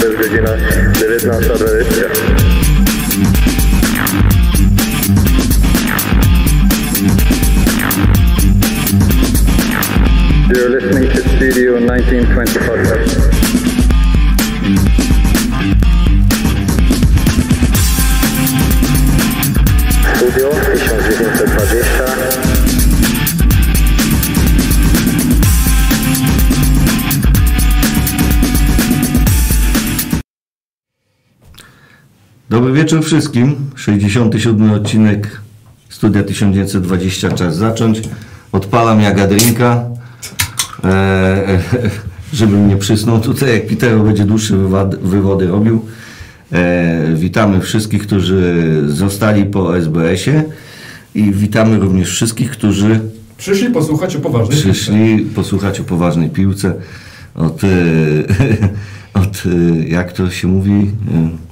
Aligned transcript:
To 0.00 0.06
jest 0.06 0.18
godzina 0.18 0.56
19.20. 0.92 2.40
You're 10.54 10.68
listening 10.68 11.10
to 11.12 11.20
Studio 11.20 11.78
1925. 11.80 13.39
wieczór 32.80 33.04
wszystkim. 33.04 33.56
67 33.76 34.72
odcinek 34.72 35.40
Studia 35.88 36.22
1920. 36.22 37.30
Czas 37.30 37.56
zacząć. 37.56 38.02
Odpalam 38.52 39.00
jaga 39.00 39.26
drinka, 39.26 39.84
e, 40.84 40.88
e, 40.88 41.60
żebym 42.32 42.68
nie 42.68 42.76
przysnął 42.76 43.20
tutaj, 43.20 43.52
jak 43.52 43.66
Pitero 43.66 44.00
będzie 44.00 44.24
dłuższe 44.24 44.56
wywady, 44.56 44.96
wywody 44.96 45.46
robił. 45.46 45.84
E, 46.52 47.14
witamy 47.14 47.60
wszystkich, 47.60 48.02
którzy 48.02 48.82
zostali 48.86 49.44
po 49.44 49.78
SBS-ie 49.78 50.44
i 51.14 51.32
witamy 51.32 51.78
również 51.78 52.08
wszystkich, 52.08 52.50
którzy 52.50 53.00
Przyszli 53.38 53.70
posłuchać 53.70 54.16
o 54.16 54.20
poważnej 54.20 54.58
przyszli 54.58 55.18
posłuchać 55.18 55.80
o 55.80 55.84
poważnej 55.84 56.30
piłce 56.30 56.74
od, 57.34 57.64
e, 57.64 57.68
od 59.22 59.42
e, 59.46 59.88
jak 59.88 60.12
to 60.12 60.30
się 60.30 60.48
mówi, 60.48 60.72
e, 60.72 61.49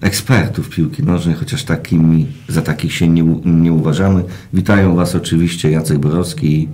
ekspertów 0.00 0.70
piłki 0.70 1.02
nożnej, 1.02 1.34
chociaż 1.34 1.64
takimi, 1.64 2.26
za 2.48 2.62
takich 2.62 2.92
się 2.92 3.08
nie, 3.08 3.22
nie 3.44 3.72
uważamy. 3.72 4.24
Witają 4.52 4.96
Was 4.96 5.14
oczywiście 5.14 5.70
Jacek 5.70 5.98
Borowski 5.98 6.68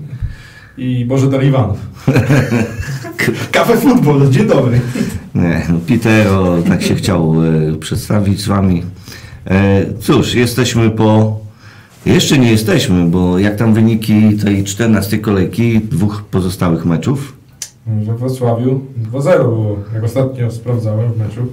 i 0.79 1.05
Bożydar 1.05 1.45
Iwanów. 1.45 1.79
Kafe 3.53 3.77
Futbol, 3.77 4.31
dzień 4.31 4.47
dobry. 4.47 4.81
nie, 5.35 5.67
no, 5.69 5.79
Pitero 5.87 6.63
tak 6.63 6.83
się 6.83 6.95
chciał 6.95 7.35
e, 7.45 7.77
przedstawić 7.77 8.41
z 8.41 8.47
Wami. 8.47 8.83
E, 9.47 9.85
cóż, 10.01 10.35
jesteśmy 10.35 10.91
po... 10.91 11.41
Jeszcze 12.07 12.39
nie 12.39 12.51
jesteśmy, 12.51 13.05
bo 13.05 13.39
jak 13.39 13.57
tam 13.57 13.75
wyniki 13.75 14.37
tej 14.45 14.65
14 14.65 15.19
kolejki, 15.19 15.81
dwóch 15.81 16.25
pozostałych 16.31 16.85
meczów? 16.85 17.37
We 17.87 18.15
Wrocławiu 18.15 18.81
2-0 19.13 19.39
było, 19.39 19.77
jak 19.95 20.05
ostatnio 20.05 20.51
sprawdzałem 20.51 21.13
w 21.13 21.19
meczu 21.19 21.47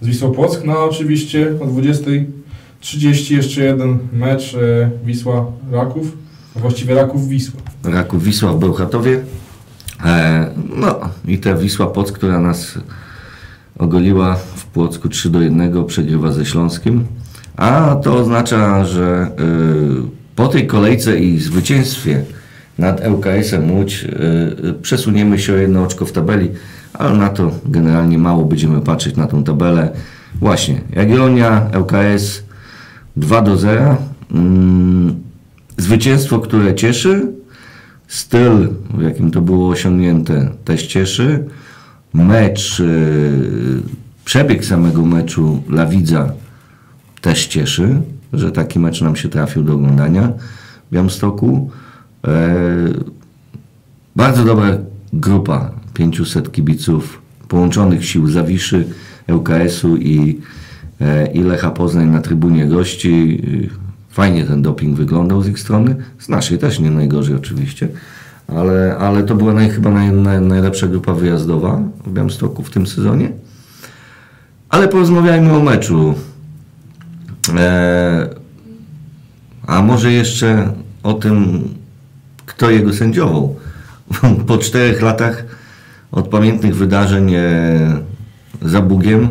z 0.00 0.06
Wisłą 0.06 0.32
Płock. 0.32 0.62
No 0.64 0.84
oczywiście 0.84 1.54
o 1.60 1.66
20.30 1.66 3.34
jeszcze 3.36 3.64
jeden 3.64 3.98
mecz 4.12 4.54
e, 4.54 4.90
Wisła 5.04 5.46
Raków, 5.72 6.16
a 6.56 6.58
właściwie 6.58 6.94
Raków 6.94 7.28
Wisła. 7.28 7.60
Raków 7.84 8.24
Wisła 8.24 8.52
w 8.52 8.58
Bełchatowie. 8.58 9.20
E, 10.04 10.50
no 10.76 11.00
i 11.28 11.38
ta 11.38 11.54
Wisła 11.54 11.86
Płock, 11.86 12.12
która 12.12 12.40
nas 12.40 12.78
ogoliła 13.78 14.34
w 14.34 14.64
Płocku 14.64 15.08
3 15.08 15.30
do 15.30 15.40
1, 15.40 15.84
przegrywa 15.86 16.32
ze 16.32 16.46
Śląskiem. 16.46 17.04
A 17.56 17.96
to 18.02 18.14
oznacza, 18.14 18.84
że 18.84 19.30
y, 19.40 20.36
po 20.36 20.48
tej 20.48 20.66
kolejce 20.66 21.18
i 21.20 21.38
zwycięstwie 21.38 22.24
nad 22.78 23.06
ŁKS-em 23.08 23.70
Łódź 23.70 24.06
przesuniemy 24.82 25.38
się 25.38 25.52
o 25.52 25.56
jedno 25.56 25.82
oczko 25.82 26.06
w 26.06 26.12
tabeli, 26.12 26.50
ale 26.98 27.18
na 27.18 27.28
to 27.28 27.50
generalnie 27.64 28.18
mało 28.18 28.44
będziemy 28.44 28.80
patrzeć 28.80 29.16
na 29.16 29.26
tą 29.26 29.44
tabelę. 29.44 29.92
Właśnie, 30.40 30.80
Jagiellonia, 30.90 31.70
ŁKS 31.80 32.42
2 33.16 33.42
do 33.42 33.56
0. 33.56 33.96
Mm, 34.30 35.14
zwycięstwo, 35.76 36.38
które 36.38 36.74
cieszy, 36.74 37.32
styl, 38.08 38.68
w 38.94 39.02
jakim 39.02 39.30
to 39.30 39.40
było 39.40 39.68
osiągnięte, 39.68 40.50
też 40.64 40.86
cieszy. 40.86 41.44
Mecz, 42.14 42.78
yy, 42.78 43.82
przebieg 44.24 44.64
samego 44.64 45.02
meczu 45.02 45.62
La 45.68 45.86
Widza 45.86 46.32
też 47.20 47.46
cieszy, 47.46 48.00
że 48.32 48.52
taki 48.52 48.78
mecz 48.78 49.00
nam 49.00 49.16
się 49.16 49.28
trafił 49.28 49.62
do 49.62 49.74
oglądania 49.74 50.32
w 50.90 50.94
Białymstoku. 50.94 51.70
E, 52.24 52.54
bardzo 54.16 54.44
dobra 54.44 54.78
grupa, 55.12 55.70
500 55.96 56.52
kibiców 56.52 57.22
połączonych 57.48 58.04
sił 58.04 58.30
Zawiszy, 58.30 58.84
ŁKS-u 59.28 59.96
i, 59.96 60.40
e, 61.00 61.26
i 61.26 61.42
Lecha 61.42 61.70
Poznań 61.70 62.08
na 62.08 62.20
trybunie 62.20 62.66
gości. 62.66 63.42
Fajnie 64.10 64.44
ten 64.44 64.62
doping 64.62 64.96
wyglądał 64.96 65.42
z 65.42 65.48
ich 65.48 65.58
strony, 65.58 65.96
z 66.18 66.28
naszej 66.28 66.58
też 66.58 66.80
nie 66.80 66.90
najgorzej 66.90 67.36
oczywiście, 67.36 67.88
ale, 68.48 68.96
ale 68.98 69.22
to 69.22 69.34
była 69.34 69.52
naj, 69.52 69.70
chyba 69.70 69.90
naj, 69.90 70.12
naj, 70.12 70.40
najlepsza 70.40 70.86
grupa 70.86 71.14
wyjazdowa 71.14 71.80
w 72.06 72.12
Białymstoku 72.12 72.62
w 72.62 72.70
tym 72.70 72.86
sezonie. 72.86 73.30
Ale 74.68 74.88
porozmawiajmy 74.88 75.52
o 75.52 75.62
meczu. 75.62 76.14
E, 77.56 78.28
a 79.66 79.82
może 79.82 80.12
jeszcze 80.12 80.72
o 81.02 81.14
tym, 81.14 81.68
kto 82.46 82.70
jego 82.70 82.92
sędziował. 82.92 83.56
Po 84.46 84.58
czterech 84.58 85.02
latach 85.02 85.55
od 86.12 86.28
pamiętnych 86.28 86.76
wydarzeń 86.76 87.34
e, 87.34 88.02
za 88.62 88.80
Bugiem 88.80 89.28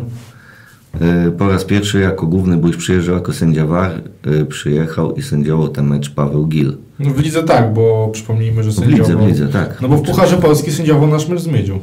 e, 1.00 1.30
po 1.30 1.48
raz 1.48 1.64
pierwszy 1.64 2.00
jako 2.00 2.26
główny 2.26 2.56
bójź 2.56 2.76
przyjeżdżał 2.76 3.14
jako 3.14 3.32
sędzia 3.32 3.66
VAR, 3.66 3.90
e, 4.22 4.44
przyjechał 4.44 5.14
i 5.14 5.22
sędziował 5.22 5.68
ten 5.68 5.86
mecz 5.86 6.10
Paweł 6.10 6.46
Gil. 6.46 6.76
No 6.98 7.10
w 7.10 7.18
lidze 7.20 7.42
tak, 7.42 7.74
bo 7.74 8.08
przypomnijmy, 8.12 8.62
że 8.62 8.70
W 8.70 8.74
lidze, 8.74 8.96
sędziował... 8.96 9.24
w 9.24 9.28
lidze, 9.28 9.48
tak. 9.48 9.80
No 9.80 9.88
bo 9.88 9.96
w 9.96 10.02
Pucharze 10.02 10.36
Polski 10.36 10.72
sędziował 10.72 11.08
nasz 11.08 11.28
mecz 11.28 11.40
z 11.40 11.46
Miedzią. 11.46 11.78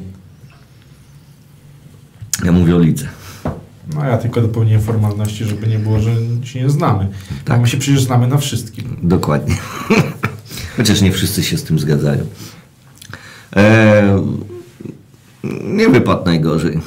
Ja 2.46 2.52
mówię 2.52 2.76
o 2.76 2.80
lidze. 2.80 3.06
No 3.96 4.06
ja 4.06 4.18
tylko 4.18 4.42
dopełniłem 4.42 4.82
formalności, 4.82 5.46
żeby 5.46 5.68
nie 5.68 5.80
było, 5.80 6.00
że 6.00 6.12
się 6.44 6.62
nie 6.62 6.70
znamy. 6.70 7.08
Tak. 7.46 7.62
My 7.62 7.68
się 7.68 7.78
przecież 7.78 8.04
znamy 8.04 8.28
na 8.28 8.38
wszystkim. 8.38 8.98
Dokładnie. 9.04 9.56
Chociaż 10.78 11.02
nie 11.02 11.12
wszyscy 11.12 11.44
się 11.44 11.58
z 11.58 11.64
tym 11.64 11.80
zgadzają. 11.80 12.26
E, 13.56 14.24
nie 15.64 15.90
wypadł 15.90 16.26
najgorzej, 16.26 16.80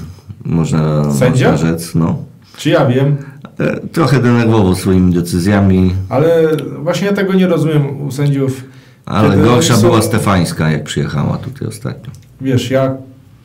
można, 0.44 1.12
Sędzia? 1.15 1.50
można 1.53 1.69
rzec. 1.69 1.94
No. 1.94 2.19
Czy 2.56 2.71
ja 2.71 2.87
wiem, 2.87 3.17
E, 3.61 3.81
trochę 3.93 4.21
denerwował 4.22 4.75
swoimi 4.75 5.15
decyzjami, 5.15 5.94
ale 6.09 6.49
właśnie 6.83 7.06
ja 7.06 7.12
tego 7.12 7.33
nie 7.34 7.47
rozumiem 7.47 8.00
u 8.06 8.11
sędziów. 8.11 8.65
ale 9.06 9.37
gorsza 9.37 9.77
są- 9.77 9.83
była 9.89 10.03
Stefańska, 10.03 10.71
jak 10.71 10.84
przyjechała 10.84 11.39
tutaj 11.39 11.69
ostatnio. 11.69 12.11
Wiesz, 12.41 12.71
ja 12.71 12.94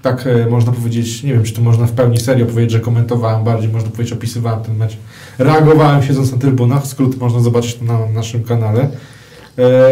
tak 0.01 0.27
e, 0.27 0.49
można 0.49 0.71
powiedzieć, 0.71 1.23
nie 1.23 1.33
wiem, 1.33 1.43
czy 1.43 1.53
to 1.53 1.61
można 1.61 1.85
w 1.85 1.91
pełni 1.91 2.17
serio 2.19 2.45
powiedzieć, 2.45 2.71
że 2.71 2.79
komentowałem 2.79 3.43
bardziej, 3.43 3.69
można 3.69 3.89
powiedzieć, 3.89 4.13
opisywałem 4.13 4.63
ten 4.63 4.77
mecz. 4.77 4.97
Reagowałem 5.39 6.03
siedząc 6.03 6.31
na 6.31 6.37
trybunach, 6.37 6.87
skrót 6.87 7.17
można 7.19 7.39
zobaczyć 7.39 7.75
to 7.75 7.85
na 7.85 7.99
naszym 8.13 8.43
kanale. 8.43 8.89
E, 9.59 9.91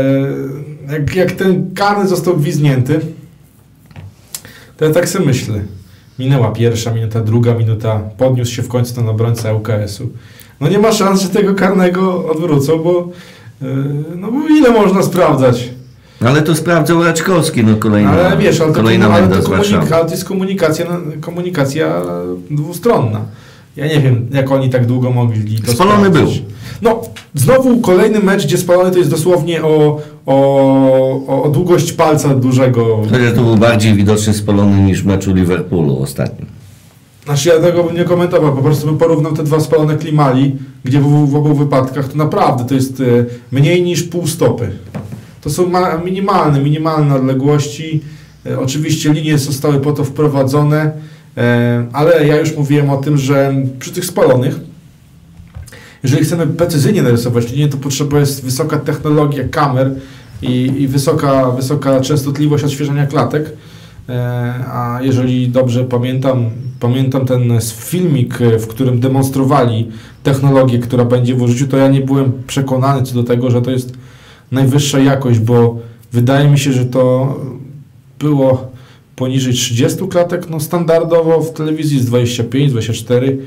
jak, 0.94 1.16
jak 1.16 1.32
ten 1.32 1.74
karny 1.76 2.08
został 2.08 2.38
gwizdnięty, 2.38 3.00
to 4.80 4.86
ja 4.86 4.92
tak 4.92 5.10
sobie 5.10 5.26
myślę. 5.26 5.62
Minęła 6.20 6.52
pierwsza 6.52 6.92
minuta, 6.92 7.22
druga 7.22 7.54
minuta, 7.54 8.00
podniósł 8.18 8.52
się 8.52 8.62
w 8.62 8.68
końcu 8.68 8.96
ten 8.96 9.10
obrońca 9.10 9.54
UKS-u. 9.54 10.10
No 10.62 10.70
nie 10.70 10.80
ma 10.80 10.92
szans, 10.92 11.22
że 11.22 11.30
tego 11.30 11.56
karnego 11.56 12.30
odwrócą, 12.30 12.78
bo, 12.78 13.10
e, 13.62 13.66
no 14.16 14.32
bo 14.32 14.48
ile 14.48 14.72
można 14.72 15.04
sprawdzać? 15.04 15.70
Ale 16.26 16.42
to 16.42 16.56
sprawdzał 16.56 17.04
Raczkowski, 17.04 17.64
no 17.64 17.76
kolejna, 17.76 18.12
Ale 18.12 18.38
wiesz, 18.38 18.62
ale 18.62 18.70
to, 18.70 18.76
kolejna 18.76 19.06
ale 19.06 19.28
to, 19.28 19.36
ale 19.96 20.06
to 20.06 20.12
jest 20.12 20.26
komunikacja, 20.26 20.86
komunikacja 21.22 22.02
dwustronna. 22.52 23.22
Ja 23.76 23.88
nie 23.88 24.00
wiem, 24.00 24.28
jak 24.32 24.52
oni 24.52 24.70
tak 24.70 24.86
długo 24.86 25.12
mogli 25.12 25.62
to 25.62 25.72
Spalony 25.72 26.10
sprawdzić. 26.10 26.44
No, 26.82 27.02
znowu 27.36 27.80
kolejny 27.80 28.20
mecz, 28.20 28.46
gdzie 28.46 28.58
spalony 28.58 28.92
to 28.92 28.98
jest 28.98 29.10
dosłownie 29.10 29.64
o, 29.64 30.02
o, 30.26 31.44
o, 31.44 31.50
długość 31.50 31.94
palca 31.94 32.36
dużego. 32.36 33.02
Chociaż 33.12 33.34
to 33.36 33.42
był 33.42 33.58
bardziej 33.58 33.94
widoczny 33.94 34.34
spalony 34.34 34.82
niż 34.82 35.04
w 35.04 35.06
meczu 35.06 35.34
Liverpoolu 35.34 36.02
ostatnim. 36.02 36.48
Znaczy 37.26 37.50
ja 37.50 37.60
tego 37.60 37.84
bym 37.84 37.96
nie 37.96 38.04
komentował, 38.04 38.56
po 38.56 38.62
prostu 38.62 38.86
bym 38.86 38.98
porównał 38.98 39.34
te 39.34 39.44
dwa 39.44 39.60
spalone 39.60 39.98
klimali, 39.98 40.56
gdzie 40.84 41.00
w, 41.00 41.30
w 41.30 41.36
obu 41.36 41.56
wypadkach 41.56 42.08
to 42.08 42.18
naprawdę 42.18 42.66
to 42.66 42.76
jest 42.76 43.02
e, 43.02 43.04
mniej 43.52 43.84
niż 43.84 44.04
pół 44.04 44.28
stopy. 44.28 44.72
To 45.42 45.50
są 45.50 45.70
ma, 45.70 45.98
minimalne, 45.98 46.60
minimalne 46.60 47.16
odległości. 47.16 48.02
E, 48.46 48.60
oczywiście 48.60 49.14
linie 49.14 49.38
zostały 49.38 49.80
po 49.80 49.92
to 49.92 50.04
wprowadzone, 50.04 50.92
e, 51.38 51.86
ale 51.94 52.28
ja 52.28 52.40
już 52.40 52.58
mówiłem 52.58 52.90
o 52.90 52.98
tym, 52.98 53.18
że 53.18 53.56
przy 53.80 53.92
tych 53.92 54.06
spalonych, 54.06 54.60
jeżeli 56.04 56.24
chcemy 56.24 56.48
precyzyjnie 56.48 57.04
narysować 57.04 57.52
linię, 57.52 57.68
to 57.68 57.78
potrzeba 57.78 58.20
jest 58.20 58.44
wysoka 58.44 58.78
technologia 58.78 59.44
kamer, 59.50 59.96
i, 60.42 60.74
i 60.82 60.88
wysoka, 60.88 61.52
wysoka 61.52 62.02
częstotliwość 62.02 62.64
odświeżania 62.64 63.08
klatek. 63.08 63.52
E, 64.10 64.54
A 64.74 65.00
jeżeli 65.02 65.50
dobrze 65.50 65.84
pamiętam, 65.84 66.50
pamiętam 66.80 67.26
ten 67.26 67.60
filmik, 67.76 68.42
e, 68.42 68.60
w 68.60 68.68
którym 68.68 69.00
demonstrowali 69.00 69.92
technologię, 70.24 70.80
która 70.80 71.06
będzie 71.06 71.36
w 71.36 71.42
użyciu, 71.42 71.68
to 71.68 71.78
ja 71.78 71.88
nie 71.88 72.02
byłem 72.02 72.32
przekonany 72.48 73.04
co 73.04 73.16
do 73.16 73.24
tego, 73.24 73.52
że 73.52 73.62
to 73.62 73.72
jest 73.72 73.94
najwyższa 74.52 75.00
jakość, 75.00 75.40
bo 75.40 75.80
wydaje 76.12 76.50
mi 76.50 76.60
się, 76.60 76.74
że 76.74 76.86
to 76.86 77.36
było 78.20 78.72
poniżej 79.16 79.54
30 79.54 80.08
klatek, 80.08 80.50
no 80.50 80.60
standardowo 80.60 81.42
w 81.42 81.54
telewizji 81.54 81.98
jest 81.98 82.10
25-24 82.10 83.38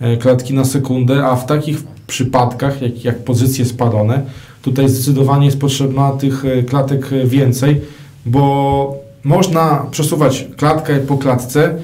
e, 0.00 0.16
klatki 0.16 0.54
na 0.54 0.64
sekundę, 0.64 1.24
a 1.24 1.36
w 1.36 1.46
takich 1.46 1.82
przypadkach, 2.12 2.82
jak, 2.82 3.04
jak 3.04 3.18
pozycje 3.18 3.64
spalone, 3.64 4.22
tutaj 4.62 4.88
zdecydowanie 4.88 5.46
jest 5.46 5.60
potrzebna 5.60 6.12
tych 6.12 6.44
e, 6.44 6.62
klatek 6.62 7.12
e, 7.12 7.26
więcej, 7.26 7.80
bo 8.26 8.96
można 9.24 9.86
przesuwać 9.90 10.46
klatkę 10.56 10.96
po 11.00 11.18
klatce 11.18 11.74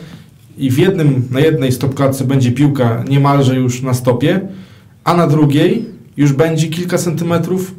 i 0.58 0.70
w 0.70 0.78
jednym, 0.78 1.28
na 1.30 1.40
jednej 1.40 1.72
stopklatce 1.72 2.24
będzie 2.24 2.52
piłka 2.52 3.04
niemalże 3.08 3.56
już 3.56 3.82
na 3.82 3.94
stopie, 3.94 4.40
a 5.04 5.14
na 5.14 5.26
drugiej 5.26 5.84
już 6.16 6.32
będzie 6.32 6.68
kilka 6.68 6.98
centymetrów 6.98 7.74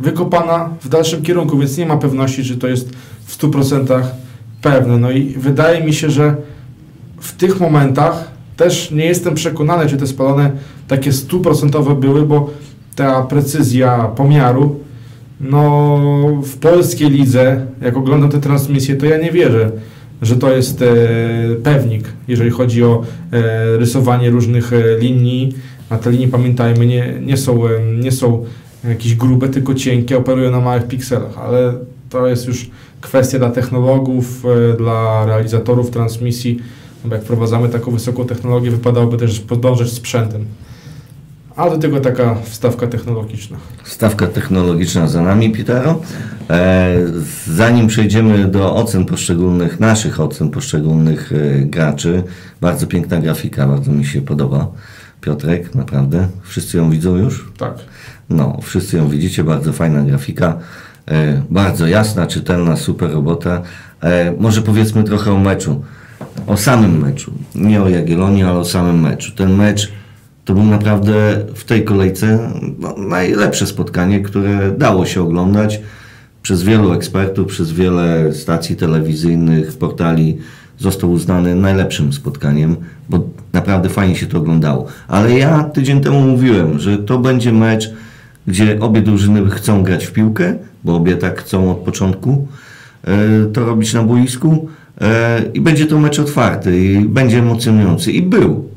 wykopana 0.00 0.70
w 0.82 0.88
dalszym 0.88 1.22
kierunku, 1.22 1.58
więc 1.58 1.78
nie 1.78 1.86
ma 1.86 1.96
pewności, 1.96 2.44
czy 2.44 2.56
to 2.56 2.68
jest 2.68 2.88
w 3.24 3.38
100% 3.38 4.02
pewne. 4.62 4.98
No 4.98 5.10
i 5.10 5.24
wydaje 5.24 5.84
mi 5.84 5.94
się, 5.94 6.10
że 6.10 6.36
w 7.20 7.32
tych 7.32 7.60
momentach 7.60 8.35
też 8.56 8.90
nie 8.90 9.04
jestem 9.04 9.34
przekonany, 9.34 9.88
czy 9.88 9.96
te 9.96 10.06
spalone 10.06 10.50
takie 10.88 11.12
stuprocentowe 11.12 11.94
były, 11.94 12.26
bo 12.26 12.50
ta 12.96 13.22
precyzja 13.22 13.98
pomiaru, 14.16 14.80
no 15.40 15.98
w 16.42 16.56
polskiej 16.56 17.10
lidze, 17.10 17.66
jak 17.82 17.96
oglądam 17.96 18.30
te 18.30 18.40
transmisje, 18.40 18.96
to 18.96 19.06
ja 19.06 19.18
nie 19.18 19.32
wierzę, 19.32 19.70
że 20.22 20.36
to 20.36 20.56
jest 20.56 20.82
e, 20.82 20.86
pewnik, 21.62 22.04
jeżeli 22.28 22.50
chodzi 22.50 22.84
o 22.84 23.02
e, 23.32 23.76
rysowanie 23.76 24.30
różnych 24.30 24.72
e, 24.72 24.98
linii. 24.98 25.54
A 25.90 25.98
te 25.98 26.10
linie, 26.10 26.28
pamiętajmy, 26.28 26.86
nie, 26.86 27.14
nie, 27.20 27.36
są, 27.36 27.66
e, 27.66 27.70
nie 28.00 28.12
są 28.12 28.44
jakieś 28.88 29.14
grube, 29.14 29.48
tylko 29.48 29.74
cienkie, 29.74 30.18
operują 30.18 30.50
na 30.50 30.60
małych 30.60 30.86
pikselach, 30.86 31.38
ale 31.38 31.74
to 32.10 32.26
jest 32.26 32.46
już 32.46 32.70
kwestia 33.00 33.38
dla 33.38 33.50
technologów, 33.50 34.44
e, 34.44 34.76
dla 34.76 35.26
realizatorów 35.26 35.90
transmisji. 35.90 36.58
Bo 37.06 37.14
jak 37.14 37.24
wprowadzamy 37.24 37.68
taką 37.68 37.90
wysoką 37.90 38.24
technologię, 38.24 38.70
wypadałoby 38.70 39.16
też 39.16 39.40
podążać 39.40 39.92
sprzętem. 39.92 40.44
A 41.56 41.70
do 41.70 41.78
tego 41.78 42.00
taka 42.00 42.34
wstawka 42.34 42.86
technologiczna. 42.86 43.56
Stawka 43.84 44.26
technologiczna 44.26 45.08
za 45.08 45.22
nami, 45.22 45.52
Pitero. 45.52 46.00
E, 46.50 46.96
zanim 47.46 47.86
przejdziemy 47.86 48.44
do 48.44 48.74
ocen 48.74 49.04
poszczególnych, 49.04 49.80
naszych 49.80 50.20
ocen 50.20 50.50
poszczególnych 50.50 51.32
e, 51.32 51.60
graczy, 51.60 52.22
bardzo 52.60 52.86
piękna 52.86 53.20
grafika, 53.20 53.66
bardzo 53.66 53.92
mi 53.92 54.04
się 54.04 54.22
podoba. 54.22 54.68
Piotrek, 55.20 55.74
naprawdę. 55.74 56.28
Wszyscy 56.42 56.76
ją 56.76 56.90
widzą 56.90 57.16
już? 57.16 57.52
Tak. 57.58 57.74
No, 58.30 58.58
wszyscy 58.62 58.96
ją 58.96 59.08
widzicie, 59.08 59.44
bardzo 59.44 59.72
fajna 59.72 60.02
grafika, 60.02 60.58
e, 61.08 61.42
bardzo 61.50 61.86
jasna, 61.86 62.26
czytelna, 62.26 62.76
super 62.76 63.12
robota. 63.12 63.62
E, 64.02 64.32
może 64.38 64.62
powiedzmy 64.62 65.04
trochę 65.04 65.32
o 65.32 65.38
meczu, 65.38 65.82
o 66.46 66.56
samym 66.56 66.98
meczu, 66.98 67.32
nie 67.54 67.82
o 67.82 67.88
Jagiellonii, 67.88 68.42
ale 68.42 68.58
o 68.58 68.64
samym 68.64 69.00
meczu. 69.00 69.32
Ten 69.32 69.54
mecz 69.54 69.92
to 70.44 70.54
był 70.54 70.64
naprawdę 70.64 71.12
w 71.54 71.64
tej 71.64 71.84
kolejce 71.84 72.50
no, 72.78 72.94
najlepsze 72.98 73.66
spotkanie, 73.66 74.20
które 74.20 74.72
dało 74.78 75.06
się 75.06 75.22
oglądać 75.22 75.80
przez 76.42 76.62
wielu 76.62 76.92
ekspertów, 76.92 77.46
przez 77.46 77.72
wiele 77.72 78.32
stacji 78.32 78.76
telewizyjnych, 78.76 79.72
portali. 79.72 80.38
Został 80.78 81.10
uznany 81.10 81.54
najlepszym 81.54 82.12
spotkaniem, 82.12 82.76
bo 83.08 83.28
naprawdę 83.52 83.88
fajnie 83.88 84.16
się 84.16 84.26
to 84.26 84.38
oglądało. 84.38 84.86
Ale 85.08 85.38
ja 85.38 85.64
tydzień 85.64 86.00
temu 86.00 86.20
mówiłem, 86.20 86.78
że 86.78 86.98
to 86.98 87.18
będzie 87.18 87.52
mecz, 87.52 87.90
gdzie 88.46 88.80
obie 88.80 89.02
drużyny 89.02 89.50
chcą 89.50 89.82
grać 89.82 90.06
w 90.06 90.12
piłkę, 90.12 90.54
bo 90.84 90.96
obie 90.96 91.16
tak 91.16 91.40
chcą 91.40 91.70
od 91.70 91.78
początku 91.78 92.48
e, 93.04 93.16
to 93.52 93.64
robić 93.64 93.94
na 93.94 94.02
boisku 94.02 94.68
i 95.54 95.60
będzie 95.60 95.86
to 95.86 95.98
mecz 95.98 96.18
otwarty 96.18 96.78
i 96.78 97.00
będzie 97.00 97.38
emocjonujący. 97.38 98.12
I 98.12 98.22
był. 98.22 98.68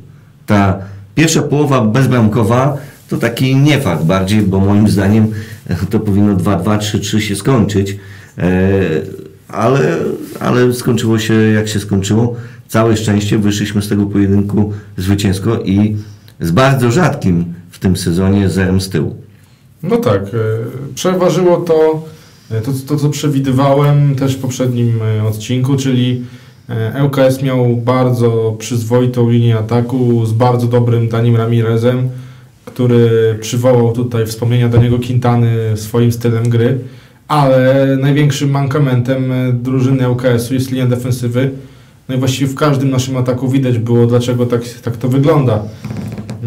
Ta 0.45 0.79
pierwsza 1.15 1.41
połowa 1.41 1.81
bezbramkowa 1.81 2.77
to 3.09 3.17
taki 3.17 3.55
niefakt 3.55 4.03
bardziej, 4.03 4.41
bo 4.41 4.59
moim 4.59 4.89
zdaniem 4.89 5.27
e, 5.67 5.75
to 5.91 5.99
powinno 5.99 6.35
2-2, 6.35 6.77
3-3 6.77 7.19
się 7.19 7.35
skończyć. 7.35 7.97
E, 8.37 8.51
ale, 9.47 9.97
ale 10.39 10.73
skończyło 10.73 11.19
się 11.19 11.33
jak 11.33 11.67
się 11.67 11.79
skończyło. 11.79 12.35
Całe 12.67 12.97
szczęście 12.97 13.37
wyszliśmy 13.37 13.81
z 13.81 13.89
tego 13.89 14.05
pojedynku 14.05 14.73
zwycięsko 14.97 15.59
i 15.59 15.95
z 16.39 16.51
bardzo 16.51 16.91
rzadkim 16.91 17.53
w 17.69 17.79
tym 17.79 17.97
sezonie 17.97 18.49
zerem 18.49 18.81
z 18.81 18.89
tyłu. 18.89 19.15
No 19.83 19.97
tak, 19.97 20.21
e, 20.21 20.27
przeważyło 20.95 21.57
to, 21.57 21.73
e, 21.73 22.18
to, 22.49 22.71
to 22.87 22.95
co 22.95 23.09
przewidywałem 23.09 24.15
też 24.15 24.35
w 24.35 24.39
poprzednim 24.39 24.99
e, 25.01 25.23
odcinku, 25.23 25.75
czyli 25.75 26.21
e, 26.69 27.03
ŁKS 27.05 27.41
miał 27.41 27.75
bardzo 27.75 28.55
przyzwoitą 28.59 29.29
linię 29.29 29.57
ataku 29.57 30.25
z 30.25 30.31
bardzo 30.31 30.67
dobrym 30.67 31.09
Danim 31.09 31.35
Ramirezem, 31.35 32.09
który 32.65 33.37
przywołał 33.41 33.91
tutaj 33.91 34.25
wspomnienia 34.25 34.69
Daniego 34.69 34.99
Quintany 34.99 35.55
swoim 35.75 36.11
stylem 36.11 36.49
gry, 36.49 36.79
ale 37.27 37.97
największym 38.01 38.49
mankamentem 38.49 39.31
e, 39.31 39.53
drużyny 39.53 40.09
ŁKS-u 40.09 40.53
jest 40.53 40.71
linia 40.71 40.85
defensywy. 40.85 41.51
No 42.09 42.15
i 42.15 42.17
właściwie 42.17 42.47
w 42.47 42.55
każdym 42.55 42.89
naszym 42.89 43.17
ataku 43.17 43.49
widać 43.49 43.77
było, 43.77 44.05
dlaczego 44.05 44.45
tak, 44.45 44.61
tak 44.83 44.97
to 44.97 45.09
wygląda. 45.09 45.63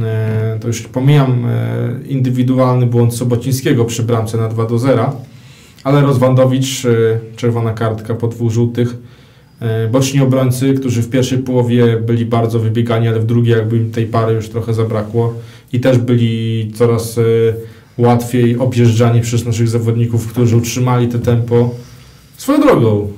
E, 0.03 0.59
To 0.61 0.69
już 0.69 0.83
pomijam 0.83 1.47
e, 1.47 2.09
indywidualny 2.09 2.87
błąd 2.87 3.15
Sobocińskiego 3.15 3.85
przy 3.85 4.03
bramce 4.03 4.39
na 4.39 4.49
2 4.49 4.67
do 4.67 4.79
0, 4.79 5.17
ale 5.85 6.01
Rozwandowicz, 6.01 6.85
e, 6.85 7.19
czerwona 7.37 7.73
kartka 7.73 8.15
po 8.15 8.29
dwóch 8.29 8.53
żółtych. 8.53 8.97
E, 9.61 9.89
Boczni 9.89 10.21
obrońcy, 10.21 10.75
którzy 10.75 11.03
w 11.03 11.11
pierwszej 11.11 11.39
połowie 11.39 11.97
byli 11.97 12.27
bardzo 12.27 12.59
wybiegani, 12.59 13.09
ale 13.09 13.21
w 13.21 13.27
drugiej 13.27 13.57
jakby 13.57 13.77
im 13.77 13.91
tej 13.91 14.07
pary 14.07 14.35
już 14.35 14.49
trochę 14.49 14.75
zabrakło 14.75 15.35
i 15.73 15.81
też 15.81 15.99
byli 15.99 16.73
coraz 16.75 17.19
e, 17.19 17.23
łatwiej 17.99 18.59
objeżdżani 18.59 19.21
przez 19.21 19.47
naszych 19.47 19.69
zawodników, 19.69 20.27
którzy 20.27 20.57
utrzymali 20.57 21.09
te 21.09 21.19
tempo. 21.19 21.75
Swoją 22.37 22.61
drogą, 22.61 23.09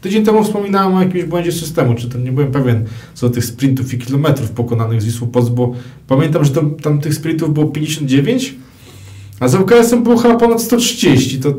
tydzień 0.00 0.24
temu 0.24 0.44
wspominałem 0.44 0.94
o 0.94 1.02
jakimś 1.02 1.24
błędzie 1.24 1.52
systemu, 1.52 1.94
czy 1.94 2.08
to 2.08 2.18
nie 2.18 2.32
byłem 2.32 2.52
pewien 2.52 2.84
co 3.14 3.28
do 3.28 3.34
tych 3.34 3.44
sprintów 3.44 3.94
i 3.94 3.98
kilometrów 3.98 4.50
pokonanych 4.50 5.02
z 5.02 5.04
Wisłą 5.04 5.28
bo 5.54 5.74
pamiętam, 6.06 6.44
że 6.44 6.50
tam, 6.50 6.74
tam 6.74 7.00
tych 7.00 7.14
sprintów 7.14 7.54
było 7.54 7.66
59, 7.66 8.54
a 9.40 9.48
z 9.48 9.54
ŁKS-em 9.54 10.02
było 10.02 10.16
chyba 10.16 10.36
ponad 10.36 10.62
130. 10.62 11.40
To 11.40 11.54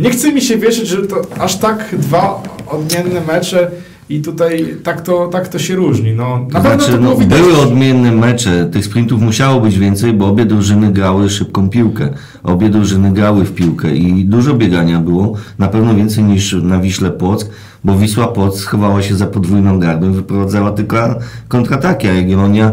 nie 0.00 0.10
chce 0.10 0.32
mi 0.32 0.40
się 0.40 0.56
wierzyć, 0.56 0.88
że 0.88 1.06
to 1.06 1.22
aż 1.38 1.56
tak 1.56 1.96
dwa 1.98 2.42
odmienne 2.66 3.20
mecze 3.20 3.70
i 4.08 4.20
tutaj 4.20 4.76
tak 4.82 5.00
to, 5.00 5.28
tak 5.28 5.48
to 5.48 5.58
się 5.58 5.76
różni. 5.76 6.12
No, 6.12 6.46
na 6.52 6.60
pewno 6.60 6.84
znaczy, 6.84 6.92
to 6.92 6.98
było 6.98 7.14
no, 7.14 7.20
widać. 7.20 7.40
były 7.40 7.56
odmienne 7.56 8.12
mecze, 8.12 8.66
tych 8.72 8.84
sprintów 8.84 9.22
musiało 9.22 9.60
być 9.60 9.78
więcej, 9.78 10.12
bo 10.12 10.26
obie 10.26 10.44
drużyny 10.44 10.92
grały 10.92 11.30
szybką 11.30 11.70
piłkę. 11.70 12.08
Obie 12.42 12.68
drużyny 12.68 13.12
grały 13.12 13.44
w 13.44 13.54
piłkę 13.54 13.96
i 13.96 14.24
dużo 14.24 14.54
biegania 14.54 15.00
było, 15.00 15.34
na 15.58 15.68
pewno 15.68 15.94
więcej 15.94 16.24
niż 16.24 16.56
na 16.62 16.78
Wiśle 16.78 17.10
Płock, 17.10 17.50
bo 17.84 17.98
Wisła 17.98 18.28
Płock 18.28 18.58
schowała 18.58 19.02
się 19.02 19.16
za 19.16 19.26
podwójną 19.26 19.78
gardą, 19.78 20.12
wyprowadzała 20.12 20.72
tylko 20.72 20.96
kontrataki, 21.48 22.08
a 22.08 22.12
Jagiellonia, 22.12 22.72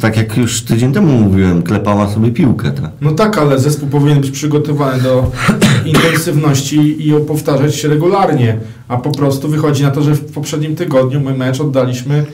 tak 0.00 0.16
jak 0.16 0.36
już 0.36 0.62
tydzień 0.62 0.92
temu 0.92 1.12
mówiłem, 1.12 1.62
klepała 1.62 2.08
sobie 2.08 2.30
piłkę. 2.30 2.70
Tak? 2.70 2.90
No 3.00 3.10
tak, 3.10 3.38
ale 3.38 3.58
zespół 3.58 3.88
powinien 3.88 4.20
być 4.20 4.30
przygotowany 4.30 5.02
do 5.02 5.32
intensywności 5.94 7.08
i 7.08 7.12
powtarzać 7.26 7.74
się 7.74 7.88
regularnie, 7.88 8.58
a 8.88 8.96
po 8.96 9.10
prostu 9.10 9.48
wychodzi 9.48 9.82
na 9.82 9.90
to, 9.90 10.02
że 10.02 10.14
w 10.14 10.32
poprzednim 10.32 10.76
tygodniu 10.76 11.20
my 11.20 11.34
mecz 11.34 11.60
oddaliśmy 11.60 12.26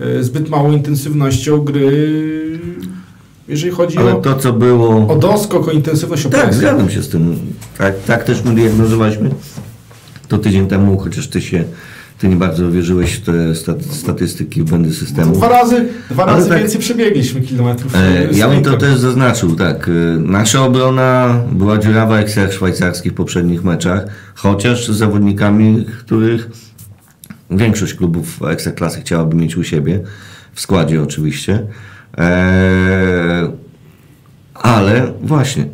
e, 0.00 0.22
zbyt 0.22 0.50
małą 0.50 0.72
intensywnością 0.72 1.58
gry, 1.58 2.20
jeżeli 3.48 3.70
chodzi 3.70 3.98
Ale 3.98 4.16
o, 4.16 4.20
to, 4.20 4.34
co 4.34 4.52
było... 4.52 5.08
o 5.08 5.16
doskok, 5.16 5.68
o 5.68 5.70
intensywność, 5.70 6.26
o 6.26 6.30
Tak, 6.30 6.54
zgadzam 6.54 6.90
się 6.90 7.02
z 7.02 7.08
tym. 7.08 7.36
Tak, 7.78 7.94
tak 8.06 8.24
też 8.24 8.44
my 8.44 8.54
diagnozowaliśmy 8.54 9.30
to 10.28 10.38
tydzień 10.38 10.66
temu, 10.68 10.98
chociaż 10.98 11.28
ty 11.28 11.40
się, 11.40 11.64
ty 12.20 12.28
nie 12.28 12.36
bardzo 12.36 12.70
wierzyłeś 12.70 13.12
w 13.14 13.20
te 13.20 13.54
stat, 13.54 13.84
statystyki 13.84 14.62
błędy 14.62 14.94
systemu. 14.94 15.32
Dwa 15.32 15.48
razy, 15.48 15.88
dwa 16.10 16.24
razy 16.24 16.48
tak- 16.48 16.58
więcej 16.58 16.80
przebiegliśmy 16.80 17.40
kilometrów. 17.40 17.94
E, 17.94 18.34
z 18.34 18.36
Ja 18.36 18.48
bym 18.48 18.62
to 18.62 18.76
też 18.76 18.98
zaznaczył, 18.98 19.56
tak. 19.56 19.88
e, 19.88 19.92
Nasza 20.18 20.64
obrona 20.64 21.40
była 21.52 21.78
dziurawa 21.78 22.18
jak 22.18 22.30
ser 22.30 22.52
szwajcarski 22.52 23.10
w 23.10 23.14
poprzednich 23.14 23.64
meczach, 23.64 24.04
chociaż 24.34 24.88
z 24.88 24.96
zawodnikami, 24.96 25.86
których 25.98 26.50
większość 27.50 27.94
klubów 27.94 28.42
ekstraklasy 28.42 29.00
chciałaby 29.00 29.36
mieć 29.36 29.56
u 29.56 29.64
siebie, 29.64 30.00
w 30.54 30.60
składzie 30.60 31.02
oczywiście. 31.02 31.66
E, 32.18 33.52
ale 34.54 35.12
właśnie, 35.22 35.66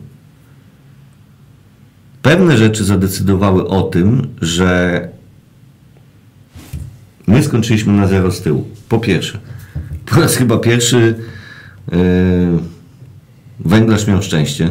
pewne 2.22 2.56
rzeczy 2.56 2.84
zadecydowały 2.84 3.66
o 3.68 3.82
tym, 3.82 4.26
że 4.40 5.15
my 7.26 7.42
skończyliśmy 7.42 7.92
na 7.92 8.06
zero 8.06 8.30
z 8.30 8.40
tyłu. 8.42 8.64
Po 8.88 8.98
pierwsze, 8.98 9.38
po 10.06 10.20
raz 10.20 10.36
chyba 10.36 10.58
pierwszy 10.58 11.14
yy, 11.92 11.98
Węglarz 13.60 14.06
miał 14.06 14.22
szczęście, 14.22 14.70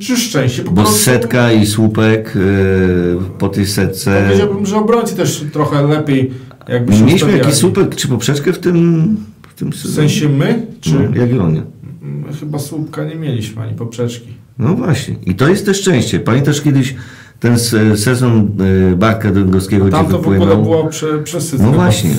Czy 0.00 0.16
szczęście, 0.16 0.62
po 0.62 0.70
bo 0.70 0.82
prostu... 0.82 0.98
setka 0.98 1.52
i 1.52 1.66
słupek 1.66 2.32
yy, 2.34 3.18
po 3.38 3.48
tej 3.48 3.66
setce... 3.66 4.24
Powiedziałbym, 4.26 4.66
że 4.66 4.76
obrońcy 4.76 5.16
też 5.16 5.44
trochę 5.52 5.86
lepiej 5.86 6.30
jakby 6.68 6.92
Mieliśmy 6.92 7.14
ustawiali. 7.14 7.38
jakiś 7.38 7.54
słupek 7.54 7.94
czy 7.96 8.08
poprzeczkę 8.08 8.52
w 8.52 8.58
tym, 8.58 9.16
w 9.48 9.54
tym 9.54 9.72
W 9.72 9.76
sensie 9.76 10.28
my, 10.28 10.66
czy... 10.80 10.94
No, 10.94 11.00
Jagiellonie. 11.20 11.62
My 12.02 12.32
Chyba 12.40 12.58
słupka 12.58 13.04
nie 13.04 13.14
mieliśmy, 13.14 13.62
ani 13.62 13.74
poprzeczki. 13.74 14.28
No 14.58 14.74
właśnie. 14.74 15.16
I 15.26 15.34
to 15.34 15.48
jest 15.48 15.66
też 15.66 15.80
szczęście. 15.80 16.20
Pamiętasz 16.20 16.60
kiedyś 16.62 16.94
ten 17.42 17.58
se- 17.58 17.96
sezon 17.96 18.48
y, 18.92 18.96
Barka 18.96 19.30
Drągowskiego, 19.32 19.88
Tam 19.88 20.04
gdzie 20.06 20.12
to 20.12 20.18
w 20.18 20.20
ogóle 20.22 20.38
wypłynął? 20.38 20.62
było 20.62 20.86
prze, 20.86 21.18
przesycone. 21.18 21.68
No 21.68 21.74
właśnie. 21.74 22.10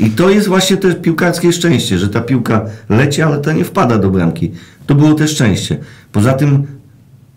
I 0.00 0.10
to 0.10 0.30
jest 0.30 0.48
właśnie 0.48 0.76
też 0.76 0.94
piłkarskie 1.02 1.52
szczęście, 1.52 1.98
że 1.98 2.08
ta 2.08 2.20
piłka 2.20 2.64
leci, 2.88 3.22
ale 3.22 3.38
to 3.38 3.52
nie 3.52 3.64
wpada 3.64 3.98
do 3.98 4.10
bramki. 4.10 4.50
To 4.86 4.94
było 4.94 5.14
też 5.14 5.30
szczęście. 5.30 5.78
Poza 6.12 6.32
tym, 6.32 6.66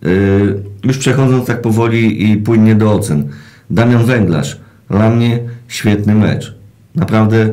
y, 0.05 0.59
już 0.83 0.97
przechodząc 0.97 1.47
tak 1.47 1.61
powoli 1.61 2.31
i 2.31 2.37
płynnie 2.37 2.75
do 2.75 2.93
ocen, 2.93 3.27
Damian 3.69 4.05
Węglarz, 4.05 4.59
dla 4.89 5.09
mnie 5.09 5.39
świetny 5.67 6.15
mecz. 6.15 6.55
Naprawdę 6.95 7.49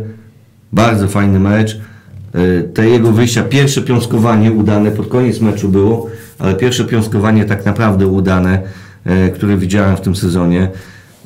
bardzo 0.72 1.08
fajny 1.08 1.40
mecz. 1.40 1.80
Y, 2.34 2.68
Te 2.74 2.88
jego 2.88 3.12
wyjścia, 3.12 3.42
pierwsze 3.42 3.82
piąskowanie 3.82 4.52
udane, 4.52 4.90
pod 4.90 5.08
koniec 5.08 5.40
meczu 5.40 5.68
było, 5.68 6.06
ale 6.38 6.54
pierwsze 6.54 6.84
piąskowanie 6.84 7.44
tak 7.44 7.66
naprawdę 7.66 8.06
udane, 8.06 8.62
które 9.34 9.56
widziałem 9.56 9.96
w 9.96 10.00
tym 10.00 10.16
sezonie. 10.16 10.68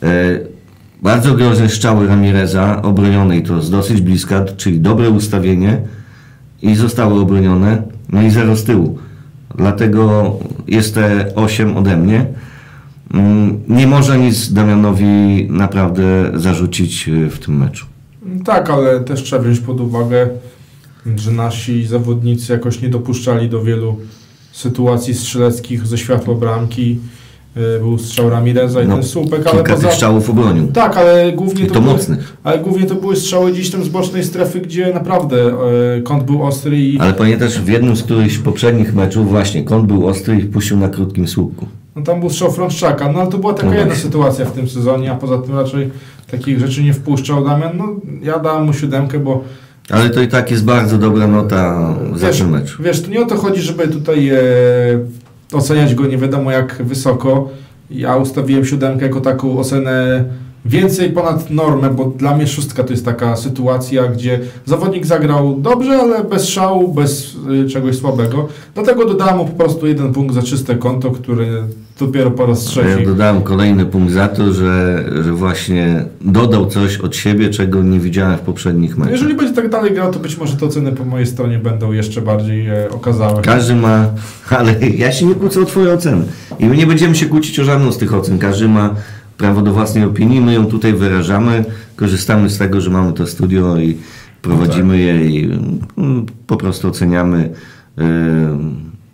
Y, 0.03 0.55
Bardzo 1.03 1.35
groźne 1.35 1.69
strzały 1.69 2.07
Ramireza, 2.09 2.83
obronione 2.83 3.37
i 3.37 3.43
to 3.43 3.63
z 3.63 3.71
dosyć 3.71 4.01
bliska, 4.01 4.45
czyli 4.57 4.81
dobre 4.81 5.11
ustawienie 5.11 5.81
i 6.63 6.75
zostały 6.75 7.21
obronione, 7.21 7.83
no 8.09 8.23
i 8.23 8.31
zero 8.31 8.57
z 8.57 8.65
tyłu. 8.65 8.99
Dlatego 9.57 10.33
jest 10.69 10.95
te 10.95 11.35
8 11.35 11.77
ode 11.77 11.97
mnie. 11.97 12.27
Mm, 13.15 13.61
Nie 13.69 13.87
można 13.87 14.17
nic 14.17 14.53
Damianowi 14.53 15.47
naprawdę 15.51 16.03
zarzucić 16.35 17.09
y, 17.09 17.31
w 17.31 17.39
tym 17.39 17.59
meczu. 17.59 17.87
Tak, 18.45 18.71
ale 18.71 19.01
też 19.01 19.23
trzeba 19.23 19.43
wziąć 19.43 19.61
pod 19.61 19.81
uwagę, 19.81 20.29
że 21.17 21.31
nasi 21.31 21.87
zawodnicy 21.87 22.53
jakoś 22.53 22.83
nie 22.83 22.89
dopuszczali 22.89 23.49
do 23.49 23.63
wielu 23.63 23.97
sytuacji 24.53 25.15
strzeleckich 25.15 25.87
ze 25.87 25.99
światła 25.99 26.35
bramki. 26.35 26.99
Y, 27.57 27.79
Był 27.81 27.99
strzał 27.99 28.31
Ramireza 28.31 28.83
i 28.83 28.87
No, 28.89 28.95
ten 28.95 29.03
słupek, 29.05 29.41
ale 29.47 29.51
Kilka 29.57 29.75
poza... 29.75 29.91
strzałów 29.91 30.31
obronił. 30.31 30.67
Tak, 30.73 30.97
ale 30.97 31.33
głównie 31.33 31.67
to, 31.67 31.75
to 31.75 31.81
były, 31.81 31.99
ale 32.45 32.59
głównie 32.59 32.87
to 32.87 32.95
były 32.95 33.17
strzały 33.17 33.53
gdzieś 33.53 33.71
tam 33.71 33.85
z 33.85 33.89
bocznej 33.89 34.25
strefy, 34.25 34.61
gdzie 34.61 34.95
naprawdę 34.95 35.37
e, 35.99 36.03
kąt 36.03 36.25
był 36.25 36.43
ostry 36.43 36.79
i 36.81 36.99
Ale 36.99 37.13
pamiętasz, 37.15 37.61
w 37.61 37.69
jednym 37.69 37.97
z 37.97 38.03
którychś 38.03 38.39
poprzednich 38.39 38.95
meczów 38.95 39.29
właśnie 39.31 39.65
kąt 39.65 39.87
był 39.87 40.07
ostry 40.09 40.37
i 40.39 40.45
puścił 40.45 40.77
na 40.79 40.89
krótkim 40.89 41.29
słupku. 41.29 41.67
no, 41.97 42.03
tam 42.03 42.21
był 42.21 42.31
strzał 42.31 42.53
Frączczaka. 42.53 43.13
No 43.13 43.21
ale 43.21 43.31
to 43.31 43.39
była 43.39 43.55
taka 43.55 43.67
No 43.67 43.73
jedna 43.73 43.87
właśnie. 43.87 44.03
sytuacja 44.05 44.45
w 44.45 44.53
tym 44.53 44.69
sezonie, 44.69 45.13
a 45.13 45.15
poza 45.15 45.39
tym 45.39 45.55
raczej 45.59 45.91
takich 46.31 46.59
rzeczy 46.61 46.83
nie 46.83 46.93
wpuszczał 46.95 47.45
Damian. 47.45 47.77
No 47.77 47.89
ja 48.23 48.39
dałem 48.39 48.65
mu 48.65 48.73
siódemkę, 48.73 49.19
bo 49.19 49.45
Ale 49.91 50.11
to 50.11 50.21
i 50.23 50.29
tak 50.29 50.51
jest 50.51 50.65
bardzo 50.65 50.99
dobra 50.99 51.27
nota 51.27 51.95
za 52.15 52.27
wiesz, 52.27 52.39
ten 52.39 52.51
mecz. 52.51 52.77
wiesz, 52.81 53.03
to 53.03 53.11
nie 53.11 53.21
o 53.23 53.27
to 53.27 53.37
chodzi, 53.37 53.61
żeby 53.63 53.89
tutaj 53.89 54.29
e, 54.29 54.39
oceniać 55.55 55.95
go 55.95 56.07
nie 56.07 56.19
wiadomo 56.19 56.51
jak 56.51 56.83
wysoko. 56.83 57.49
Ja 57.91 58.17
ustawiłem 58.17 58.65
siódemkę 58.65 59.07
jako 59.07 59.21
taką 59.21 59.59
ocenę 59.59 60.25
więcej 60.65 61.11
ponad 61.11 61.51
normę, 61.51 61.91
bo 61.91 62.05
dla 62.05 62.37
mnie 62.37 62.47
szóstka 62.47 62.85
to 62.85 62.91
jest 62.91 63.05
taka 63.05 63.37
sytuacja, 63.37 64.07
gdzie 64.09 64.41
zawodnik 64.67 65.07
zagrał 65.07 65.57
dobrze, 65.61 65.99
ale 65.99 66.25
bez 66.25 66.49
szału, 66.49 66.95
bez 66.95 67.37
y, 67.65 67.69
czegoś 67.69 67.97
słabego. 67.99 68.49
Dlatego 68.75 69.05
dodałem 69.05 69.37
mu 69.37 69.47
po 69.47 69.65
prostu 69.65 69.87
jeden 69.87 70.13
punkt 70.13 70.35
za 70.35 70.43
czyste 70.43 70.77
konto, 70.77 71.11
który 71.11 71.63
dopiero 71.99 72.31
po 72.31 72.47
raz 72.47 72.65
Ja 72.65 72.71
trzeci. 72.71 73.07
dodałem 73.07 73.43
kolejny 73.43 73.87
punkt 73.87 74.13
za 74.13 74.29
to, 74.29 74.53
że, 74.53 75.05
że 75.25 75.33
właśnie 75.33 76.05
dodał 76.21 76.67
coś 76.67 76.99
od 76.99 77.17
siebie, 77.17 77.51
czego 77.51 77.83
nie 77.83 78.01
widziałem 78.01 78.39
w 78.39 78.41
poprzednich 78.41 78.97
meczach. 78.99 79.13
jeżeli 79.13 79.35
będzie 79.35 79.55
tak 79.55 79.69
dalej 79.69 79.95
grał, 79.95 80.13
to 80.13 80.19
być 80.19 80.37
może 80.39 80.57
te 80.57 80.67
oceny 80.67 80.93
po 80.93 81.05
mojej 81.05 81.27
stronie 81.27 81.59
będą 81.59 81.93
jeszcze 81.93 82.21
bardziej 82.23 82.69
e, 82.69 82.91
okazałe. 82.91 83.43
Każdy 83.43 83.75
ma, 83.75 84.07
ale 84.59 84.75
ja 84.81 85.13
się 85.13 85.27
nie 85.27 85.35
kłócę 85.35 85.61
o 85.61 85.65
Twoje 85.65 85.93
oceny. 85.93 86.25
I 86.59 86.67
my 86.67 86.77
nie 86.77 86.87
będziemy 86.87 87.15
się 87.15 87.27
kłócić 87.27 87.61
o 87.61 87.65
żadną 87.65 87.93
z 87.93 87.99
tych 87.99 88.15
ocen. 88.15 88.39
Każdy 88.39 88.69
ma 88.69 88.95
prawo 89.37 89.63
do 89.63 89.73
własnej 89.73 90.05
opinii, 90.05 90.41
my 90.41 90.55
ją 90.55 90.67
tutaj 90.67 90.93
wyrażamy, 90.93 91.65
korzystamy 91.97 92.51
z 92.51 92.59
tego, 92.59 92.81
że 92.81 92.91
mamy 92.91 93.13
to 93.13 93.27
studio 93.27 93.77
i 93.77 93.97
prowadzimy 94.43 94.99
je 94.99 95.31
i 95.31 95.45
mm, 95.99 96.27
po 96.47 96.57
prostu 96.57 96.89
oceniamy 96.89 97.51
yy, 97.97 98.05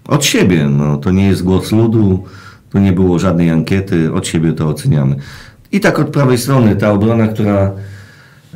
od 0.09 0.25
siebie. 0.25 0.69
No, 0.69 0.97
to 0.97 1.11
nie 1.11 1.27
jest 1.27 1.43
głos 1.43 1.73
ludu, 1.73 2.25
tu 2.71 2.79
nie 2.79 2.93
było 2.93 3.19
żadnej 3.19 3.51
ankiety, 3.51 4.13
od 4.13 4.27
siebie 4.27 4.53
to 4.53 4.69
oceniamy. 4.69 5.17
I 5.73 5.81
tak 5.81 5.99
od 5.99 6.09
prawej 6.09 6.39
strony 6.39 6.77
ta 6.77 6.93
obrona, 6.93 7.29
która 7.29 7.73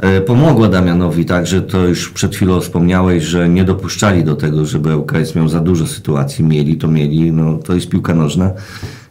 E, 0.01 0.21
Pomogła 0.21 0.69
Damianowi 0.69 1.25
także, 1.25 1.63
to 1.63 1.87
już 1.87 2.11
przed 2.11 2.37
chwilą 2.37 2.61
wspomniałeś, 2.61 3.25
że 3.25 3.49
nie 3.49 3.65
dopuszczali 3.65 4.25
do 4.25 4.37
tego, 4.37 4.67
żeby 4.67 4.97
ŁKS 4.97 5.35
miał 5.35 5.49
za 5.49 5.61
dużo 5.61 5.87
sytuacji. 5.87 6.45
Mieli 6.45 6.77
to 6.77 6.89
mieli, 6.89 7.33
no 7.33 7.59
to 7.59 7.75
jest 7.75 7.89
piłka 7.89 8.15
nożna. 8.15 8.51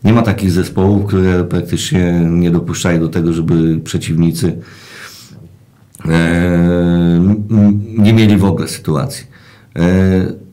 Nie 0.03 0.13
ma 0.13 0.22
takich 0.22 0.51
zespołów, 0.51 1.05
które 1.07 1.43
praktycznie 1.43 2.12
nie 2.29 2.51
dopuszczają 2.51 3.00
do 3.00 3.10
tego, 3.10 3.33
żeby 3.33 3.79
przeciwnicy 3.79 4.57
e, 6.05 7.38
nie 7.98 8.13
mieli 8.13 8.38
w 8.38 8.45
ogóle 8.45 8.67
sytuacji. 8.67 9.25
E, 9.75 10.43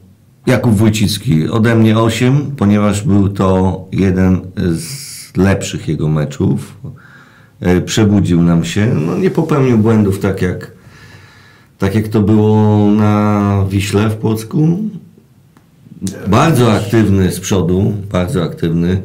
Jakub 0.46 0.74
Wójcicki, 0.74 1.48
ode 1.48 1.76
mnie 1.76 1.98
8, 1.98 2.52
ponieważ 2.56 3.02
był 3.02 3.28
to 3.28 3.84
jeden 3.92 4.40
z 4.56 5.36
lepszych 5.36 5.88
jego 5.88 6.08
meczów. 6.08 6.76
E, 7.60 7.80
Przebudził 7.80 8.42
nam 8.42 8.64
się, 8.64 8.94
no 9.06 9.18
nie 9.18 9.30
popełnił 9.30 9.78
błędów 9.78 10.18
tak 10.18 10.42
jak, 10.42 10.72
tak 11.78 11.94
jak 11.94 12.08
to 12.08 12.20
było 12.20 12.86
na 12.90 13.64
Wiśle 13.70 14.08
w 14.08 14.16
Płocku. 14.16 14.78
Bardzo 16.26 16.72
aktywny 16.72 17.32
z 17.32 17.40
przodu, 17.40 17.92
bardzo 18.12 18.44
aktywny. 18.44 19.02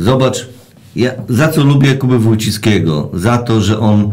Zobacz, 0.00 0.48
ja 0.96 1.10
za 1.28 1.48
co 1.48 1.64
lubię 1.64 1.94
Kubę 1.94 2.18
Wójcickiego? 2.18 3.10
Za 3.14 3.38
to, 3.38 3.60
że 3.60 3.78
on 3.78 4.10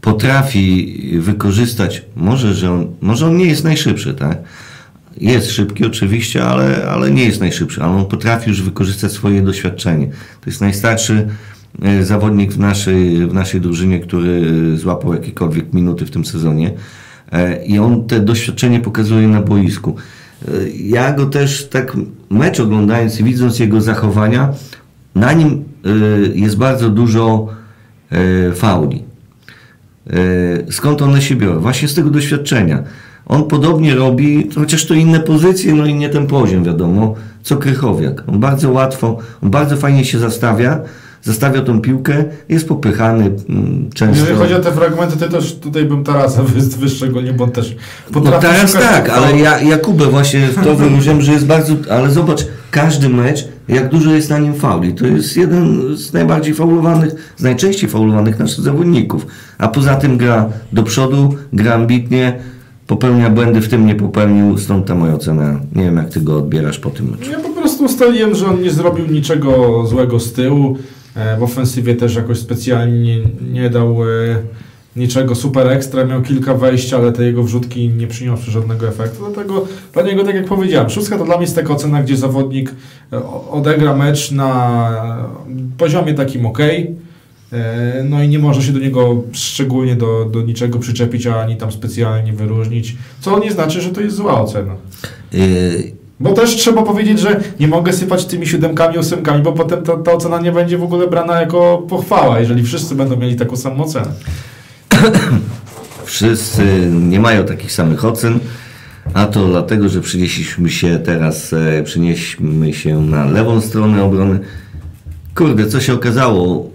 potrafi 0.00 1.00
wykorzystać, 1.18 2.02
może, 2.16 2.54
że 2.54 2.72
on, 2.72 2.86
może 3.00 3.26
on 3.26 3.36
nie 3.36 3.46
jest 3.46 3.64
najszybszy, 3.64 4.14
tak? 4.14 4.38
Jest 5.20 5.50
szybki 5.50 5.86
oczywiście, 5.86 6.44
ale, 6.44 6.88
ale 6.90 7.10
nie 7.10 7.24
jest 7.24 7.40
najszybszy, 7.40 7.82
ale 7.82 7.92
on 7.92 8.06
potrafi 8.06 8.50
już 8.50 8.62
wykorzystać 8.62 9.12
swoje 9.12 9.42
doświadczenie. 9.42 10.06
To 10.40 10.50
jest 10.50 10.60
najstarszy 10.60 11.28
e, 11.82 12.04
zawodnik 12.04 12.52
w 12.52 12.58
naszej, 12.58 13.26
w 13.26 13.34
naszej 13.34 13.60
drużynie, 13.60 14.00
który 14.00 14.52
e, 14.74 14.76
złapał 14.76 15.14
jakiekolwiek 15.14 15.72
minuty 15.72 16.06
w 16.06 16.10
tym 16.10 16.24
sezonie 16.24 16.74
E, 17.32 17.64
i 17.64 17.78
on 17.78 18.06
te 18.06 18.20
doświadczenie 18.20 18.80
pokazuje 18.80 19.28
na 19.28 19.42
boisku. 19.42 19.96
E, 20.42 20.68
Ja 20.68 21.12
go 21.12 21.26
też 21.26 21.68
tak 21.68 21.96
mecz 22.30 22.60
oglądając 22.60 23.20
i 23.20 23.24
widząc 23.24 23.58
jego 23.58 23.80
zachowania, 23.80 24.52
na 25.14 25.32
nim 25.32 25.64
e, 25.84 25.88
jest 26.34 26.56
bardzo 26.56 26.90
dużo 26.90 27.48
e, 28.10 28.52
fauli. 28.52 29.02
Skąd 30.70 31.02
one 31.02 31.22
się 31.22 31.36
biorą? 31.36 31.60
Właśnie 31.60 31.88
z 31.88 31.94
tego 31.94 32.10
doświadczenia. 32.10 32.82
On 33.26 33.44
podobnie 33.44 33.94
robi, 33.94 34.50
chociaż 34.54 34.86
to 34.86 34.94
inne 34.94 35.20
pozycje, 35.20 35.74
no 35.74 35.86
i 35.86 35.94
nie 35.94 36.08
ten 36.08 36.26
poziom, 36.26 36.64
wiadomo, 36.64 37.14
co 37.42 37.56
Krychowiak. 37.56 38.22
On 38.28 38.40
bardzo 38.40 38.70
łatwo, 38.70 39.18
on 39.42 39.50
bardzo 39.50 39.76
fajnie 39.76 40.04
się 40.04 40.18
zastawia, 40.18 40.80
zastawia 41.26 41.60
tą 41.62 41.80
piłkę, 41.80 42.24
jest 42.48 42.68
popychany 42.68 43.30
mm, 43.48 43.90
często. 43.94 44.20
Jeżeli 44.20 44.38
chodzi 44.38 44.54
o 44.54 44.58
te 44.58 44.72
fragmenty, 44.72 45.16
to 45.16 45.28
też 45.28 45.54
tutaj 45.54 45.84
bym 45.84 46.04
Tarasa 46.04 46.42
wy- 46.42 46.60
wyszczególnił, 46.78 47.34
bo 47.34 47.44
on 47.44 47.50
też 47.50 47.76
No 48.06 48.20
potrafi 48.20 48.46
teraz 48.46 48.70
szukać 48.72 48.86
tak, 48.86 49.04
tych 49.04 49.14
ale 49.14 49.38
ja, 49.38 49.60
Jakubę 49.60 50.06
właśnie 50.06 50.46
w 50.48 50.64
to 50.64 50.74
wyróżniam, 50.74 51.20
że 51.20 51.32
jest 51.32 51.46
bardzo, 51.46 51.74
ale 51.90 52.10
zobacz, 52.10 52.46
każdy 52.70 53.08
mecz, 53.08 53.48
jak 53.68 53.88
dużo 53.88 54.10
jest 54.10 54.30
na 54.30 54.38
nim 54.38 54.54
fauli, 54.54 54.94
to 54.94 55.06
jest 55.06 55.36
jeden 55.36 55.96
z 55.96 56.12
najbardziej 56.12 56.54
faulowanych, 56.54 57.14
z 57.36 57.42
najczęściej 57.42 57.90
faulowanych 57.90 58.38
naszych 58.38 58.64
zawodników, 58.64 59.26
a 59.58 59.68
poza 59.68 59.94
tym 59.94 60.16
gra 60.18 60.48
do 60.72 60.82
przodu, 60.82 61.34
gra 61.52 61.74
ambitnie, 61.74 62.38
popełnia 62.86 63.30
błędy, 63.30 63.60
w 63.60 63.68
tym 63.68 63.86
nie 63.86 63.94
popełnił, 63.94 64.58
stąd 64.58 64.86
ta 64.86 64.94
moja 64.94 65.14
ocena. 65.14 65.60
Nie 65.74 65.82
wiem, 65.84 65.96
jak 65.96 66.08
ty 66.08 66.20
go 66.20 66.36
odbierasz 66.38 66.78
po 66.78 66.90
tym 66.90 67.10
meczu. 67.10 67.30
Ja 67.30 67.38
po 67.38 67.48
prostu 67.48 67.84
ustaliłem, 67.84 68.34
że 68.34 68.46
on 68.46 68.62
nie 68.62 68.70
zrobił 68.70 69.06
niczego 69.06 69.84
złego 69.86 70.20
z 70.20 70.32
tyłu. 70.32 70.76
E, 71.16 71.36
W 71.36 71.42
ofensywie 71.42 71.94
też 71.94 72.14
jakoś 72.16 72.38
specjalnie 72.38 73.18
nie, 73.52 73.70
dał 73.70 74.04
e, 74.04 74.06
niczego 74.96 75.34
super 75.34 75.68
ekstra, 75.68 76.04
miał 76.04 76.22
kilka 76.22 76.54
wejść, 76.54 76.92
ale 76.92 77.12
te 77.12 77.24
jego 77.24 77.42
wrzutki 77.42 77.88
nie 77.88 78.06
przyniosły 78.06 78.52
żadnego 78.52 78.88
efektu. 78.88 79.24
Dlatego 79.24 79.66
dla 79.92 80.02
niego, 80.02 80.24
tak 80.24 80.34
jak 80.34 80.44
powiedziałem, 80.44 80.90
szóstka 80.90 81.18
to 81.18 81.24
dla 81.24 81.36
mnie 81.36 81.44
jest 81.44 81.56
taka 81.56 81.72
ocena, 81.74 82.02
gdzie 82.02 82.16
zawodnik 82.16 82.74
e, 83.12 83.24
odegra 83.50 83.96
mecz 83.96 84.30
na 84.30 85.30
poziomie 85.78 86.14
takim 86.14 86.46
ok. 86.46 86.58
No 88.04 88.22
i 88.22 88.28
nie 88.28 88.38
można 88.38 88.62
się 88.62 88.72
do 88.72 88.78
niego 88.78 89.22
szczególnie 89.32 89.96
do, 89.96 90.24
do 90.24 90.42
niczego 90.42 90.78
przyczepić, 90.78 91.26
ani 91.26 91.56
tam 91.56 91.72
specjalnie 91.72 92.32
wyróżnić. 92.32 92.96
Co 93.20 93.38
nie 93.38 93.52
znaczy, 93.52 93.80
że 93.80 93.90
to 93.90 94.00
jest 94.00 94.16
zła 94.16 94.40
ocena. 94.40 94.74
Yy, 95.32 95.95
Bo 96.20 96.32
też 96.32 96.56
trzeba 96.56 96.82
powiedzieć, 96.82 97.20
że 97.20 97.40
nie 97.60 97.68
mogę 97.68 97.92
sypać 97.92 98.24
tymi 98.24 98.46
siódemkami, 98.46 98.98
ósemkami, 98.98 99.42
bo 99.42 99.52
potem 99.52 99.82
ta, 99.82 99.96
ta 99.96 100.12
ocena 100.12 100.40
nie 100.40 100.52
będzie 100.52 100.78
w 100.78 100.82
ogóle 100.82 101.06
brana 101.06 101.40
jako 101.40 101.78
pochwała, 101.88 102.40
jeżeli 102.40 102.62
wszyscy 102.62 102.94
będą 102.94 103.16
mieli 103.16 103.36
taką 103.36 103.56
samą 103.56 103.84
ocenę. 103.84 104.06
Wszyscy 106.04 106.90
nie 106.92 107.20
mają 107.20 107.44
takich 107.44 107.72
samych 107.72 108.04
ocen, 108.04 108.38
a 109.14 109.26
to 109.26 109.46
dlatego, 109.46 109.88
że 109.88 110.00
przenieśliśmy 110.00 110.70
się 110.70 110.98
teraz, 110.98 111.52
e, 111.52 111.82
przenieśmy 111.82 112.72
się 112.72 113.00
na 113.00 113.24
lewą 113.24 113.60
stronę 113.60 114.04
obrony. 114.04 114.38
Kurde, 115.34 115.66
co 115.66 115.80
się 115.80 115.94
okazało? 115.94 116.70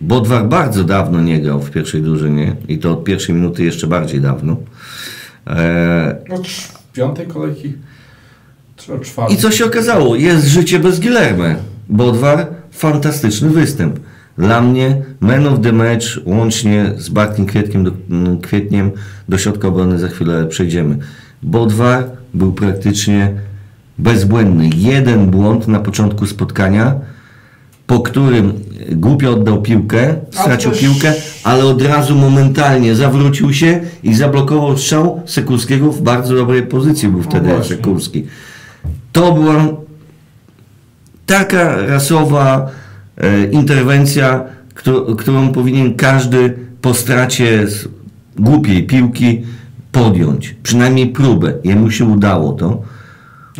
Bodwar 0.00 0.48
bardzo 0.48 0.84
dawno 0.84 1.20
nie 1.20 1.40
grał 1.40 1.60
w 1.60 1.70
pierwszej 1.70 2.02
drużynie 2.02 2.56
i 2.68 2.78
to 2.78 2.92
od 2.92 3.04
pierwszej 3.04 3.34
minuty 3.34 3.64
jeszcze 3.64 3.86
bardziej 3.86 4.20
dawno. 4.20 4.56
E, 5.46 6.16
trz- 6.28 6.72
piątej 6.92 7.26
kolejki, 7.26 7.68
od. 7.68 7.74
I 9.30 9.36
co 9.36 9.50
się 9.50 9.64
okazało? 9.64 10.16
Jest 10.16 10.46
życie 10.46 10.78
bez 10.78 11.00
Guilherme. 11.00 11.56
Bodwar, 11.88 12.46
fantastyczny 12.70 13.50
występ. 13.50 14.00
Dla 14.38 14.60
mnie 14.60 15.02
man 15.20 15.46
of 15.46 15.60
the 15.60 15.72
match 15.72 16.06
łącznie 16.24 16.92
z 16.96 17.08
Bartkiem 17.08 17.46
Kwietkiem 17.46 17.84
do, 17.84 17.90
mm, 18.10 18.40
Kwietniem 18.40 18.90
do 19.28 19.38
środka 19.38 19.68
obrony 19.68 19.98
za 19.98 20.08
chwilę 20.08 20.46
przejdziemy. 20.46 20.98
Bodwar 21.42 22.04
był 22.34 22.52
praktycznie 22.52 23.32
bezbłędny. 23.98 24.70
Jeden 24.76 25.30
błąd 25.30 25.68
na 25.68 25.80
początku 25.80 26.26
spotkania, 26.26 26.94
po 27.86 28.00
którym 28.00 28.52
głupio 28.92 29.30
oddał 29.30 29.62
piłkę, 29.62 30.14
stracił 30.30 30.70
też- 30.70 30.80
piłkę, 30.80 31.12
ale 31.44 31.64
od 31.64 31.82
razu 31.82 32.14
momentalnie 32.14 32.94
zawrócił 32.94 33.52
się 33.52 33.80
i 34.02 34.14
zablokował 34.14 34.78
strzał 34.78 35.22
Sekulskiego 35.26 35.92
w 35.92 36.02
bardzo 36.02 36.34
dobrej 36.34 36.62
pozycji 36.62 37.08
był 37.08 37.22
wtedy 37.22 37.48
właśnie. 37.48 37.76
Sekulski. 37.76 38.26
To 39.14 39.32
była 39.32 39.66
taka 41.26 41.86
rasowa 41.86 42.70
e, 43.18 43.44
interwencja, 43.50 44.44
któ- 44.74 45.16
którą 45.16 45.52
powinien 45.52 45.94
każdy 45.94 46.54
po 46.82 46.94
stracie 46.94 47.66
głupiej 48.38 48.86
piłki 48.86 49.42
podjąć. 49.92 50.56
Przynajmniej 50.62 51.06
próbę. 51.06 51.52
Jemu 51.64 51.90
się 51.90 52.04
udało 52.04 52.52
to. 52.52 52.82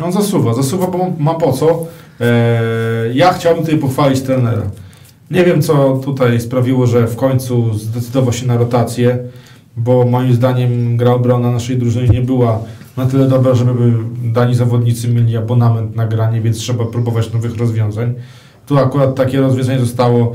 On 0.03 0.11
zasuwa, 0.11 0.53
zasuwa, 0.53 0.87
bo 0.87 1.11
ma 1.19 1.33
po 1.33 1.51
co. 1.53 1.85
Eee, 2.19 3.17
ja 3.17 3.33
chciałbym 3.33 3.63
tutaj 3.65 3.79
pochwalić 3.79 4.21
trenera. 4.21 4.61
Nie 5.31 5.43
wiem, 5.45 5.61
co 5.61 6.01
tutaj 6.05 6.41
sprawiło, 6.41 6.87
że 6.87 7.07
w 7.07 7.15
końcu 7.15 7.73
zdecydował 7.73 8.33
się 8.33 8.47
na 8.47 8.57
rotację, 8.57 9.17
bo 9.77 10.05
moim 10.05 10.33
zdaniem 10.33 10.97
gra 10.97 11.11
obrona 11.13 11.51
naszej 11.51 11.77
drużyny 11.77 12.09
nie 12.09 12.21
była 12.21 12.59
na 12.97 13.05
tyle 13.05 13.27
dobra, 13.27 13.55
żeby 13.55 13.93
dani 14.23 14.55
zawodnicy 14.55 15.07
mieli 15.07 15.37
abonament 15.37 15.95
na 15.95 16.07
granie, 16.07 16.41
więc 16.41 16.57
trzeba 16.57 16.85
próbować 16.85 17.33
nowych 17.33 17.57
rozwiązań. 17.57 18.13
Tu 18.65 18.77
akurat 18.77 19.15
takie 19.15 19.41
rozwiązanie 19.41 19.79
zostało 19.79 20.33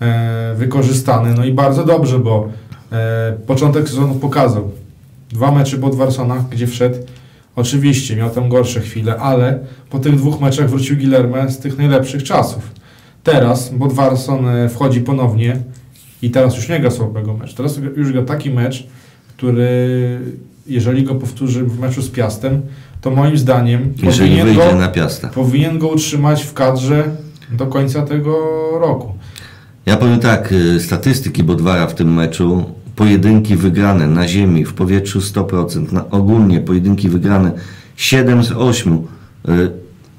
e, 0.00 0.54
wykorzystane, 0.56 1.34
no 1.34 1.44
i 1.44 1.52
bardzo 1.52 1.84
dobrze, 1.84 2.18
bo 2.18 2.48
e, 2.92 3.32
początek 3.46 3.88
sezonu 3.88 4.14
pokazał. 4.14 4.70
Dwa 5.30 5.52
mecze 5.52 5.78
pod 5.78 5.94
Warsonach, 5.94 6.48
gdzie 6.48 6.66
wszedł. 6.66 6.96
Oczywiście 7.56 8.16
miał 8.16 8.30
tam 8.30 8.48
gorsze 8.48 8.80
chwile, 8.80 9.16
ale 9.16 9.58
po 9.90 9.98
tych 9.98 10.16
dwóch 10.16 10.40
meczach 10.40 10.70
wrócił 10.70 10.96
Guillerme 10.96 11.50
z 11.50 11.58
tych 11.58 11.78
najlepszych 11.78 12.22
czasów. 12.22 12.70
Teraz 13.24 13.70
Bodwarson 13.74 14.48
e, 14.48 14.68
wchodzi 14.68 15.00
ponownie 15.00 15.56
i 16.22 16.30
teraz 16.30 16.56
już 16.56 16.68
nie 16.68 16.80
gra 16.80 16.90
słabego 16.90 17.34
meczu. 17.34 17.56
Teraz 17.56 17.80
już 17.96 18.12
gra 18.12 18.22
taki 18.22 18.50
mecz, 18.50 18.86
który 19.36 20.20
jeżeli 20.68 21.02
go 21.04 21.14
powtórzy 21.14 21.64
w 21.64 21.80
meczu 21.80 22.02
z 22.02 22.08
Piastem, 22.10 22.60
to 23.00 23.10
moim 23.10 23.38
zdaniem 23.38 23.94
Jeżeli 24.02 24.28
powinien 24.28 24.46
wyjdzie 24.46 24.70
go, 24.72 24.76
na 24.76 24.88
piasta. 24.88 25.28
powinien 25.28 25.78
go 25.78 25.88
utrzymać 25.88 26.42
w 26.42 26.52
kadrze 26.54 27.04
do 27.52 27.66
końca 27.66 28.02
tego 28.02 28.34
roku. 28.80 29.14
Ja 29.86 29.96
powiem 29.96 30.20
tak, 30.20 30.52
y, 30.52 30.80
statystyki 30.80 31.42
Bodwara 31.42 31.86
w 31.86 31.94
tym 31.94 32.14
meczu, 32.14 32.64
pojedynki 32.96 33.56
wygrane 33.56 34.06
na 34.06 34.28
ziemi, 34.28 34.64
w 34.64 34.74
powietrzu 34.74 35.18
100%, 35.20 35.92
na, 35.92 36.10
ogólnie 36.10 36.60
pojedynki 36.60 37.08
wygrane 37.08 37.52
7 37.96 38.44
z 38.44 38.52
8, 38.52 38.98
y, 39.48 39.70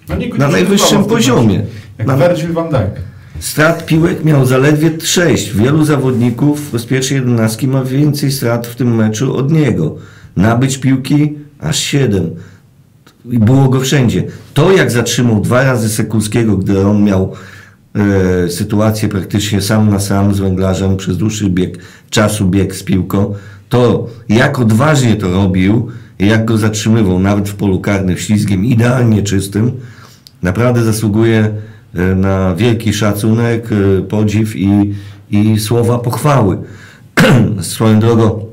No, 0.09 0.15
Na 0.37 0.47
najwyższym 0.47 1.03
poziomie. 1.05 1.61
Jak 1.97 2.07
Na- 2.07 2.17
Virgil 2.17 2.53
van 2.53 2.69
Dijk. 2.69 2.91
Strat 3.39 3.85
piłek 3.85 4.23
miał 4.25 4.45
zaledwie 4.45 4.91
6. 5.03 5.53
Wielu 5.53 5.83
zawodników 5.85 6.71
z 6.77 6.85
pierwszej 6.85 7.15
jedenastki 7.17 7.67
ma 7.67 7.83
więcej 7.83 8.31
strat 8.31 8.67
w 8.67 8.75
tym 8.75 8.95
meczu 8.95 9.35
od 9.35 9.51
niego. 9.51 9.95
Nabyć 10.39 10.77
piłki 10.77 11.33
aż 11.59 11.79
7. 11.79 12.29
I 13.31 13.39
było 13.39 13.69
go 13.69 13.79
wszędzie. 13.79 14.23
To 14.53 14.71
jak 14.71 14.91
zatrzymał 14.91 15.41
dwa 15.41 15.63
razy 15.63 15.89
Sekulskiego, 15.89 16.57
gdy 16.57 16.87
on 16.87 17.03
miał 17.03 17.33
e, 17.95 18.49
sytuację 18.49 19.09
praktycznie 19.09 19.61
sam 19.61 19.89
na 19.89 19.99
sam 19.99 20.33
z 20.33 20.39
węglarzem 20.39 20.97
przez 20.97 21.17
dłuższy 21.17 21.49
bieg 21.49 21.79
czasu 22.09 22.45
bieg 22.45 22.75
z 22.75 22.83
piłką, 22.83 23.35
to 23.69 24.07
jak 24.29 24.59
odważnie 24.59 25.15
to 25.15 25.31
robił 25.31 25.91
jak 26.19 26.45
go 26.45 26.57
zatrzymywał 26.57 27.19
nawet 27.19 27.49
w 27.49 27.55
polu 27.55 27.79
karnym 27.79 28.17
ślizgiem 28.17 28.65
idealnie 28.65 29.23
czystym, 29.23 29.71
naprawdę 30.43 30.83
zasługuje 30.83 31.53
e, 31.95 32.15
na 32.15 32.55
wielki 32.55 32.93
szacunek, 32.93 33.69
e, 33.71 34.01
podziw 34.01 34.55
i, 34.55 34.95
i 35.31 35.59
słowa 35.59 35.99
pochwały. 35.99 36.57
Swoją 37.61 37.99
drogą, 37.99 38.45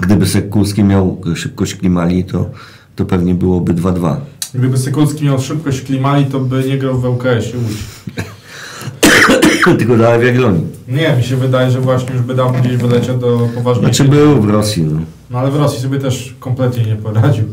gdyby 0.00 0.26
Sekulski 0.26 0.84
miał 0.84 1.20
szybkość 1.34 1.74
klimali, 1.74 2.24
to, 2.24 2.50
to 2.96 3.04
pewnie 3.04 3.34
byłoby 3.34 3.74
2-2. 3.74 4.16
Gdyby 4.54 4.78
Sekulski 4.78 5.24
miał 5.24 5.40
szybkość 5.40 5.80
klimali, 5.80 6.26
to 6.26 6.40
by 6.40 6.64
nie 6.64 6.78
grał 6.78 6.98
w 6.98 7.04
ŁKS-ie 7.04 7.58
Łódź. 7.58 7.76
Tylko 9.78 9.96
dalej 9.96 10.20
w 10.20 10.24
Jagiellonii. 10.24 10.66
Nie, 10.88 11.16
mi 11.16 11.22
się 11.22 11.36
wydaje, 11.36 11.70
że 11.70 11.80
właśnie 11.80 12.12
już 12.12 12.22
by 12.22 12.34
dawno 12.34 12.60
gdzieś 12.60 12.76
wyleciał 12.76 13.18
do 13.18 13.48
poważniejszej... 13.54 13.94
Znaczy 13.94 14.10
był 14.10 14.42
w 14.42 14.50
Rosji. 14.50 14.82
No. 14.82 15.00
No 15.30 15.38
ale 15.38 15.50
w 15.50 15.56
Rosji 15.56 15.80
sobie 15.80 15.98
też 15.98 16.34
kompletnie 16.40 16.84
nie 16.84 16.96
poradził. 16.96 17.44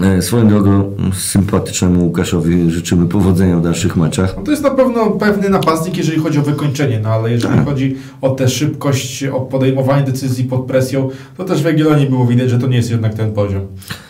E, 0.00 0.22
Swoją 0.22 0.48
drogą 0.48 0.96
sympatycznemu 1.14 2.04
Łukaszowi 2.04 2.70
życzymy 2.70 3.08
powodzenia 3.08 3.56
w 3.56 3.62
dalszych 3.62 3.96
meczach. 3.96 4.34
No 4.36 4.42
to 4.42 4.50
jest 4.50 4.62
na 4.62 4.70
pewno 4.70 5.10
pewny 5.10 5.48
napastnik, 5.48 5.96
jeżeli 5.96 6.20
chodzi 6.20 6.38
o 6.38 6.42
wykończenie, 6.42 7.00
no 7.02 7.08
ale 7.08 7.30
jeżeli 7.30 7.58
chodzi 7.64 7.96
o 8.20 8.30
tę 8.30 8.48
szybkość, 8.48 9.24
o 9.24 9.40
podejmowanie 9.40 10.02
decyzji 10.02 10.44
pod 10.44 10.66
presją, 10.66 11.10
to 11.36 11.44
też 11.44 11.62
w 11.62 11.64
Jagiellonii 11.64 12.06
było 12.06 12.26
widać, 12.26 12.50
że 12.50 12.58
to 12.58 12.66
nie 12.66 12.76
jest 12.76 12.90
jednak 12.90 13.14
ten 13.14 13.32
poziom. 13.32 13.66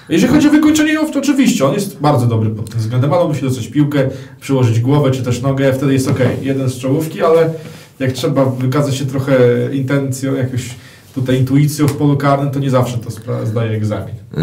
Jeżeli 0.09 0.33
chodzi 0.33 0.49
o 0.49 0.51
wykończenie, 0.51 0.99
to 1.13 1.19
oczywiście 1.19 1.67
on 1.67 1.75
jest 1.75 2.01
bardzo 2.01 2.27
dobry 2.27 2.51
pod 2.51 2.71
tym 2.71 2.81
względem, 2.81 3.13
ale 3.13 3.29
musi 3.29 3.43
dostać 3.43 3.69
piłkę, 3.69 4.09
przyłożyć 4.41 4.81
głowę 4.81 5.11
czy 5.11 5.23
też 5.23 5.43
nogę, 5.43 5.73
wtedy 5.73 5.93
jest 5.93 6.09
ok. 6.09 6.19
Jeden 6.43 6.69
z 6.69 6.79
czołówki, 6.79 7.23
ale 7.23 7.51
jak 7.99 8.13
trzeba 8.13 8.45
wykazać 8.45 8.97
się 8.97 9.07
trochę 9.07 9.35
intencją, 9.73 10.35
jakąś 10.35 10.75
tutaj 11.15 11.39
intuicją 11.39 11.89
w 11.89 11.97
polu 11.97 12.17
karnym, 12.17 12.51
to 12.51 12.59
nie 12.59 12.71
zawsze 12.71 12.99
to 12.99 13.11
zdaje 13.47 13.71
egzamin. 13.71 14.15
E, 14.37 14.41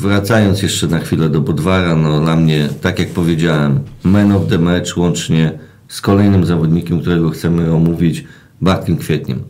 Wracając 0.00 0.62
jeszcze 0.62 0.86
na 0.86 0.98
chwilę 0.98 1.28
do 1.28 1.42
Podwara, 1.42 1.96
no 1.96 2.20
dla 2.20 2.36
mnie, 2.36 2.68
tak 2.80 2.98
jak 2.98 3.08
powiedziałem, 3.08 3.80
man 4.04 4.32
of 4.32 4.42
the 4.48 4.58
match 4.58 4.96
łącznie 4.96 5.58
z 5.88 6.00
kolejnym 6.00 6.44
zawodnikiem, 6.46 7.00
którego 7.00 7.30
chcemy 7.30 7.72
omówić, 7.74 8.24
Bartkiem 8.60 8.96
Kwietniem. 8.96 9.42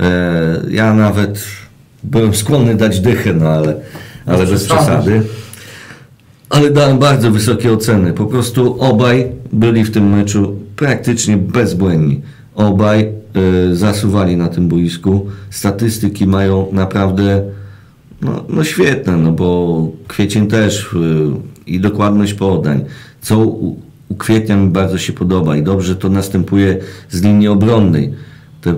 E, 0.00 0.60
ja 0.70 0.94
nawet 0.94 1.44
byłem 2.04 2.34
skłonny 2.34 2.74
dać 2.74 3.00
dychę, 3.00 3.32
no 3.32 3.48
ale, 3.48 3.74
ale 4.26 4.46
bez 4.46 4.64
przesady. 4.64 5.22
Ale 6.50 6.70
dałem 6.70 6.98
bardzo 6.98 7.30
wysokie 7.30 7.72
oceny. 7.72 8.12
Po 8.12 8.26
prostu 8.26 8.80
obaj 8.80 9.32
byli 9.52 9.84
w 9.84 9.90
tym 9.90 10.16
meczu 10.16 10.56
praktycznie 10.76 11.36
bezbłędni. 11.36 12.20
Obaj 12.54 13.12
zasuwali 13.72 14.36
na 14.36 14.48
tym 14.48 14.68
boisku. 14.68 15.26
Statystyki 15.50 16.26
mają 16.26 16.68
naprawdę 16.72 17.42
no, 18.22 18.44
no 18.48 18.64
świetne, 18.64 19.16
no 19.16 19.32
bo 19.32 19.90
Kwiecień 20.08 20.46
też 20.46 20.92
y, 20.92 21.66
i 21.66 21.80
dokładność 21.80 22.34
podań. 22.34 22.84
Co 23.20 23.38
u, 23.38 23.76
u 24.08 24.14
Kwietnia 24.14 24.56
mi 24.56 24.68
bardzo 24.68 24.98
się 24.98 25.12
podoba 25.12 25.56
i 25.56 25.62
dobrze 25.62 25.96
to 25.96 26.08
następuje 26.08 26.78
z 27.10 27.22
linii 27.22 27.48
obronnej. 27.48 28.14
Te 28.60 28.74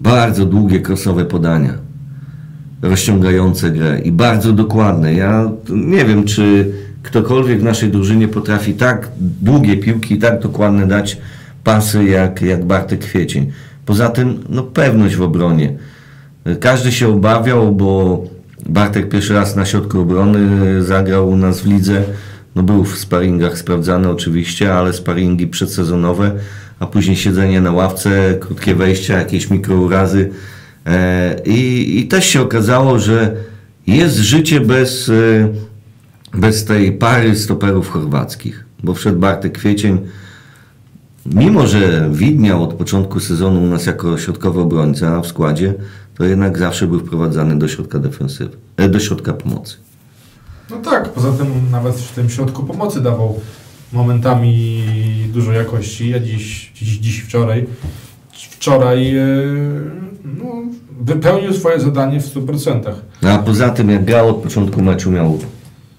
bardzo 0.00 0.46
długie 0.46 0.80
krosowe 0.80 1.24
podania, 1.24 1.74
rozciągające 2.82 3.70
grę 3.70 4.00
i 4.00 4.12
bardzo 4.12 4.52
dokładne. 4.52 5.14
Ja 5.14 5.50
nie 5.70 6.04
wiem, 6.04 6.24
czy 6.24 6.72
ktokolwiek 7.02 7.60
w 7.60 7.64
naszej 7.64 7.90
drużynie 7.90 8.28
potrafi 8.28 8.74
tak 8.74 9.08
długie 9.42 9.76
piłki 9.76 10.14
i 10.14 10.18
tak 10.18 10.42
dokładne 10.42 10.86
dać 10.86 11.18
pasy 11.64 12.04
jak, 12.04 12.42
jak 12.42 12.64
Bartek 12.64 13.00
Kwiecień. 13.00 13.52
Poza 13.86 14.08
tym, 14.08 14.44
no 14.48 14.62
pewność 14.62 15.16
w 15.16 15.22
obronie. 15.22 15.72
Każdy 16.60 16.92
się 16.92 17.08
obawiał, 17.08 17.72
bo 17.72 18.22
Bartek 18.68 19.08
pierwszy 19.08 19.34
raz 19.34 19.56
na 19.56 19.66
środku 19.66 20.00
obrony 20.00 20.82
zagrał 20.82 21.28
u 21.28 21.36
nas 21.36 21.60
w 21.60 21.66
lidze. 21.66 22.02
No 22.54 22.62
był 22.62 22.84
w 22.84 22.98
sparingach 22.98 23.58
sprawdzany 23.58 24.08
oczywiście, 24.08 24.74
ale 24.74 24.92
sparingi 24.92 25.46
przedsezonowe, 25.46 26.32
a 26.78 26.86
później 26.86 27.16
siedzenie 27.16 27.60
na 27.60 27.72
ławce, 27.72 28.34
krótkie 28.40 28.74
wejścia, 28.74 29.18
jakieś 29.18 29.50
mikrourazy. 29.50 30.30
E, 30.86 31.36
I, 31.44 32.00
I 32.00 32.08
też 32.08 32.26
się 32.26 32.40
okazało, 32.40 32.98
że 32.98 33.36
jest 33.86 34.16
życie 34.16 34.60
bez, 34.60 35.08
e, 35.08 35.48
bez 36.34 36.64
tej 36.64 36.92
pary 36.92 37.36
stoperów 37.36 37.90
chorwackich, 37.90 38.64
bo 38.82 38.94
wszedł 38.94 39.18
Bartek 39.18 39.58
Kwiecień, 39.58 39.98
mimo 41.26 41.66
że 41.66 42.10
widniał 42.12 42.62
od 42.62 42.74
początku 42.74 43.20
sezonu 43.20 43.62
u 43.62 43.66
nas 43.66 43.86
jako 43.86 44.18
środkowy 44.18 44.60
obrońca 44.60 45.20
w 45.20 45.26
składzie, 45.26 45.74
to 46.14 46.24
jednak 46.24 46.58
zawsze 46.58 46.86
był 46.86 47.00
wprowadzany 47.00 47.58
do 47.58 47.68
środka 47.68 47.98
defensywy, 47.98 48.56
e, 48.76 48.88
do 48.88 49.00
środka 49.00 49.32
pomocy. 49.32 49.76
No 50.70 50.76
tak, 50.76 51.08
poza 51.08 51.32
tym 51.32 51.70
nawet 51.70 51.94
w 51.94 52.14
tym 52.14 52.30
środku 52.30 52.64
pomocy 52.64 53.00
dawał 53.00 53.40
momentami 53.92 54.84
dużo 55.32 55.52
jakości, 55.52 56.14
a 56.14 56.20
dziś, 56.20 56.72
dziś, 56.74 56.98
dziś 56.98 57.20
wczoraj, 57.20 57.66
wczoraj 58.32 59.16
e, 59.16 59.24
no, 60.24 60.44
wypełnił 61.00 61.52
swoje 61.52 61.80
zadanie 61.80 62.20
w 62.20 62.34
100%. 62.34 62.80
No, 63.22 63.30
a 63.30 63.38
poza 63.38 63.70
tym, 63.70 63.90
jak 63.90 64.04
grał 64.04 64.28
od 64.28 64.36
początku 64.36 64.82
meczu, 64.82 65.10
miał 65.10 65.38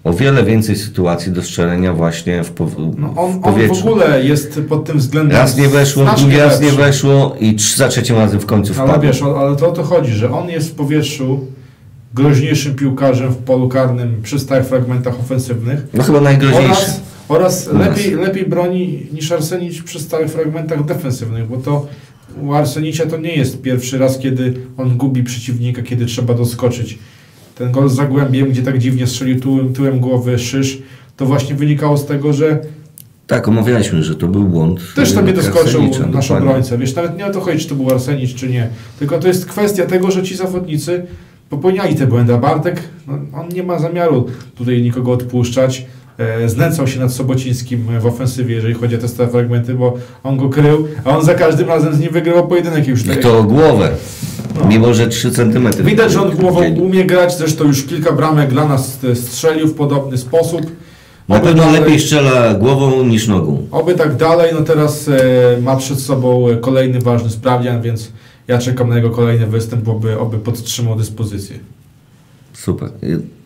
o 0.03 0.13
wiele 0.13 0.43
więcej 0.43 0.75
sytuacji 0.75 1.31
do 1.31 1.43
strzelenia 1.43 1.93
właśnie 1.93 2.43
w, 2.43 2.51
pow- 2.53 2.75
No 2.97 3.07
on, 3.15 3.31
w 3.31 3.35
on 3.35 3.41
powietrzu. 3.41 3.83
w 3.83 3.87
ogóle 3.87 4.25
jest 4.25 4.59
pod 4.69 4.85
tym 4.85 4.97
względem 4.97 5.37
Raz 5.37 5.57
nie 5.57 5.67
weszło, 5.67 6.05
drugi 6.17 6.37
raz 6.37 6.61
nie 6.61 6.71
weszło 6.71 7.35
i 7.39 7.55
trz- 7.55 7.77
za 7.77 7.87
trzecim 7.87 8.15
razem 8.15 8.39
w 8.39 8.45
końcu 8.45 8.73
Ale 8.77 8.89
wpadł. 8.89 9.03
wiesz, 9.03 9.21
ale 9.21 9.55
to 9.55 9.69
o 9.69 9.71
to 9.71 9.83
chodzi, 9.83 10.11
że 10.13 10.31
on 10.31 10.49
jest 10.49 10.69
w 10.69 10.73
powietrzu 10.75 11.39
groźniejszym 12.13 12.75
piłkarzem 12.75 13.29
w 13.31 13.37
polu 13.37 13.69
karnym 13.69 14.19
przy 14.23 14.39
stałych 14.39 14.65
fragmentach 14.65 15.19
ofensywnych 15.19 15.87
No 15.93 16.03
chyba 16.03 16.21
najgroźniejszy. 16.21 16.67
oraz, 16.69 17.01
oraz 17.27 17.73
nas. 17.73 17.87
lepiej, 17.87 18.11
lepiej 18.15 18.45
broni 18.45 19.05
niż 19.13 19.31
Arsenic 19.31 19.81
przy 19.83 19.99
stałych 19.99 20.31
fragmentach 20.31 20.85
defensywnych, 20.85 21.47
bo 21.47 21.57
to 21.57 21.87
u 22.41 22.53
Arsenicia 22.53 23.05
to 23.05 23.17
nie 23.17 23.35
jest 23.35 23.61
pierwszy 23.61 23.97
raz, 23.97 24.17
kiedy 24.19 24.53
on 24.77 24.97
gubi 24.97 25.23
przeciwnika, 25.23 25.81
kiedy 25.81 26.05
trzeba 26.05 26.33
doskoczyć. 26.33 26.99
Ten 27.61 27.71
gol 27.71 27.89
z 27.89 27.95
Zagłębiem, 27.95 28.49
gdzie 28.49 28.61
tak 28.61 28.77
dziwnie 28.77 29.07
strzelił 29.07 29.39
tyłem, 29.39 29.73
tyłem 29.73 29.99
głowy 29.99 30.39
Szysz, 30.39 30.81
to 31.17 31.25
właśnie 31.25 31.55
wynikało 31.55 31.97
z 31.97 32.05
tego, 32.05 32.33
że 32.33 32.59
Tak, 33.27 33.47
omawialiśmy, 33.47 34.03
że 34.03 34.15
to 34.15 34.27
był 34.27 34.43
błąd. 34.43 34.79
też 34.95 35.13
tam 35.13 35.25
nie 35.25 35.33
doskoczył 35.33 35.81
nasz 36.13 36.31
obrońca. 36.31 36.77
Wiesz, 36.77 36.95
nawet 36.95 37.17
nie 37.17 37.25
o 37.25 37.29
to 37.31 37.41
chodzi, 37.41 37.59
czy 37.59 37.69
to 37.69 37.75
był 37.75 37.89
Arsenic, 37.91 38.33
czy 38.33 38.49
nie. 38.49 38.67
Tylko 38.99 39.19
to 39.19 39.27
jest 39.27 39.45
kwestia 39.45 39.85
tego, 39.85 40.11
że 40.11 40.23
ci 40.23 40.35
zawodnicy 40.35 41.05
popełniali 41.49 41.95
te 41.95 42.07
błędy. 42.07 42.33
A 42.33 42.37
Bartek, 42.37 42.81
no, 43.07 43.13
on 43.13 43.49
nie 43.49 43.63
ma 43.63 43.79
zamiaru 43.79 44.25
tutaj 44.55 44.81
nikogo 44.81 45.11
odpuszczać. 45.11 45.85
E, 46.17 46.49
znęcał 46.49 46.87
się 46.87 46.99
nad 46.99 47.13
Sobocińskim 47.13 47.99
w 47.99 48.05
ofensywie, 48.05 48.55
jeżeli 48.55 48.73
chodzi 48.73 48.95
o 48.95 48.97
te 48.97 49.07
stałe 49.07 49.29
fragmenty, 49.29 49.73
bo 49.73 49.93
on 50.23 50.37
go 50.37 50.49
krył, 50.49 50.87
a 51.05 51.17
on 51.17 51.25
za 51.25 51.33
każdym 51.33 51.67
razem 51.67 51.95
z 51.95 51.99
nim 51.99 52.11
wygrywał 52.11 52.47
pojedynek 52.47 52.87
już. 52.87 53.05
I 53.05 53.09
to 53.17 53.39
o 53.39 53.43
głowę. 53.43 53.89
No. 54.61 54.67
Mimo, 54.69 54.93
że 54.93 55.07
3 55.07 55.31
cm. 55.31 55.67
Widać, 55.83 56.11
że 56.11 56.21
on 56.21 56.31
głową 56.35 56.69
umie 56.69 57.05
grać, 57.05 57.37
zresztą 57.37 57.63
już 57.63 57.83
kilka 57.83 58.11
bramek 58.11 58.49
dla 58.49 58.67
nas 58.67 58.99
e, 59.03 59.15
strzelił 59.15 59.67
w 59.67 59.73
podobny 59.73 60.17
sposób. 60.17 60.61
Na 61.29 61.35
Oby 61.37 61.45
pewno 61.47 61.63
dalej- 61.63 61.81
lepiej 61.81 61.99
strzela 61.99 62.53
głową 62.53 63.03
niż 63.03 63.27
nogą. 63.27 63.67
Oby 63.71 63.93
tak 63.95 64.15
dalej, 64.15 64.51
no 64.53 64.61
teraz 64.61 65.07
e, 65.07 65.61
ma 65.61 65.75
przed 65.75 65.99
sobą 65.99 66.49
e, 66.49 66.57
kolejny 66.57 66.99
ważny 66.99 67.29
sprawdzian, 67.29 67.81
więc 67.81 68.11
ja 68.47 68.57
czekam 68.57 68.89
na 68.89 68.95
jego 68.95 69.09
kolejny 69.09 69.47
występ, 69.47 69.87
oby, 69.87 70.19
oby 70.19 70.37
podtrzymał 70.37 70.95
dyspozycję. 70.95 71.59
Super. 72.53 72.89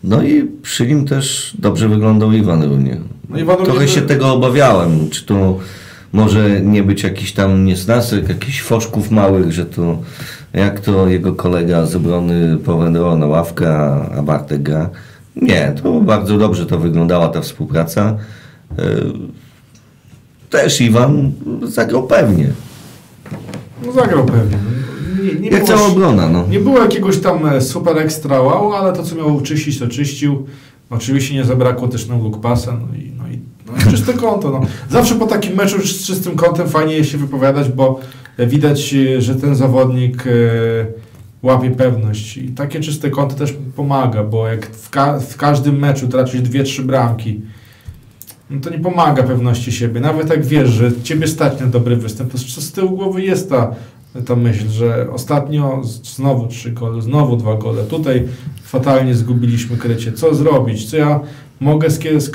No 0.04 0.22
i 0.22 0.44
przy 0.62 0.86
nim 0.86 1.04
też 1.06 1.54
dobrze 1.58 1.88
wyglądał 1.88 2.32
Iwan 2.32 2.62
równie. 2.62 3.00
No 3.28 3.38
Iwan 3.38 3.56
Trochę 3.64 3.88
się 3.88 4.02
tego 4.02 4.32
obawiałem, 4.32 5.10
czy 5.10 5.26
to 5.26 5.58
może 6.16 6.60
nie 6.60 6.82
być 6.82 7.02
jakiś 7.02 7.32
tam 7.32 7.64
niesnasek, 7.64 8.28
jakichś 8.28 8.62
foszków 8.62 9.10
małych, 9.10 9.52
że 9.52 9.66
to 9.66 9.98
jak 10.52 10.80
to 10.80 11.08
jego 11.08 11.34
kolega 11.34 11.86
z 11.86 11.96
obrony 11.96 12.56
powędrował 12.56 13.18
na 13.18 13.26
ławkę, 13.26 13.76
a- 13.78 14.22
Bartek 14.22 14.62
gra. 14.62 14.90
Nie, 15.36 15.72
to 15.82 16.00
bardzo 16.00 16.38
dobrze 16.38 16.66
to 16.66 16.78
wyglądała 16.78 17.28
ta 17.28 17.40
współpraca. 17.40 18.16
E, 18.78 18.82
Też 20.50 20.80
Iwan 20.80 21.32
zagrał 21.62 22.02
pewnie. 22.06 22.50
No 23.86 23.92
zagrał 23.92 24.24
pewnie. 24.26 24.56
Nie, 25.22 25.40
nie 25.40 25.48
Jak 25.50 25.64
było- 25.64 25.76
cała 25.78 25.88
obrona, 25.88 26.28
no. 26.28 26.44
Nie 26.50 26.60
było 26.60 26.78
jakiegoś 26.78 27.18
tam 27.18 27.46
e, 27.46 27.60
super 27.60 27.98
ekstra 27.98 28.40
wow, 28.40 28.72
ale 28.72 28.92
to 28.92 29.02
co 29.02 29.14
miał 29.14 29.40
czyścić, 29.40 29.78
to 29.78 29.86
czyścił. 29.88 30.46
Oczywiście 30.90 31.34
nie 31.34 31.44
zabrakło 31.44 31.88
też 31.88 32.06
na 32.08 32.16
look 32.16 32.40
pasa, 32.40 32.72
no 32.72 32.96
i, 32.98 33.12
no 33.66 33.90
czyste 33.90 34.12
konto. 34.12 34.50
No. 34.50 34.60
Zawsze 34.90 35.14
po 35.14 35.26
takim 35.26 35.56
meczu 35.56 35.86
z 35.86 36.06
czystym 36.06 36.36
kątem 36.36 36.68
fajnie 36.68 37.04
się 37.04 37.18
wypowiadać, 37.18 37.68
bo 37.68 38.00
widać, 38.38 38.94
e, 38.94 39.20
że 39.22 39.34
ten 39.34 39.54
zawodnik 39.54 40.24
e, 40.26 40.30
łapie 41.42 41.70
pewność. 41.70 42.36
I 42.36 42.48
takie 42.48 42.80
czyste 42.80 43.10
konto 43.10 43.34
też 43.34 43.54
pomaga, 43.76 44.24
bo 44.24 44.48
jak 44.48 44.66
w, 44.70 44.90
ka- 44.90 45.18
w 45.18 45.36
każdym 45.36 45.78
meczu 45.78 46.08
tracisz 46.08 46.40
dwie, 46.40 46.62
trzy 46.64 46.82
bramki, 46.82 47.40
no 48.50 48.60
to 48.60 48.70
nie 48.70 48.78
pomaga 48.78 49.22
pewności 49.22 49.72
siebie. 49.72 50.00
Nawet 50.00 50.30
jak 50.30 50.44
wiesz, 50.44 50.68
że 50.70 50.92
ciebie 51.02 51.26
stać 51.26 51.60
na 51.60 51.66
dobry 51.66 51.96
występ, 51.96 52.32
to 52.32 52.38
z 52.38 52.72
tyłu 52.72 52.96
głowy 52.96 53.22
jest 53.22 53.50
ta, 53.50 53.74
ta 54.26 54.36
myśl, 54.36 54.68
że 54.68 55.06
ostatnio 55.12 55.82
znowu 56.02 56.46
trzy 56.46 56.70
gole, 56.70 57.02
znowu 57.02 57.36
dwa 57.36 57.54
gole. 57.54 57.82
Tutaj 57.82 58.28
fatalnie 58.62 59.14
zgubiliśmy 59.14 59.76
krycie. 59.76 60.12
Co 60.12 60.34
zrobić? 60.34 60.90
Co 60.90 60.96
ja 60.96 61.20
mogę, 61.60 61.88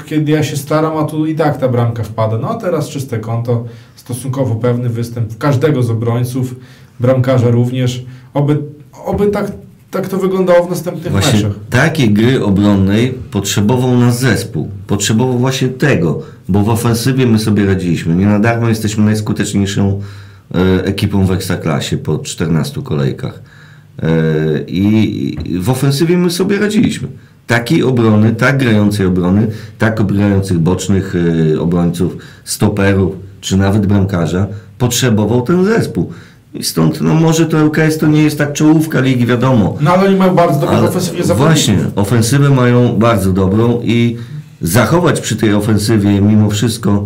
kiedy, 0.05 0.31
ja 0.31 0.43
się 0.43 0.57
staram, 0.57 0.97
a 0.97 1.03
tu 1.03 1.25
i 1.25 1.35
tak 1.35 1.57
ta 1.57 1.67
bramka 1.67 2.03
wpada. 2.03 2.37
No 2.37 2.49
a 2.49 2.55
teraz 2.55 2.89
czyste 2.89 3.19
konto, 3.19 3.65
stosunkowo 3.95 4.55
pewny 4.55 4.89
występ 4.89 5.37
każdego 5.37 5.83
z 5.83 5.89
obrońców, 5.89 6.55
bramkarza 6.99 7.49
również. 7.49 8.05
Oby, 8.33 8.57
oby 9.05 9.27
tak, 9.27 9.51
tak 9.91 10.07
to 10.07 10.17
wyglądało 10.17 10.65
w 10.65 10.69
następnych 10.69 11.11
Właśnie 11.11 11.33
meczach. 11.33 11.51
takiej 11.69 12.09
gry 12.13 12.43
obronnej 12.43 13.13
potrzebował 13.31 13.97
nas 13.97 14.19
zespół. 14.19 14.69
Potrzebował 14.87 15.37
właśnie 15.37 15.67
tego, 15.67 16.21
bo 16.49 16.63
w 16.63 16.69
ofensywie 16.69 17.25
my 17.27 17.39
sobie 17.39 17.65
radziliśmy. 17.65 18.15
Nie 18.15 18.25
na 18.25 18.39
darmo 18.39 18.69
jesteśmy 18.69 19.05
najskuteczniejszą 19.05 20.01
e, 20.55 20.85
ekipą 20.85 21.25
w 21.25 21.31
Ekstraklasie 21.31 21.97
po 21.97 22.19
14 22.19 22.81
kolejkach. 22.81 23.41
E, 24.03 24.07
i 24.67 25.59
w 25.59 25.69
ofensywie 25.69 26.17
my 26.17 26.31
sobie 26.31 26.59
radziliśmy. 26.59 27.07
Takiej 27.47 27.83
obrony, 27.83 28.35
tak 28.35 28.57
grającej 28.57 29.05
obrony, 29.05 29.47
tak 29.77 30.05
grających 30.05 30.59
bocznych 30.59 31.15
e, 31.55 31.59
obrońców, 31.59 32.17
stoperów, 32.43 33.15
czy 33.41 33.57
nawet 33.57 33.85
bramkarza, 33.85 34.47
potrzebował 34.77 35.41
ten 35.41 35.65
zespół. 35.65 36.11
I 36.53 36.63
stąd, 36.63 37.01
no 37.01 37.13
może 37.13 37.45
to 37.45 37.57
LKS 37.57 37.97
to 37.97 38.07
nie 38.07 38.23
jest 38.23 38.37
tak 38.37 38.53
czołówka 38.53 38.99
ligi, 38.99 39.25
wiadomo. 39.25 39.77
No 39.81 39.91
ale 39.91 40.09
oni 40.09 40.17
mają 40.17 40.35
bardzo 40.35 40.59
dobrą 40.59 40.91
zawodników. 40.91 41.37
Właśnie, 41.37 41.77
ofensywę 41.95 42.49
mają 42.49 42.95
bardzo 42.97 43.31
dobrą 43.33 43.81
i 43.83 44.17
zachować 44.61 45.21
przy 45.21 45.35
tej 45.35 45.53
ofensywie 45.53 46.21
mimo 46.21 46.49
wszystko 46.49 47.05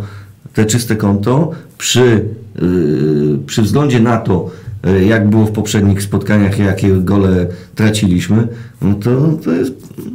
te 0.54 0.66
czyste 0.66 0.96
konto 0.96 1.52
przy, 1.78 2.26
yy, 2.62 3.38
przy 3.46 3.62
względzie 3.62 4.00
na 4.00 4.18
to, 4.18 4.52
jak 4.92 5.30
było 5.30 5.46
w 5.46 5.52
poprzednich 5.52 6.04
spotkaniach, 6.04 6.60
jakie 6.60 6.90
gole 6.90 7.48
traciliśmy, 7.76 8.48
no 8.82 8.96
to, 8.96 9.10
to 9.44 9.52
jest 9.52 9.74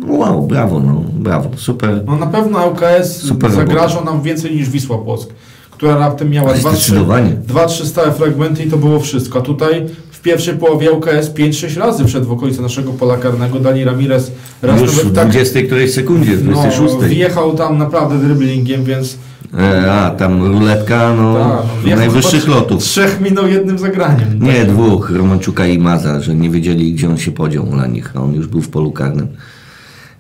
wow, 0.08 0.46
brawo, 0.46 0.80
no, 0.80 1.04
brawo, 1.12 1.50
super. 1.56 2.02
No 2.06 2.16
na 2.16 2.26
pewno 2.26 2.68
ŁKS 2.68 3.16
Super 3.16 3.52
zagrażał 3.52 4.04
nam 4.04 4.22
więcej 4.22 4.56
niż 4.56 4.70
Wisła 4.70 4.98
Płock, 4.98 5.32
która 5.70 5.98
raptem 5.98 6.30
miała 6.30 6.50
Ale 6.50 6.58
2-3 6.58 6.70
zdecydowanie. 6.70 7.30
dwa, 7.30 7.66
trzy 7.66 7.86
stałe 7.86 8.12
fragmenty 8.12 8.64
i 8.64 8.70
to 8.70 8.76
było 8.76 9.00
wszystko. 9.00 9.38
A 9.38 9.42
tutaj 9.42 9.86
w 10.10 10.20
pierwszej 10.20 10.54
połowie 10.54 10.92
ŁKS 10.92 11.30
5-6 11.34 11.78
razy 11.78 12.04
wszedł 12.04 12.26
w 12.26 12.32
okolice 12.32 12.62
naszego 12.62 12.92
pola 12.92 13.16
karnego. 13.16 13.60
Dani 13.60 13.84
Ramirez 13.84 14.32
raz 14.62 14.80
Już 14.80 14.90
w 14.90 14.96
nawet 14.96 15.14
tak 15.14 15.28
20 15.28 15.62
którejś 15.62 15.94
sekundzie, 15.94 16.36
w 16.36 16.44
no, 16.44 16.52
26. 16.52 16.94
wjechał 16.96 17.54
tam 17.54 17.78
naprawdę 17.78 18.18
driblingiem, 18.18 18.84
więc 18.84 19.16
E, 19.58 19.92
a, 19.92 20.10
tam 20.10 20.42
ruletka, 20.42 21.14
no, 21.16 21.34
tak, 21.34 21.82
wjechał 21.82 21.98
najwyższych 21.98 22.44
chyba 22.44 22.56
lotów. 22.56 22.82
Trzech 22.82 23.20
minął 23.20 23.48
jednym 23.48 23.78
zagraniem. 23.78 24.42
Nie, 24.42 24.64
dwóch, 24.64 25.10
Romanczuka 25.10 25.66
i 25.66 25.78
Maza, 25.78 26.20
że 26.20 26.34
nie 26.34 26.50
wiedzieli, 26.50 26.92
gdzie 26.92 27.08
on 27.08 27.18
się 27.18 27.32
podział 27.32 27.66
dla 27.66 27.86
nich, 27.86 28.12
a 28.14 28.20
on 28.20 28.34
już 28.34 28.46
był 28.46 28.62
w 28.62 28.68
polu 28.68 28.92
karnym 28.92 29.28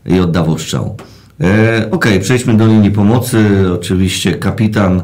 i 0.06 0.20
oddawał 0.20 0.58
strzał. 0.58 0.96
E, 1.40 1.88
Okej, 1.90 2.20
przejdźmy 2.20 2.56
do 2.56 2.66
linii 2.66 2.90
pomocy. 2.90 3.46
Oczywiście 3.74 4.32
kapitan 4.34 5.02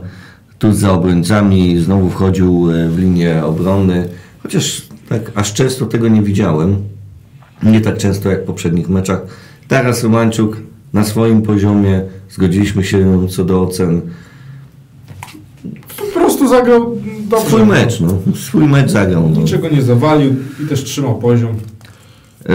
tu 0.58 0.72
za 0.72 0.92
obrońcami 0.92 1.78
znowu 1.78 2.10
wchodził 2.10 2.70
e, 2.70 2.88
w 2.88 2.98
linię 2.98 3.44
obrony, 3.44 4.08
chociaż 4.42 4.82
tak 5.08 5.32
aż 5.34 5.52
często 5.52 5.86
tego 5.86 6.08
nie 6.08 6.22
widziałem. 6.22 6.76
Nie 7.62 7.80
tak 7.80 7.98
często 7.98 8.30
jak 8.30 8.42
w 8.42 8.46
poprzednich 8.46 8.88
meczach. 8.88 9.20
Teraz 9.68 10.02
Romanczuk 10.02 10.56
na 10.92 11.04
swoim 11.04 11.42
poziomie, 11.42 12.02
zgodziliśmy 12.37 12.85
się 12.85 13.29
co 13.29 13.44
do 13.44 13.62
ocen. 13.62 14.01
Po 15.96 16.20
prostu 16.20 16.49
zagrał 16.49 16.96
dobrze. 17.31 17.46
Swój 17.46 17.66
mecz, 17.66 18.01
no. 18.01 18.18
Swój 18.35 18.64
mecz 18.68 18.90
zagrał. 18.90 19.31
No. 19.35 19.40
Niczego 19.40 19.68
nie 19.68 19.83
zawalił 19.83 20.35
i 20.64 20.66
też 20.68 20.85
trzymał 20.85 21.18
poziom. 21.18 21.55
E, 22.49 22.55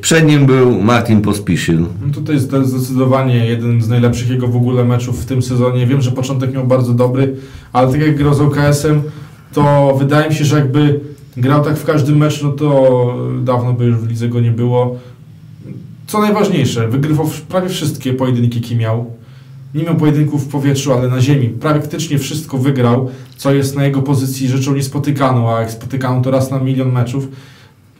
Przed 0.00 0.26
nim 0.26 0.46
był 0.46 0.82
Martin 0.82 1.20
Pospisil. 1.20 1.80
No 2.06 2.14
tutaj 2.14 2.34
jest 2.34 2.50
zdecydowanie 2.62 3.46
jeden 3.46 3.82
z 3.82 3.88
najlepszych 3.88 4.30
jego 4.30 4.48
w 4.48 4.56
ogóle 4.56 4.84
meczów 4.84 5.22
w 5.22 5.26
tym 5.26 5.42
sezonie. 5.42 5.86
Wiem, 5.86 6.02
że 6.02 6.10
początek 6.12 6.54
miał 6.54 6.66
bardzo 6.66 6.94
dobry, 6.94 7.36
ale 7.72 7.92
tak 7.92 8.00
jak 8.00 8.16
grał 8.16 8.34
z 8.34 8.40
OKS-em, 8.40 9.02
to 9.52 9.94
wydaje 9.98 10.28
mi 10.28 10.34
się, 10.34 10.44
że 10.44 10.56
jakby 10.58 11.00
grał 11.36 11.64
tak 11.64 11.76
w 11.76 11.84
każdym 11.84 12.16
meczu, 12.16 12.46
no 12.46 12.52
to 12.52 13.14
dawno 13.44 13.72
by 13.72 13.84
już 13.84 13.96
w 13.96 14.08
lidze 14.08 14.28
go 14.28 14.40
nie 14.40 14.50
było. 14.50 14.98
Co 16.08 16.20
najważniejsze, 16.20 16.88
wygrywał 16.88 17.30
prawie 17.48 17.68
wszystkie 17.68 18.14
pojedynki, 18.14 18.60
jakie 18.60 18.76
miał. 18.76 19.10
Nie 19.74 19.84
miał 19.84 19.96
pojedynków 19.96 20.44
w 20.44 20.48
powietrzu, 20.48 20.92
ale 20.92 21.08
na 21.08 21.20
ziemi. 21.20 21.48
Praktycznie 21.48 22.18
wszystko 22.18 22.58
wygrał, 22.58 23.10
co 23.36 23.54
jest 23.54 23.76
na 23.76 23.84
jego 23.84 24.02
pozycji 24.02 24.48
rzeczą 24.48 24.74
niespotykaną, 24.74 25.56
a 25.56 25.60
jak 25.60 25.70
spotykaną 25.70 26.22
to 26.22 26.30
raz 26.30 26.50
na 26.50 26.58
milion 26.58 26.92
meczów. 26.92 27.28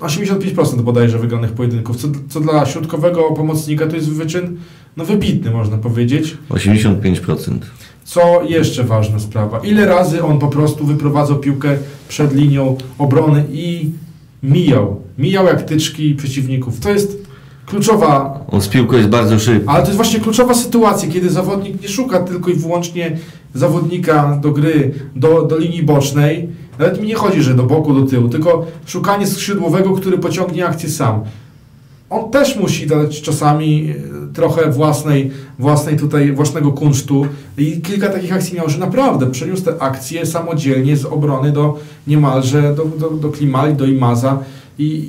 85% 0.01 0.81
bodajże 0.81 1.19
wygranych 1.19 1.53
pojedynków, 1.53 1.97
co, 1.97 2.09
co 2.29 2.41
dla 2.41 2.67
środkowego 2.67 3.23
pomocnika 3.23 3.87
to 3.87 3.97
jest 3.97 4.11
wyczyn 4.11 4.57
no 4.97 5.05
wybitny, 5.05 5.51
można 5.51 5.79
powiedzieć. 5.79 6.37
85%. 6.51 7.59
Co 8.05 8.43
jeszcze 8.43 8.85
ważna 8.85 9.19
sprawa, 9.19 9.59
ile 9.59 9.87
razy 9.87 10.23
on 10.23 10.39
po 10.39 10.49
prostu 10.49 10.87
wyprowadzał 10.87 11.39
piłkę 11.39 11.77
przed 12.09 12.35
linią 12.35 12.77
obrony 12.99 13.45
i 13.53 13.91
mijał, 14.43 15.03
mijał 15.19 15.47
jak 15.47 15.63
tyczki 15.63 16.15
przeciwników. 16.15 16.81
To 16.81 16.91
jest 16.91 17.28
kluczowa 17.69 18.41
On 18.51 18.61
z 18.61 18.69
piłką 18.69 18.97
jest 18.97 19.09
bardzo 19.09 19.39
szybki. 19.39 19.69
ale 19.69 19.81
to 19.83 19.87
jest 19.87 19.97
właśnie 19.97 20.21
kluczowa 20.21 20.55
sytuacja, 20.55 21.09
kiedy 21.09 21.31
zawodnik 21.31 21.83
nie 21.83 21.89
szuka 21.89 22.21
tylko 22.21 22.51
i 22.51 22.55
wyłącznie 22.55 23.17
zawodnika 23.55 24.39
do 24.43 24.51
gry, 24.51 24.95
do, 25.17 25.43
do 25.43 25.59
linii 25.59 25.83
bocznej. 25.83 26.49
Nawet 26.79 27.01
mi 27.01 27.09
nie 27.09 27.15
chodzi, 27.15 27.43
że 27.43 27.55
do 27.55 27.63
boku, 27.63 27.95
do 27.95 28.07
tyłu, 28.07 28.29
tylko 28.29 28.67
szukanie 28.87 29.27
skrzydłowego, 29.27 29.93
który 29.93 30.19
pociągnie 30.19 30.67
akcję 30.67 30.89
sam. 30.89 31.21
On 32.11 32.31
też 32.31 32.57
musi 32.57 32.87
dać 32.87 33.23
czasami 33.23 33.91
e, 34.31 34.35
trochę 34.35 34.71
własnej, 34.71 35.31
własnej 35.59 35.97
tutaj, 35.97 36.33
własnego 36.33 36.73
kunsztu 36.73 37.27
i 37.59 37.81
kilka 37.81 38.09
takich 38.09 38.33
akcji 38.33 38.57
miał, 38.57 38.69
że 38.69 38.79
naprawdę 38.79 39.31
przeniósł 39.31 39.65
te 39.65 39.83
akcje 39.83 40.27
samodzielnie 40.27 40.97
z 40.97 41.05
obrony 41.05 41.53
do 41.53 41.79
niemalże 42.07 42.75
do, 42.75 42.85
do, 42.85 43.11
do 43.11 43.29
Klimali, 43.29 43.75
do 43.75 43.87
Imaza 43.87 44.39
i, 44.79 45.09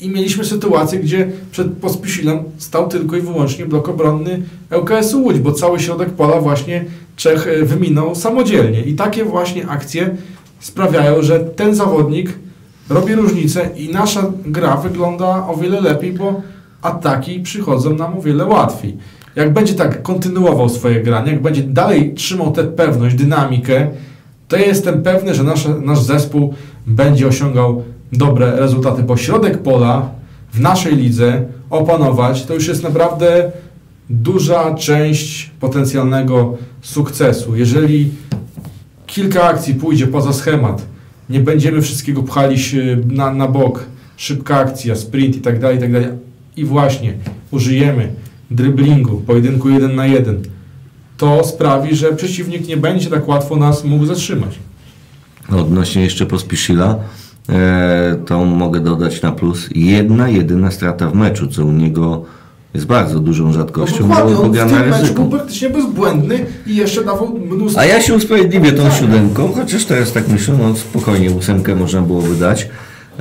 i 0.00 0.08
mieliśmy 0.08 0.44
sytuację, 0.44 0.98
gdzie 0.98 1.30
przed 1.50 1.72
Pospisilem 1.72 2.38
stał 2.58 2.88
tylko 2.88 3.16
i 3.16 3.20
wyłącznie 3.20 3.66
blok 3.66 3.88
obronny 3.88 4.42
ŁKS-u 4.78 5.22
Łódź, 5.22 5.38
bo 5.38 5.52
cały 5.52 5.80
środek 5.80 6.10
pola 6.10 6.40
właśnie 6.40 6.84
Czech 7.16 7.48
e, 7.48 7.64
wyminął 7.64 8.14
samodzielnie. 8.14 8.82
I 8.82 8.94
takie 8.94 9.24
właśnie 9.24 9.68
akcje 9.68 10.16
sprawiają, 10.60 11.22
że 11.22 11.40
ten 11.40 11.74
zawodnik 11.74 12.32
robi 12.88 13.14
różnicę 13.14 13.70
i 13.76 13.88
nasza 13.88 14.32
gra 14.46 14.76
wygląda 14.76 15.46
o 15.48 15.56
wiele 15.56 15.80
lepiej, 15.80 16.12
bo 16.12 16.42
ataki 16.82 17.40
przychodzą 17.40 17.94
nam 17.94 18.18
o 18.18 18.22
wiele 18.22 18.44
łatwiej. 18.44 18.96
Jak 19.36 19.52
będzie 19.52 19.74
tak 19.74 20.02
kontynuował 20.02 20.68
swoje 20.68 21.02
granie, 21.02 21.32
jak 21.32 21.42
będzie 21.42 21.62
dalej 21.62 22.14
trzymał 22.14 22.52
tę 22.52 22.64
pewność, 22.64 23.16
dynamikę, 23.16 23.90
to 24.48 24.56
ja 24.56 24.66
jestem 24.66 25.02
pewny, 25.02 25.34
że 25.34 25.42
nasz, 25.42 25.68
nasz 25.82 26.02
zespół 26.02 26.54
będzie 26.86 27.26
osiągał 27.26 27.82
dobre 28.12 28.56
rezultaty, 28.56 29.02
bo 29.02 29.16
środek 29.16 29.62
pola 29.62 30.10
w 30.52 30.60
naszej 30.60 30.96
lidze 30.96 31.44
opanować 31.70 32.44
to 32.44 32.54
już 32.54 32.68
jest 32.68 32.82
naprawdę 32.82 33.52
duża 34.10 34.74
część 34.74 35.50
potencjalnego 35.60 36.56
sukcesu. 36.82 37.56
Jeżeli 37.56 38.10
kilka 39.06 39.42
akcji 39.42 39.74
pójdzie 39.74 40.06
poza 40.06 40.32
schemat, 40.32 40.86
nie 41.30 41.40
będziemy 41.40 41.82
wszystkiego 41.82 42.22
pchali 42.22 42.56
na, 43.06 43.34
na 43.34 43.48
bok, 43.48 43.84
szybka 44.16 44.56
akcja, 44.56 44.96
sprint 44.96 45.36
i 45.36 45.40
tak 45.40 45.60
dalej, 45.60 45.76
i 45.76 45.80
tak 45.80 45.92
dalej. 45.92 46.08
I 46.56 46.64
właśnie 46.64 47.14
użyjemy 47.50 48.12
driblingu, 48.50 49.20
pojedynku 49.20 49.68
jeden 49.68 49.94
na 49.94 50.06
jeden. 50.06 50.42
To 51.16 51.44
sprawi, 51.44 51.96
że 51.96 52.12
przeciwnik 52.12 52.68
nie 52.68 52.76
będzie 52.76 53.10
tak 53.10 53.28
łatwo 53.28 53.56
nas 53.56 53.84
mógł 53.84 54.06
zatrzymać. 54.06 54.58
Odnośnie 55.52 56.02
jeszcze 56.02 56.26
Pospiszila, 56.26 56.86
e, 56.86 56.98
to 58.26 58.44
mogę 58.44 58.80
dodać 58.80 59.22
na 59.22 59.32
plus 59.32 59.68
jedna 59.74 60.28
jedyna 60.28 60.70
strata 60.70 61.10
w 61.10 61.14
meczu, 61.14 61.46
co 61.46 61.64
u 61.64 61.72
niego 61.72 62.24
jest 62.74 62.86
bardzo 62.86 63.20
dużą 63.20 63.52
rzadkością, 63.52 64.08
No 64.08 64.14
dokładnie, 64.14 64.62
on 64.62 64.68
w 64.68 64.72
tym 64.72 64.90
meczu 64.90 65.14
był 65.14 65.26
praktycznie 65.26 65.70
bezbłędny 65.70 66.46
i 66.66 66.76
jeszcze 66.76 67.04
dawał 67.04 67.38
mnóstwo... 67.38 67.80
A 67.80 67.84
ja 67.84 68.00
się 68.00 68.14
usprawiedliwię 68.14 68.72
tą 68.72 68.90
siódemką, 68.90 69.52
chociaż 69.52 69.84
teraz 69.84 70.12
tak 70.12 70.28
myślę, 70.28 70.54
no 70.58 70.76
spokojnie 70.76 71.30
ósemkę 71.30 71.74
można 71.74 72.02
było 72.02 72.20
wydać. 72.20 72.68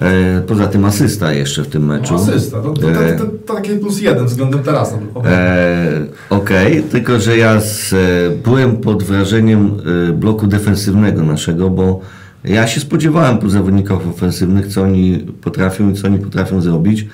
E, 0.01 0.41
poza 0.41 0.67
tym 0.67 0.85
asysta 0.85 1.33
jeszcze 1.33 1.63
w 1.63 1.67
tym 1.67 1.85
meczu. 1.85 2.13
No, 2.13 2.19
asysta, 2.19 2.61
to, 2.61 2.73
to, 2.73 2.91
E, 2.91 3.15
to, 3.15 3.25
to 3.25 3.53
takie 3.53 3.75
plus 3.75 4.01
jeden 4.01 4.25
względem 4.25 4.63
Tarasa. 4.63 4.97
E, 5.25 6.05
Okej, 6.29 6.83
tylko 6.83 7.19
że 7.19 7.38
ja 7.38 7.61
z, 7.61 7.93
e, 7.93 7.97
byłem 8.43 8.77
pod 8.77 9.03
wrażeniem 9.03 9.77
e, 10.09 10.13
bloku 10.13 10.47
defensywnego 10.47 11.23
naszego, 11.23 11.69
bo 11.69 11.99
ja 12.47 12.67
się 12.67 12.79
spodziewałem 12.79 13.38
po 13.38 13.49
zawodnikach 13.49 14.08
ofensywnych, 14.08 14.67
co 14.67 14.81
oni 14.81 15.25
potrafią 15.41 15.89
i 15.89 15.93
co 15.93 16.08
oni 16.08 16.19
potrafią 16.19 16.62
zrobić, 16.62 17.08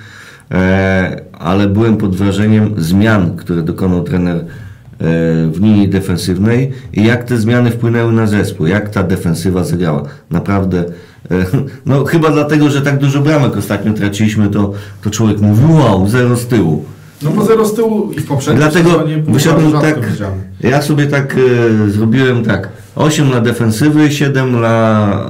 e, 0.52 1.22
ale 1.34 1.68
byłem 1.68 1.98
pod 1.98 2.16
wrażeniem 2.16 2.74
zmian, 2.78 3.38
które 3.38 3.62
dokonał 3.62 4.04
trener 4.04 4.38
e, 4.38 4.44
w 5.48 5.60
linii 5.62 5.90
defensywnej 5.90 6.72
i 6.94 7.06
jak 7.06 7.24
te 7.24 7.38
zmiany 7.38 7.72
wpłynęły 7.72 8.14
na 8.14 8.28
zespół, 8.28 8.68
jak 8.68 8.90
ta 8.90 9.04
defensywa 9.04 9.64
zagrała. 9.64 10.04
Naprawdę, 10.30 10.84
e, 11.32 11.46
no 11.86 12.06
chyba 12.06 12.32
dlatego, 12.32 12.70
że 12.70 12.82
tak 12.82 12.98
dużo 12.98 13.22
bramek 13.22 13.58
ostatnio 13.58 13.94
traciliśmy, 13.94 14.50
to, 14.50 14.74
to 15.02 15.10
człowiek 15.10 15.42
mówi, 15.42 15.74
wow, 15.74 16.08
zero 16.08 16.36
z 16.36 16.48
tyłu. 16.48 16.86
No 17.22 17.32
bo 17.32 17.46
zero 17.46 17.66
z 17.66 17.74
tyłu 17.74 18.12
i 18.12 18.20
w 18.20 18.28
poprzednim 18.28 18.70
Dlatego 18.70 19.04
wyszedłem 19.28 19.72
tak, 19.72 19.96
ja 20.60 20.82
sobie 20.82 21.08
tak 21.08 21.36
e, 21.86 21.90
zrobiłem 21.90 22.46
tak, 22.46 22.70
8 22.96 23.30
na 23.30 23.42
defensywy, 23.42 24.12
7 24.12 24.52
dla, 24.52 25.30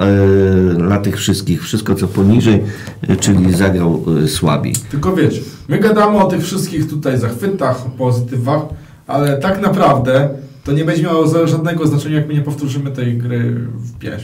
dla 0.77 0.97
tych 0.97 1.17
wszystkich, 1.17 1.63
wszystko 1.63 1.95
co 1.95 2.07
poniżej, 2.07 2.63
e, 3.07 3.15
czyli 3.15 3.53
zagrał 3.53 4.05
e, 4.23 4.27
słabiej. 4.27 4.73
Tylko 4.91 5.15
wiecie, 5.15 5.41
my 5.67 5.79
gadamy 5.79 6.17
o 6.17 6.27
tych 6.27 6.43
wszystkich 6.43 6.89
tutaj 6.89 7.17
zachwytach, 7.17 7.85
pozytywach, 7.97 8.61
ale 9.07 9.37
tak 9.37 9.61
naprawdę 9.61 10.29
to 10.63 10.71
nie 10.71 10.85
będzie 10.85 11.03
miało 11.03 11.47
żadnego 11.47 11.87
znaczenia, 11.87 12.15
jak 12.15 12.27
my 12.27 12.33
nie 12.33 12.41
powtórzymy 12.41 12.91
tej 12.91 13.17
gry 13.17 13.57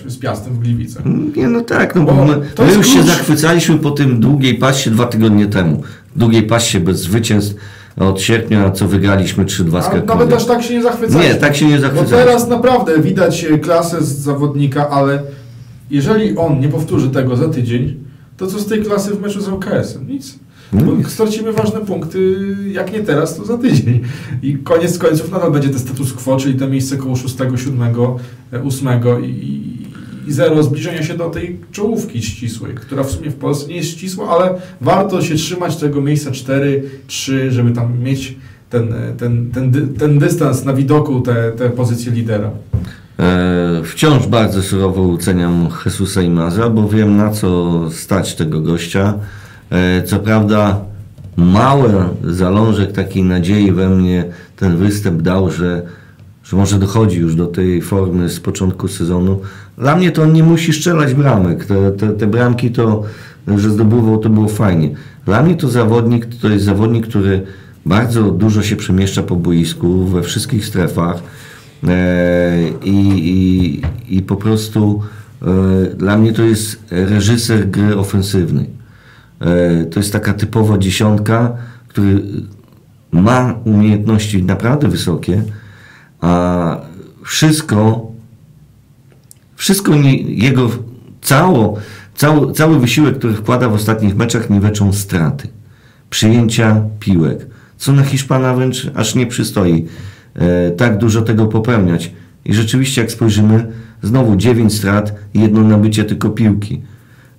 w 0.06 0.12
z 0.12 0.18
Piastem 0.18 0.54
w 0.54 0.60
Gliwicach. 0.60 1.04
Nie, 1.36 1.48
no 1.48 1.62
tak, 1.62 1.96
no 1.96 2.04
bo 2.04 2.12
Bo 2.14 2.26
my, 2.26 2.42
my 2.60 2.74
już 2.74 2.88
się 2.88 2.94
klucz. 2.94 3.06
zachwycaliśmy 3.06 3.78
po 3.78 3.92
tym 3.92 4.20
długiej 4.20 4.56
pasie 4.56 4.92
dwa 4.92 5.06
tygodnie 5.06 5.48
temu. 5.48 5.84
Długiej 6.16 6.44
pasie 6.44 6.80
bez 6.80 7.00
zwycięstw 7.00 7.56
od 8.00 8.22
sierpnia, 8.22 8.72
co 8.72 8.88
wygraliśmy 8.88 9.46
3-2 9.46 9.70
z 9.70 9.74
A 9.76 9.80
nawet 9.90 10.06
Krakowią. 10.06 10.36
aż 10.36 10.46
tak 10.46 10.64
się 10.64 10.74
nie 10.74 10.84
zachwycaliśmy. 10.84 11.34
Nie, 11.34 11.40
tak 11.40 11.56
się 11.56 11.66
nie 11.68 11.76
Bo 11.76 11.82
zachwycaliśmy. 11.82 12.18
teraz 12.18 12.48
naprawdę 12.48 13.00
widać 13.02 13.44
e, 13.44 13.58
klasę 13.58 14.04
z 14.04 14.18
zawodnika, 14.18 14.90
ale 14.90 15.22
jeżeli 15.92 16.38
on 16.38 16.60
nie 16.60 16.70
powtórzy 16.70 17.10
tego 17.10 17.36
za 17.36 17.50
tydzień, 17.50 17.96
to 18.38 18.48
co 18.48 18.60
z 18.60 18.66
tej 18.68 18.84
klasy 18.84 19.12
w 19.16 19.22
meczu 19.22 19.42
z 19.42 19.48
ŁKS-em? 19.48 20.08
Nic. 20.08 20.40
No 20.74 20.82
Bo 20.82 20.92
nic. 20.96 21.08
stracimy 21.10 21.52
ważne 21.54 21.80
punkty, 21.80 22.36
jak 22.72 22.94
nie 22.94 23.00
teraz, 23.00 23.38
to 23.38 23.46
za 23.46 23.58
tydzień. 23.58 24.02
I 24.42 24.58
koniec 24.58 24.98
końców 24.98 25.32
nadal 25.32 25.52
będzie 25.52 25.70
ten 25.70 25.80
status 25.80 26.14
quo, 26.14 26.38
czyli 26.38 26.56
te 26.56 26.68
miejsce 26.68 26.98
koło 26.98 27.16
6, 27.16 27.36
7, 27.56 27.96
8 28.66 28.88
i, 29.24 29.77
i 30.28 30.34
zero 30.34 30.64
zbliżenia 30.64 31.04
się 31.04 31.14
do 31.14 31.30
tej 31.30 31.60
czołówki 31.72 32.22
ścisłej, 32.24 32.76
która 32.76 33.04
w 33.04 33.12
sumie 33.12 33.30
w 33.30 33.36
Polsce 33.36 33.68
nie 33.68 33.76
jest 33.76 33.90
ścisła, 33.90 34.30
ale 34.30 34.50
warto 34.82 35.22
się 35.22 35.36
trzymać 35.36 35.76
tego 35.76 36.02
miejsca 36.02 36.32
4, 36.32 36.84
3, 37.08 37.52
żeby 37.52 37.72
tam 37.72 38.00
mieć 38.00 38.36
ten, 38.70 38.94
ten, 39.18 39.52
ten, 39.52 39.94
ten 39.94 40.20
dystans 40.20 40.66
na 40.66 40.74
widoku, 40.74 41.22
te, 41.22 41.52
te 41.52 41.70
pozycje 41.70 42.12
lidera. 42.12 42.50
E, 43.20 43.82
Wciąż 43.84 44.28
bardzo 44.28 44.62
surowo 44.64 45.14
oceniam 45.14 45.68
Jesusa 45.86 46.22
Imaza, 46.22 46.70
bo 46.70 46.90
wiem 46.90 47.18
na 47.18 47.30
co 47.32 47.80
stać 47.92 48.36
tego 48.36 48.62
gościa. 48.62 49.14
E, 49.72 50.04
Co 50.04 50.20
prawda 50.20 50.82
mały 51.38 51.90
zalążek 52.24 52.92
takiej 52.92 53.24
nadziei 53.24 53.72
we 53.72 53.90
mnie 53.90 54.26
ten 54.56 54.78
występ 54.78 55.22
dał, 55.22 55.52
że, 55.52 55.82
że 56.50 56.58
może 56.58 56.80
dochodzi 56.80 57.20
już 57.20 57.36
do 57.36 57.48
tej 57.48 57.82
formy 57.82 58.30
z 58.30 58.40
początku 58.40 58.88
sezonu. 58.88 59.40
Dla 59.78 59.96
mnie 59.96 60.12
to 60.12 60.24
on 60.24 60.34
nie 60.34 60.44
musi 60.44 60.74
strzelać 60.74 61.14
bramek. 61.14 61.66
Te, 61.66 61.92
te, 61.92 62.10
te 62.10 62.28
bramki 62.28 62.72
to, 62.72 63.04
że 63.58 63.70
zdobywał, 63.70 64.18
to 64.18 64.30
było 64.30 64.48
fajnie. 64.48 64.90
Dla 65.26 65.44
mnie 65.44 65.56
to 65.56 65.68
zawodnik, 65.68 66.26
to 66.26 66.50
jest 66.50 66.66
zawodnik, 66.66 67.08
który 67.08 67.42
bardzo 67.86 68.32
dużo 68.32 68.64
się 68.64 68.76
przemieszcza 68.76 69.24
po 69.24 69.36
boisku, 69.36 70.06
we 70.06 70.24
wszystkich 70.24 70.66
strefach. 70.66 71.24
E, 71.88 72.70
I, 72.84 72.98
i, 73.30 73.82
I 74.18 74.22
po 74.22 74.36
prostu 74.36 75.02
e, 75.42 75.96
dla 75.96 76.18
mnie 76.18 76.34
to 76.34 76.44
jest 76.44 76.84
reżyser 76.92 77.70
gry 77.70 77.98
ofensywnej. 77.98 78.70
E, 79.40 79.86
To 79.86 80.00
jest 80.00 80.14
taka 80.14 80.34
typowa 80.34 80.78
dziesiątka, 80.78 81.54
który 81.88 82.22
ma 83.12 83.56
umiejętności 83.66 84.44
naprawdę 84.44 84.88
wysokie, 84.88 85.44
a 86.22 86.78
wszystko 87.24 88.08
Wszystko 89.58 89.96
nie, 89.96 90.22
jego 90.22 90.70
cało, 91.22 91.78
cały, 92.16 92.54
cały 92.54 92.80
wysiłek, 92.80 93.18
który 93.18 93.34
wkłada 93.34 93.70
w 93.70 93.74
ostatnich 93.74 94.16
meczach, 94.16 94.50
niweczą 94.50 94.94
straty. 94.94 95.48
Przyjęcia 96.10 96.82
piłek. 97.00 97.48
Co 97.78 97.94
na 97.94 98.04
Hiszpana 98.04 98.54
wręcz 98.54 98.88
aż 98.96 99.16
nie 99.16 99.28
przystoi 99.28 99.86
e, 100.36 100.72
tak 100.72 100.98
dużo 100.98 101.22
tego 101.22 101.46
popełniać. 101.46 102.12
I 102.46 102.54
rzeczywiście, 102.54 103.02
jak 103.02 103.12
spojrzymy, 103.12 103.68
znowu 104.04 104.36
9 104.36 104.74
strat 104.74 105.16
jedno 105.34 105.62
nabycie 105.62 106.04
tylko 106.04 106.30
piłki. 106.30 106.82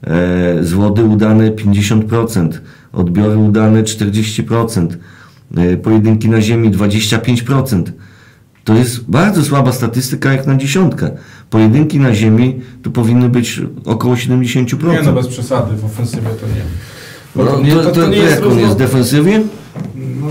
E, 0.03 0.65
z 0.65 0.73
wody 0.73 1.05
udane 1.05 1.51
50%, 1.51 2.49
odbiory 2.93 3.37
udane 3.37 3.83
40%, 3.83 4.97
e, 5.57 5.77
pojedynki 5.77 6.29
na 6.29 6.41
ziemi 6.41 6.71
25%. 6.71 7.83
To 8.69 8.75
jest 8.75 9.05
bardzo 9.11 9.45
słaba 9.45 9.73
statystyka 9.73 10.33
jak 10.33 10.47
na 10.47 10.57
dziesiątkę. 10.57 11.11
Pojedynki 11.51 12.01
na 12.01 12.15
ziemi 12.15 12.61
to 12.83 12.91
powinny 12.91 13.29
być 13.29 13.61
około 13.85 14.15
70%. 14.15 14.93
Nie 14.93 15.03
no, 15.03 15.13
bez 15.13 15.27
przesady, 15.29 15.77
w 15.77 15.85
ofensywie 15.85 16.29
to 16.41 16.47
nie. 16.47 16.63
No, 17.37 17.45
to, 17.53 17.61
nie, 17.63 17.73
to, 17.73 17.83
to, 17.83 17.91
to, 17.91 18.09
nie 18.09 18.17
jest 18.17 18.37
jak 18.37 18.47
on 18.47 18.59
jest 18.59 18.77
defensywnie? 18.77 19.41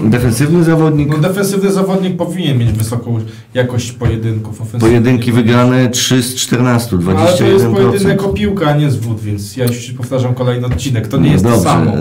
Defensywny 0.03 0.63
zawodnik? 0.63 1.09
No 1.09 1.17
defensywny 1.17 1.71
zawodnik 1.71 2.17
powinien 2.17 2.57
mieć 2.57 2.71
wysoką 2.71 3.19
jakość 3.53 3.91
pojedynków. 3.91 4.61
Pojedynki 4.79 5.31
wygrane 5.31 5.89
3 5.89 6.23
z 6.23 6.35
14, 6.35 6.97
No, 7.05 7.11
Ale 7.19 7.33
to 7.37 7.43
jest 7.45 7.65
21%. 7.65 7.73
pojedynek 7.75 8.23
o 8.23 8.29
piłkę, 8.29 8.67
a 8.67 8.77
nie 8.77 8.91
zwód, 8.91 9.19
więc 9.21 9.57
ja 9.57 9.65
już 9.65 9.91
powtarzam 9.91 10.33
kolejny 10.33 10.67
odcinek. 10.67 11.07
To 11.07 11.17
nie 11.17 11.25
No 11.25 11.31
jest 11.31 11.43
dobrze, 11.43 11.57
to 11.57 11.63
samo. 11.63 11.91
e, 11.91 11.95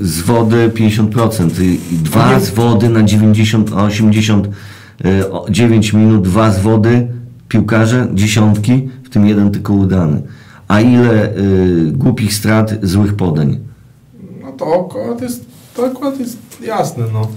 z 0.00 0.20
wody 0.20 0.70
50%, 0.74 1.62
i, 1.62 1.94
i 1.94 1.98
dwa 1.98 2.34
nie- 2.34 2.40
z 2.40 2.50
wody 2.50 2.88
na 2.88 3.02
90, 3.02 3.70
89 5.30 5.92
minut, 5.92 6.22
dwa 6.22 6.50
z 6.50 6.60
wody, 6.60 7.08
piłkarze, 7.48 8.08
dziesiątki, 8.14 8.88
w 9.04 9.10
tym 9.10 9.26
jeden 9.26 9.50
tylko 9.50 9.72
udany. 9.72 10.22
A 10.68 10.80
ile 10.80 11.36
y, 11.36 11.92
głupich 11.92 12.34
strat, 12.34 12.74
złych 12.82 13.14
podań. 13.14 13.58
No 14.42 14.52
to 14.52 14.86
akurat 14.86 15.22
jest, 15.22 15.44
to 15.74 15.86
akurat 15.86 16.20
jest 16.20 16.38
jasne, 16.66 17.04
no. 17.12 17.28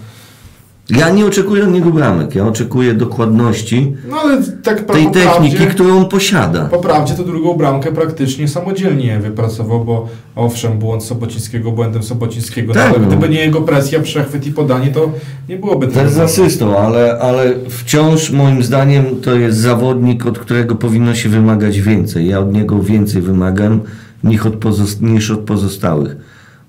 Ja 0.89 1.09
nie 1.09 1.25
oczekuję 1.25 1.63
od 1.63 1.71
niego 1.71 1.91
bramek, 1.91 2.35
ja 2.35 2.45
oczekuję 2.47 2.93
dokładności 2.93 3.93
No 4.09 4.17
tak 4.63 4.81
tej 4.81 5.11
techniki, 5.11 5.55
prawdzie, 5.55 5.65
którą 5.75 5.97
on 5.97 6.05
posiada. 6.09 6.65
po 6.65 6.77
prawdzie 6.79 7.13
to 7.13 7.23
drugą 7.23 7.53
bramkę 7.53 7.91
praktycznie 7.91 8.47
samodzielnie 8.47 9.19
wypracował, 9.19 9.85
bo 9.85 10.07
owszem, 10.35 10.79
błąd 10.79 11.03
Sobocińskiego 11.03 11.71
błędem 11.71 12.03
Sobocińskiego, 12.03 12.73
Tak, 12.73 12.83
no, 12.83 12.89
ale 12.95 12.99
no. 12.99 13.07
gdyby 13.07 13.29
nie 13.33 13.39
jego 13.39 13.61
presja, 13.61 13.99
przechwyt 13.99 14.47
i 14.47 14.51
podanie, 14.51 14.87
to 14.87 15.11
nie 15.49 15.57
byłoby 15.57 15.87
Też 15.87 16.09
z 16.09 16.13
tego. 16.13 16.25
asystą, 16.25 16.77
ale, 16.77 17.19
ale 17.21 17.53
wciąż 17.69 18.31
moim 18.31 18.63
zdaniem 18.63 19.05
to 19.23 19.35
jest 19.35 19.57
zawodnik, 19.57 20.25
od 20.25 20.39
którego 20.39 20.75
powinno 20.75 21.15
się 21.15 21.29
wymagać 21.29 21.81
więcej. 21.81 22.27
Ja 22.27 22.39
od 22.39 22.53
niego 22.53 22.79
więcej 22.83 23.21
wymagam 23.21 23.79
niż 24.23 24.45
od, 24.45 25.01
niż 25.01 25.31
od 25.31 25.39
pozostałych. 25.39 26.15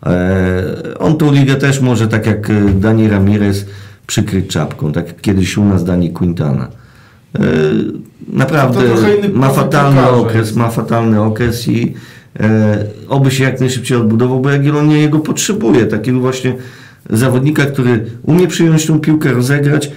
E, 0.06 0.98
on 0.98 1.16
tą 1.16 1.32
ligę 1.32 1.54
też 1.54 1.80
może, 1.80 2.08
tak 2.08 2.26
jak 2.26 2.50
e, 2.50 2.52
Dani 2.74 3.08
Ramirez, 3.08 3.66
przykryć 4.10 4.46
czapką, 4.46 4.92
tak 4.92 5.06
jak 5.06 5.20
kiedyś 5.20 5.58
u 5.58 5.64
nas 5.64 5.84
Dani 5.84 6.10
Quintana. 6.10 6.68
E, 7.38 7.42
naprawdę 8.32 8.80
inny 9.18 9.28
ma 9.28 9.50
fatalny 9.50 10.08
okres, 10.08 10.56
ma 10.56 10.70
fatalny 10.70 11.22
okres 11.22 11.68
i 11.68 11.94
e, 12.40 12.84
oby 13.08 13.30
się 13.30 13.44
jak 13.44 13.60
najszybciej 13.60 13.98
odbudował, 13.98 14.40
bo 14.40 14.50
Jagiellonia 14.50 14.96
jego 14.96 15.18
potrzebuje. 15.18 15.86
Takiego 15.86 16.20
właśnie 16.20 16.54
zawodnika, 17.10 17.66
który 17.66 18.06
umie 18.22 18.46
przyjąć 18.48 18.86
tą 18.86 19.00
piłkę, 19.00 19.32
rozegrać, 19.32 19.90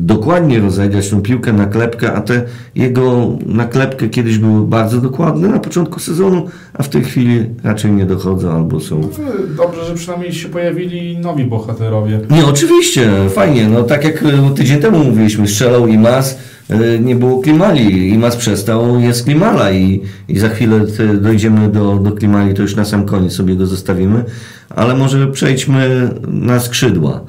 dokładnie 0.00 0.60
rozegrać 0.60 1.10
tą 1.10 1.22
piłkę 1.22 1.52
na 1.52 1.66
klepkę, 1.66 2.12
a 2.12 2.20
te 2.20 2.42
jego 2.74 3.38
naklepkę 3.46 4.08
kiedyś 4.08 4.38
były 4.38 4.66
bardzo 4.66 5.00
dokładne 5.00 5.48
na 5.48 5.58
początku 5.58 6.00
sezonu, 6.00 6.46
a 6.74 6.82
w 6.82 6.88
tej 6.88 7.04
chwili 7.04 7.44
raczej 7.64 7.92
nie 7.92 8.06
dochodzą 8.06 8.52
albo 8.52 8.80
są... 8.80 9.00
No, 9.00 9.08
Dobrze, 9.56 9.84
że 9.84 9.94
przynajmniej 9.94 10.32
się 10.32 10.48
pojawili 10.48 11.18
nowi 11.18 11.44
bohaterowie. 11.44 12.20
Nie, 12.30 12.46
oczywiście, 12.46 13.10
fajnie, 13.30 13.68
no 13.68 13.82
tak 13.82 14.04
jak 14.04 14.22
e, 14.22 14.54
tydzień 14.54 14.80
temu 14.80 15.04
mówiliśmy, 15.04 15.48
strzelał 15.48 15.86
Imas, 15.86 16.38
e, 16.70 16.98
nie 16.98 17.16
było 17.16 17.40
Klimali, 17.40 18.08
Imas 18.08 18.36
przestał, 18.36 19.00
jest 19.00 19.24
Klimala 19.24 19.72
i, 19.72 20.02
i 20.28 20.38
za 20.38 20.48
chwilę 20.48 20.80
te, 20.96 21.14
dojdziemy 21.14 21.68
do, 21.68 21.96
do 21.96 22.12
Klimali, 22.12 22.54
to 22.54 22.62
już 22.62 22.76
na 22.76 22.84
sam 22.84 23.06
koniec 23.06 23.32
sobie 23.32 23.56
go 23.56 23.66
zostawimy, 23.66 24.24
ale 24.70 24.96
może 24.96 25.26
przejdźmy 25.26 26.10
na 26.28 26.60
skrzydła. 26.60 27.20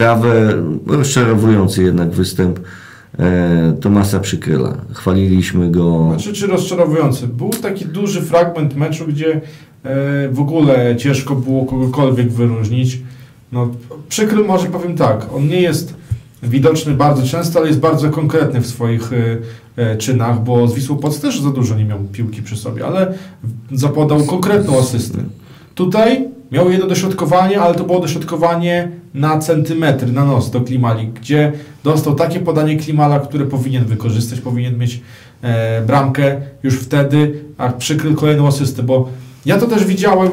Prawe, 0.00 0.52
rozczarowujący 0.86 1.82
jednak 1.82 2.10
występ 2.10 2.60
e, 3.18 3.76
Tomasa 3.80 4.20
Przykryla. 4.20 4.74
Chwaliliśmy 4.92 5.70
go. 5.70 6.08
Znaczy, 6.08 6.32
czy 6.32 6.46
rozczarowujący. 6.46 7.26
Był 7.26 7.50
taki 7.50 7.84
duży 7.84 8.22
fragment 8.22 8.76
meczu, 8.76 9.06
gdzie 9.06 9.32
e, 9.34 9.40
w 10.28 10.40
ogóle 10.40 10.96
ciężko 10.96 11.34
było 11.34 11.64
kogokolwiek 11.64 12.32
wyróżnić. 12.32 12.98
No, 13.52 13.68
przykry 14.08 14.44
może 14.44 14.66
powiem 14.66 14.96
tak, 14.96 15.26
on 15.34 15.48
nie 15.48 15.60
jest 15.60 15.94
widoczny 16.42 16.94
bardzo 16.94 17.22
często, 17.22 17.58
ale 17.58 17.68
jest 17.68 17.80
bardzo 17.80 18.10
konkretny 18.10 18.60
w 18.60 18.66
swoich 18.66 19.12
e, 19.12 19.38
e, 19.76 19.96
czynach, 19.96 20.44
bo 20.44 20.68
z 20.68 20.74
Wisłą 20.74 20.96
Płock 20.96 21.22
też 21.22 21.40
za 21.40 21.50
dużo 21.50 21.76
nie 21.76 21.84
miał 21.84 21.98
piłki 21.98 22.42
przy 22.42 22.56
sobie, 22.56 22.86
ale 22.86 23.14
zapodał 23.72 24.24
konkretną 24.24 24.78
asystę. 24.78 25.18
Tutaj 25.74 26.28
miał 26.52 26.70
jedno 26.70 26.86
dośrodkowanie, 26.86 27.60
ale 27.60 27.74
to 27.74 27.84
było 27.84 28.00
dośrodkowanie 28.00 28.88
na 29.14 29.38
centymetr, 29.38 30.12
na 30.12 30.24
nos 30.24 30.50
do 30.50 30.60
Klimali, 30.60 31.08
gdzie 31.08 31.52
dostał 31.84 32.14
takie 32.14 32.40
podanie 32.40 32.76
Klimala, 32.76 33.20
które 33.20 33.46
powinien 33.46 33.84
wykorzystać, 33.84 34.40
powinien 34.40 34.78
mieć 34.78 35.00
e, 35.42 35.82
bramkę 35.82 36.40
już 36.62 36.74
wtedy, 36.74 37.44
a 37.58 37.68
przykrył 37.68 38.14
kolejną 38.14 38.46
asystę, 38.46 38.82
bo 38.82 39.08
ja 39.46 39.58
to 39.58 39.66
też 39.66 39.84
widziałem, 39.84 40.28
e, 40.28 40.32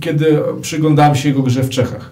kiedy 0.00 0.38
przyglądałem 0.62 1.14
się 1.14 1.28
jego 1.28 1.42
grze 1.42 1.62
w 1.62 1.68
Czechach. 1.68 2.10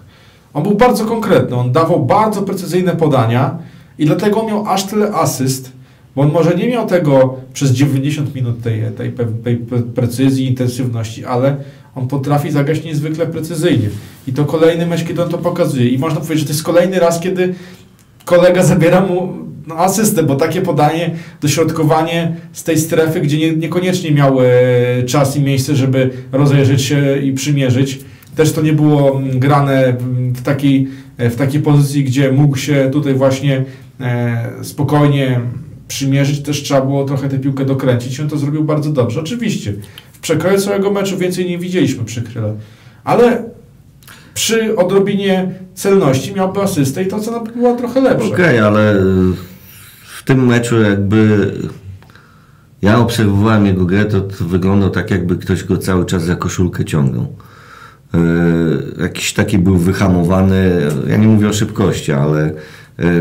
On 0.53 0.63
był 0.63 0.75
bardzo 0.75 1.05
konkretny, 1.05 1.55
on 1.55 1.71
dawał 1.71 2.05
bardzo 2.05 2.41
precyzyjne 2.41 2.91
podania 2.91 3.57
i 3.97 4.05
dlatego 4.05 4.47
miał 4.47 4.67
aż 4.67 4.83
tyle 4.83 5.13
asyst, 5.13 5.70
bo 6.15 6.21
on 6.21 6.31
może 6.31 6.55
nie 6.55 6.69
miał 6.69 6.87
tego 6.87 7.37
przez 7.53 7.71
90 7.71 8.35
minut 8.35 8.61
tej, 8.61 8.81
tej, 8.97 9.11
tej 9.43 9.57
pre- 9.57 9.83
precyzji, 9.83 10.47
intensywności, 10.47 11.25
ale 11.25 11.57
on 11.95 12.07
potrafi 12.07 12.51
zagrać 12.51 12.83
niezwykle 12.83 13.25
precyzyjnie. 13.25 13.89
I 14.27 14.33
to 14.33 14.45
kolejny 14.45 14.85
mecz, 14.85 15.03
kiedy 15.03 15.23
on 15.23 15.29
to 15.29 15.37
pokazuje. 15.37 15.87
I 15.87 15.97
można 15.97 16.19
powiedzieć, 16.19 16.39
że 16.39 16.45
to 16.45 16.53
jest 16.53 16.63
kolejny 16.63 16.99
raz, 16.99 17.19
kiedy 17.19 17.53
kolega 18.25 18.63
zabiera 18.63 19.01
mu 19.01 19.33
no, 19.67 19.77
asystę, 19.77 20.23
bo 20.23 20.35
takie 20.35 20.61
podanie, 20.61 21.11
dośrodkowanie 21.41 22.35
z 22.53 22.63
tej 22.63 22.77
strefy, 22.77 23.21
gdzie 23.21 23.37
nie, 23.37 23.55
niekoniecznie 23.55 24.11
miał 24.11 24.41
e, 24.41 24.45
czas 25.03 25.37
i 25.37 25.41
miejsce, 25.41 25.75
żeby 25.75 26.09
rozejrzeć 26.31 26.81
się 26.81 27.17
i 27.17 27.33
przymierzyć. 27.33 27.99
Też 28.35 28.51
to 28.51 28.61
nie 28.61 28.73
było 28.73 29.17
mm, 29.17 29.39
grane 29.39 29.93
w 30.35 30.41
takiej, 30.41 30.87
e, 31.17 31.29
w 31.29 31.35
takiej 31.35 31.61
pozycji, 31.61 32.03
gdzie 32.03 32.31
mógł 32.31 32.57
się 32.57 32.89
tutaj 32.93 33.13
właśnie 33.13 33.63
e, 33.99 34.49
spokojnie 34.61 35.41
przymierzyć. 35.91 36.39
Też 36.41 36.63
trzeba 36.63 36.81
było 36.81 37.05
trochę 37.05 37.29
tę 37.29 37.39
piłkę 37.39 37.65
dokręcić. 37.65 38.19
On 38.19 38.29
to 38.29 38.37
zrobił 38.37 38.63
bardzo 38.63 38.89
dobrze. 38.89 39.19
Oczywiście, 39.19 39.73
w 40.13 40.19
przekroju 40.19 40.59
całego 40.59 40.91
meczu 40.91 41.17
więcej 41.17 41.49
nie 41.49 41.57
widzieliśmy 41.57 42.05
przy 42.05 42.21
Kryle. 42.21 42.55
Ale 43.03 43.43
przy 44.33 44.75
odrobinie 44.75 45.51
celności 45.73 46.33
miałby 46.33 46.61
asystę 46.61 47.03
i 47.03 47.07
cena 47.07 47.39
by 47.39 47.51
była 47.51 47.75
trochę 47.75 48.01
lepsza. 48.01 48.27
Okej, 48.27 48.59
ale 48.59 48.95
y, 48.95 48.99
w 50.19 50.23
tym 50.25 50.45
meczu 50.45 50.81
jakby 50.81 51.51
ja 52.81 52.99
obserwowałem 52.99 53.65
jego 53.65 53.85
grę, 53.85 54.05
to, 54.05 54.21
to 54.21 54.45
wyglądał 54.45 54.89
tak 54.89 55.11
jakby 55.11 55.37
ktoś 55.37 55.63
go 55.63 55.77
cały 55.77 56.05
czas 56.05 56.23
za 56.23 56.35
koszulkę 56.35 56.85
ciągnął. 56.85 57.35
Y, 58.15 59.01
jakiś 59.01 59.33
taki 59.33 59.57
był 59.57 59.77
wyhamowany, 59.77 60.81
ja 61.07 61.17
nie 61.17 61.27
mówię 61.27 61.49
o 61.49 61.53
szybkości, 61.53 62.11
ale 62.11 62.53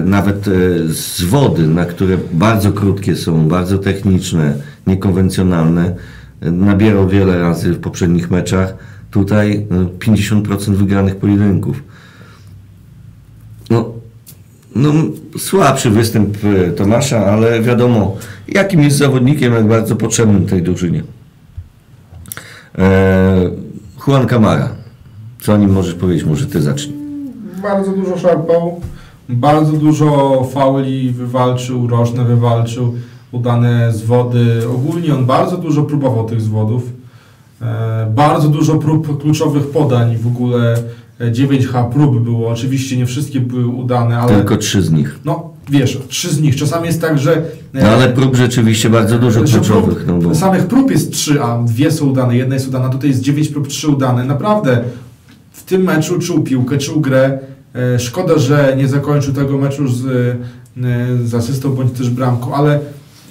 nawet 0.04 0.48
y, 0.48 0.94
z 0.94 1.22
wody, 1.22 1.66
na 1.66 1.84
które 1.84 2.16
bardzo 2.32 2.72
krótkie 2.72 3.16
są, 3.16 3.48
bardzo 3.48 3.78
techniczne, 3.78 4.54
niekonwencjonalne, 4.86 5.94
y, 6.42 6.52
nabierał 6.52 7.08
wiele 7.08 7.38
razy 7.40 7.72
w 7.72 7.80
poprzednich 7.80 8.30
meczach. 8.30 8.74
Tutaj 9.10 9.52
y, 9.52 9.98
50% 9.98 10.74
wygranych 10.74 11.16
pojedynków. 11.16 11.82
No, 13.70 13.92
no, 14.76 14.92
słabszy 15.38 15.90
występ 15.90 16.36
e, 16.44 16.70
Tomasza, 16.70 17.26
ale 17.26 17.61
wiadomo, 17.62 18.16
jakim 18.48 18.82
jest 18.82 18.96
zawodnikiem, 18.96 19.52
jak 19.52 19.68
bardzo 19.68 19.96
potrzebnym 19.96 20.46
tej 20.46 20.62
drużynie. 20.62 21.02
E, 22.78 23.50
Juan 24.07 24.26
Camara. 24.26 24.68
Co 25.40 25.52
o 25.52 25.57
nim 25.57 25.72
możesz 25.72 25.94
powiedzieć? 25.94 26.24
Może 26.24 26.46
ty 26.46 26.62
zacznij. 26.62 26.96
Bardzo 27.62 27.92
dużo 27.92 28.18
szarpał, 28.18 28.80
bardzo 29.31 29.72
dużo 29.72 30.45
fauli 30.53 31.11
wywalczył, 31.11 31.87
rożne 31.89 32.24
wywalczył, 32.24 32.95
udane 33.33 33.93
z 33.93 34.03
wody. 34.03 34.62
Ogólnie 34.74 35.14
on 35.14 35.26
bardzo 35.26 35.57
dużo 35.57 35.83
próbował 35.83 36.26
tych 36.26 36.41
zwodów. 36.41 36.83
E, 37.62 38.12
bardzo 38.14 38.49
dużo 38.49 38.74
prób 38.78 39.20
kluczowych 39.22 39.66
podań, 39.70 40.16
w 40.16 40.26
ogóle 40.26 40.74
e, 41.20 41.31
9H 41.33 41.91
prób 41.91 42.24
było. 42.24 42.49
Oczywiście 42.51 42.97
nie 42.97 43.07
wszystkie 43.07 43.41
były 43.41 43.66
udane, 43.66 44.18
ale 44.18 44.35
Tylko 44.37 44.57
trzy 44.57 44.83
z 44.83 44.91
nich. 44.93 45.18
no, 45.24 45.51
wiesz, 45.70 45.99
trzy 46.09 46.28
z 46.35 46.41
nich. 46.41 46.57
Czasami 46.57 46.87
jest 46.87 47.01
tak, 47.01 47.18
że... 47.18 47.37
e, 47.37 47.43
No 47.83 47.89
ale 47.89 48.09
prób 48.09 48.37
rzeczywiście 48.37 48.91
bardzo 48.91 49.18
dużo 49.18 49.41
kluczowych. 49.43 50.05
No, 50.07 50.18
bo... 50.18 50.35
Samych 50.35 50.66
prób 50.66 50.91
jest 50.91 51.12
trzy, 51.12 51.43
a 51.43 51.62
dwie 51.62 51.91
są 51.91 52.07
udane, 52.07 52.37
jedna 52.37 52.55
jest 52.55 52.68
udana. 52.68 52.89
Tutaj 52.89 53.11
jest 53.11 53.20
dziewięć 53.20 53.49
prób, 53.49 53.68
trzy 53.68 53.89
udane. 53.89 54.24
Naprawdę 54.24 54.85
w 55.53 55.62
tym 55.64 55.83
meczu 55.83 56.18
czuł 56.18 56.41
piłkę, 56.43 56.78
czuł 56.78 57.01
grę. 57.01 57.39
E, 57.74 57.98
Szkoda, 57.98 58.38
że 58.38 58.74
nie 58.76 58.88
zakończył 58.88 59.34
tego 59.34 59.58
meczu 59.58 59.88
z, 59.88 60.06
e, 60.06 61.26
z 61.26 61.34
asystą 61.34 61.74
bądź 61.74 61.98
też 61.98 62.10
bramką, 62.10 62.54
ale 62.54 62.80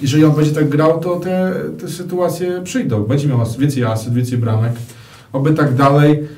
jeżeli 0.02 0.24
on 0.24 0.32
będzie 0.32 0.52
tak 0.52 0.68
grał, 0.68 1.00
to 1.00 1.20
te, 1.20 1.54
te 1.80 1.88
sytuacje 1.88 2.60
przyjdą. 2.64 3.04
Będzie 3.04 3.28
miał 3.28 3.46
więcej 3.58 3.84
asyst, 3.84 4.14
więcej 4.14 4.38
bramek. 4.38 4.72
Oby 5.32 5.52
tak 5.52 5.74
dalej. 5.74 6.28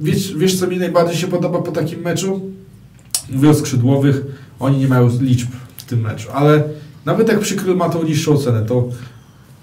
Wiesz, 0.00 0.34
wiesz, 0.36 0.58
co 0.58 0.66
mi 0.66 0.78
najbardziej 0.78 1.16
się 1.16 1.26
podoba 1.26 1.62
po 1.62 1.72
takim 1.72 2.00
meczu? 2.00 2.40
Mówię 3.30 3.50
o 3.50 3.54
skrzydłowych, 3.54 4.22
oni 4.60 4.78
nie 4.78 4.88
mają 4.88 5.10
liczb 5.20 5.48
w 5.76 5.84
tym 5.84 6.00
meczu, 6.00 6.28
ale 6.34 6.62
nawet 7.04 7.28
jak 7.28 7.40
przykrył 7.40 7.76
ma 7.76 7.88
tą 7.88 8.02
niższą 8.02 8.38
cenę, 8.38 8.62
to 8.62 8.88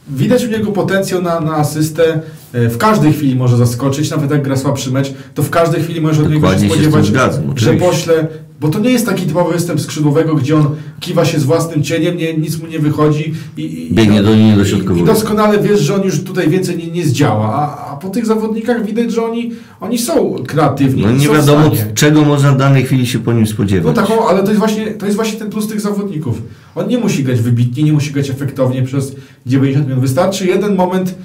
widać 0.10 0.46
w 0.46 0.52
niego 0.52 0.72
potencjał 0.72 1.22
na, 1.22 1.40
na 1.40 1.56
asystę. 1.56 2.22
E, 2.56 2.70
W 2.70 2.78
każdej 2.78 3.14
chwili 3.14 3.36
może 3.36 3.58
zaskoczyć, 3.58 4.10
nawet 4.12 4.32
jak 4.32 4.42
gra 4.44 4.58
słabszy 4.58 4.92
mecz, 4.92 5.14
to 5.34 5.44
w 5.44 5.50
każdej 5.50 5.84
chwili 5.84 6.02
może 6.02 6.22
od 6.24 6.32
niego 6.32 6.54
się 6.54 6.60
spodziewać, 6.70 7.06
zgadzam, 7.06 7.44
że 7.56 7.74
pośle, 7.74 8.28
bo 8.62 8.70
to 8.70 8.80
nie 8.80 8.90
jest 8.90 9.06
taki 9.06 9.26
typowy 9.26 9.54
występ 9.54 9.82
skrzydłowego, 9.82 10.36
gdzie 10.36 10.56
on 10.56 10.68
kiwa 11.00 11.26
się 11.26 11.40
z 11.40 11.44
własnym 11.44 11.84
cieniem, 11.84 12.18
nie, 12.18 12.38
nic 12.38 12.60
mu 12.60 12.68
nie 12.68 12.80
wychodzi 12.80 13.34
i, 13.58 13.62
i, 13.62 13.94
Biegnie 13.94 14.24
do 14.24 14.34
linii 14.34 14.54
i, 14.54 14.58
dośrodkowego. 14.58 15.00
i 15.02 15.06
doskonale 15.06 15.60
wiesz, 15.60 15.80
że 15.82 15.96
on 15.96 16.02
już 16.04 16.24
tutaj 16.24 16.50
więcej 16.50 16.78
nie, 16.78 16.88
nie 16.88 17.06
zdziała, 17.06 17.54
a, 17.54 17.92
a 17.94 17.98
po 17.98 18.10
tych 18.10 18.26
zawodnikach 18.26 18.86
widać, 18.86 19.12
że 19.12 19.24
oni, 19.26 19.52
oni 19.82 19.98
są 19.98 20.36
kreatywni. 20.48 21.02
No 21.04 21.12
nie 21.12 21.30
wiadomo, 21.30 21.72
czego 21.96 22.22
można 22.22 22.52
w 22.52 22.58
danej 22.58 22.84
chwili 22.86 23.08
się 23.08 23.20
po 23.20 23.34
nim 23.34 23.42
No 23.42 23.48
spodziewać. 23.48 23.96
tak, 23.96 24.10
o, 24.12 24.30
ale 24.30 24.40
to 24.44 24.48
jest, 24.48 24.60
właśnie, 24.60 24.86
to 24.88 25.06
jest 25.06 25.16
właśnie 25.16 25.40
ten 25.40 25.50
plus 25.50 25.68
tych 25.68 25.82
zawodników. 25.82 26.42
On 26.76 26.88
nie 26.88 26.98
musi 26.98 27.24
grać 27.24 27.42
wybitnie, 27.42 27.84
nie 27.84 27.94
musi 27.94 28.12
grać 28.12 28.30
efektownie 28.30 28.84
przez 28.84 29.16
90 29.46 29.88
minut. 29.88 30.02
Wystarczy 30.02 30.46
jeden 30.48 30.76
moment 30.76 31.16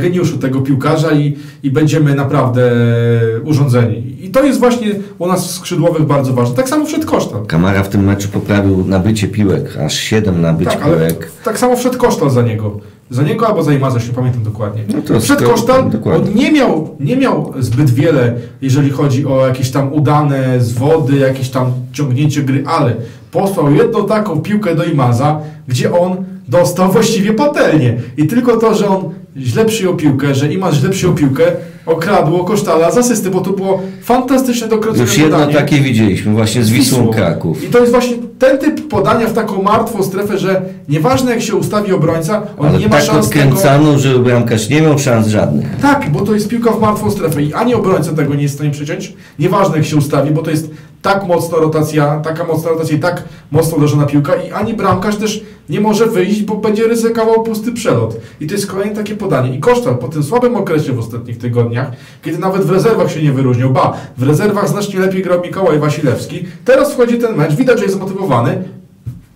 geniuszu 0.00 0.38
tego 0.38 0.60
piłkarza 0.60 1.12
i, 1.12 1.36
i 1.62 1.70
będziemy 1.70 2.14
naprawdę 2.14 2.72
e, 2.72 3.40
urządzeni. 3.40 4.16
I 4.26 4.30
to 4.30 4.44
jest 4.44 4.58
właśnie 4.60 4.88
u 5.18 5.26
nas 5.26 5.46
w 5.46 5.50
skrzydłowych 5.50 6.06
bardzo 6.06 6.32
ważne. 6.32 6.56
Tak 6.56 6.68
samo 6.68 6.86
wszedł 6.86 7.06
Kosztal. 7.06 7.46
Kamara 7.46 7.82
w 7.82 7.88
tym 7.88 8.04
meczu 8.04 8.28
poprawił 8.28 8.84
nabycie 8.86 9.28
piłek, 9.28 9.76
aż 9.76 9.94
7 9.94 10.40
nabyć 10.40 10.68
Tak, 10.68 10.84
piłek. 10.84 11.30
tak 11.44 11.58
samo 11.58 11.76
wszedł 11.76 11.98
Kosztal 11.98 12.30
za 12.30 12.42
niego. 12.42 12.80
Za 13.10 13.22
niego 13.22 13.46
albo 13.48 13.62
za 13.62 13.72
Imaza, 13.72 13.98
nie 13.98 14.14
pamiętam 14.14 14.42
dokładnie. 14.42 14.82
No 14.88 15.46
Kosztal, 15.46 15.90
dokładnie. 15.90 16.28
on 16.28 16.34
nie 16.34 16.52
miał, 16.52 16.96
nie 17.00 17.16
miał 17.16 17.54
zbyt 17.58 17.90
wiele, 17.90 18.34
jeżeli 18.62 18.90
chodzi 18.90 19.26
o 19.26 19.46
jakieś 19.46 19.70
tam 19.70 19.92
udane 19.92 20.60
zwody, 20.60 21.16
jakieś 21.16 21.48
tam 21.50 21.72
ciągnięcie 21.92 22.42
gry, 22.42 22.64
ale 22.66 22.94
posłał 23.30 23.74
jedną 23.74 24.06
taką 24.06 24.40
piłkę 24.40 24.74
do 24.74 24.84
Imaza, 24.84 25.40
gdzie 25.68 25.92
on 25.92 26.16
dostał 26.48 26.92
właściwie 26.92 27.32
patelnię. 27.32 27.96
I 28.16 28.26
tylko 28.26 28.56
to, 28.56 28.74
że 28.74 28.88
on 28.88 29.10
źle 29.36 29.64
przyjął 29.64 29.96
piłkę, 29.96 30.34
że 30.34 30.52
Imaz 30.52 30.74
źle 30.74 30.90
przyjął 30.90 31.14
piłkę, 31.14 31.42
okradło 31.86 32.44
Kosztala 32.44 32.90
z 32.90 32.98
asysty, 32.98 33.30
bo 33.30 33.40
to 33.40 33.50
było 33.50 33.82
fantastyczne 34.02 34.68
dokręcenie 34.68 35.04
Już 35.06 35.18
jedno 35.18 35.36
podanie. 35.38 35.54
takie 35.54 35.80
widzieliśmy 35.80 36.32
właśnie 36.32 36.62
z 36.64 36.70
Wisłą 36.70 36.98
Wisłą. 36.98 37.12
Kraków. 37.12 37.64
I 37.64 37.66
to 37.66 37.78
jest 37.78 37.92
właśnie 37.92 38.16
ten 38.38 38.58
typ 38.58 38.88
podania 38.88 39.26
w 39.26 39.32
taką 39.32 39.62
martwą 39.62 40.02
strefę, 40.02 40.38
że 40.38 40.62
nieważne 40.88 41.30
jak 41.30 41.42
się 41.42 41.54
ustawi 41.54 41.92
obrońca, 41.92 42.42
on 42.58 42.68
Ale 42.68 42.78
nie 42.78 42.88
ma 42.88 42.96
tak 42.96 43.04
szans 43.04 43.28
tego... 43.28 43.44
odkręcano, 43.44 43.98
że 43.98 44.18
bramkarz 44.18 44.68
nie 44.68 44.82
miał 44.82 44.98
szans 44.98 45.26
żadnych. 45.26 45.76
Tak, 45.82 46.10
bo 46.10 46.20
to 46.20 46.34
jest 46.34 46.48
piłka 46.48 46.70
w 46.70 46.80
martwą 46.80 47.10
strefę 47.10 47.42
i 47.42 47.54
ani 47.54 47.74
obrońca 47.74 48.12
tego 48.12 48.34
nie 48.34 48.42
jest 48.42 48.54
w 48.54 48.56
stanie 48.56 48.70
przeciąć, 48.70 49.12
nieważne 49.38 49.76
jak 49.76 49.86
się 49.86 49.96
ustawi, 49.96 50.30
bo 50.30 50.42
to 50.42 50.50
jest 50.50 50.70
tak 51.02 51.26
mocna 51.26 51.58
rotacja, 51.58 52.20
taka 52.20 52.44
mocna 52.44 52.70
rotacja 52.70 52.96
i 52.96 53.00
tak 53.00 53.22
mocno 53.50 53.76
uderzona 53.76 54.06
piłka 54.06 54.34
i 54.34 54.50
ani 54.50 54.74
bramkarz 54.74 55.16
też 55.16 55.44
nie 55.68 55.80
może 55.80 56.06
wyjść, 56.06 56.42
bo 56.42 56.56
będzie 56.56 56.88
ryzykował 56.88 57.42
pusty 57.42 57.72
przelot. 57.72 58.16
I 58.40 58.46
to 58.46 58.54
jest 58.54 58.66
kolejne 58.66 58.94
takie 58.94 59.16
podanie. 59.16 59.56
I 59.56 59.60
Kosztal 59.60 59.96
po 59.98 60.08
tym 60.08 60.22
słabym 60.22 60.56
okresie 60.56 60.92
w 60.92 60.98
ostatnich 60.98 61.38
tygodniach, 61.38 61.90
kiedy 62.22 62.38
nawet 62.38 62.62
w 62.62 62.70
rezerwach 62.70 63.10
się 63.10 63.22
nie 63.22 63.32
wyróżnił, 63.32 63.70
ba, 63.70 63.96
w 64.18 64.22
rezerwach 64.22 64.68
znacznie 64.68 65.00
lepiej 65.00 65.22
grał 65.22 65.40
Mikołaj 65.40 65.78
Wasilewski, 65.78 66.44
teraz 66.64 66.92
wchodzi 66.92 67.18
ten 67.18 67.36
mecz, 67.36 67.54
widać, 67.54 67.78
że 67.78 67.84
jest 67.84 67.96
zmotywowany, 67.96 68.23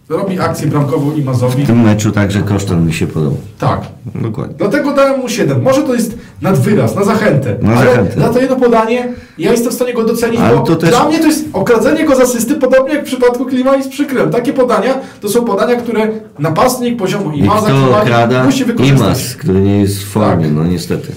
robi 0.08 0.40
akcję 0.40 0.66
bramkową 0.66 1.12
i 1.14 1.22
Mazowi. 1.22 1.64
W 1.64 1.66
tym 1.66 1.82
meczu 1.82 2.10
także 2.12 2.40
Kosztan 2.42 2.86
mi 2.86 2.92
się 2.92 3.06
podobał. 3.06 3.36
Tak, 3.58 3.80
Dokładnie. 4.14 4.54
Dlatego 4.58 4.92
dałem 4.94 5.20
mu 5.20 5.28
7. 5.28 5.62
Może 5.62 5.82
to 5.82 5.94
jest 5.94 6.18
nadwyraz, 6.42 6.94
na 6.96 7.04
zachętę. 7.04 7.56
Na 7.62 7.72
ale 7.76 7.90
zachętę. 7.90 8.20
na 8.20 8.28
to 8.28 8.40
jedno 8.40 8.56
podanie 8.56 9.08
ja 9.38 9.50
jestem 9.52 9.72
w 9.72 9.74
stanie 9.74 9.94
go 9.94 10.04
docenić, 10.04 10.40
Ale 10.40 10.56
bo 10.56 10.62
to 10.62 10.76
też- 10.76 10.90
dla 10.90 11.08
mnie 11.08 11.18
to 11.18 11.26
jest 11.26 11.44
okradzenie 11.52 12.04
go 12.04 12.16
z 12.16 12.20
asysty, 12.20 12.54
podobnie 12.54 12.94
jak 12.94 13.02
w 13.02 13.06
przypadku 13.06 13.44
Klima 13.46 13.76
i 13.76 13.82
z 13.82 13.88
przykrem. 13.88 14.30
Takie 14.30 14.52
podania 14.52 14.94
to 15.20 15.28
są 15.28 15.44
podania, 15.44 15.76
które 15.76 16.08
napastnik 16.38 16.98
poziomu 16.98 17.32
I 17.32 17.38
Imaza 17.38 17.68
okrada? 18.02 18.44
musi 18.44 18.64
wykorzystać. 18.64 19.00
Imas, 19.00 19.36
który 19.36 19.60
nie 19.60 19.80
jest 19.80 19.98
w 20.02 20.06
formie, 20.08 20.44
Tak. 20.44 20.54
no 20.54 20.64
niestety. 20.64 21.12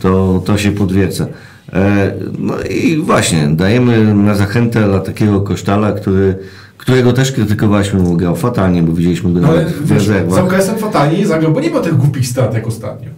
To, 0.00 0.42
to 0.44 0.58
się 0.58 0.72
podwieca. 0.72 1.26
E, 1.72 2.12
no 2.38 2.54
i 2.70 2.96
właśnie, 2.96 3.48
dajemy 3.50 4.14
na 4.14 4.34
zachętę 4.34 4.82
dla 4.88 5.00
takiego 5.00 5.40
kosztala, 5.40 5.92
który, 5.92 6.38
którego 6.86 7.12
też 7.12 7.32
krytykowaliśmy, 7.32 8.00
bo 8.00 8.16
grał 8.16 8.36
fatalnie, 8.36 8.82
bo 8.82 8.92
widzieliśmy 8.92 9.32
go 9.32 9.40
No, 9.40 9.48
nawet 9.48 9.68
w 9.68 9.88
wiesz, 9.88 10.04
z 10.04 10.08
rezerwach. 10.08 10.44
okresem 10.44 10.78
fatalnie 10.78 11.18
nie 11.18 11.26
zagrał, 11.26 11.52
bo 11.52 11.60
nie 11.60 11.70
miał 11.70 11.82
tych 11.82 11.96
głupich 11.96 12.26
strat 12.26 12.54
jak 12.54 12.66
ostatnio. 12.66 13.08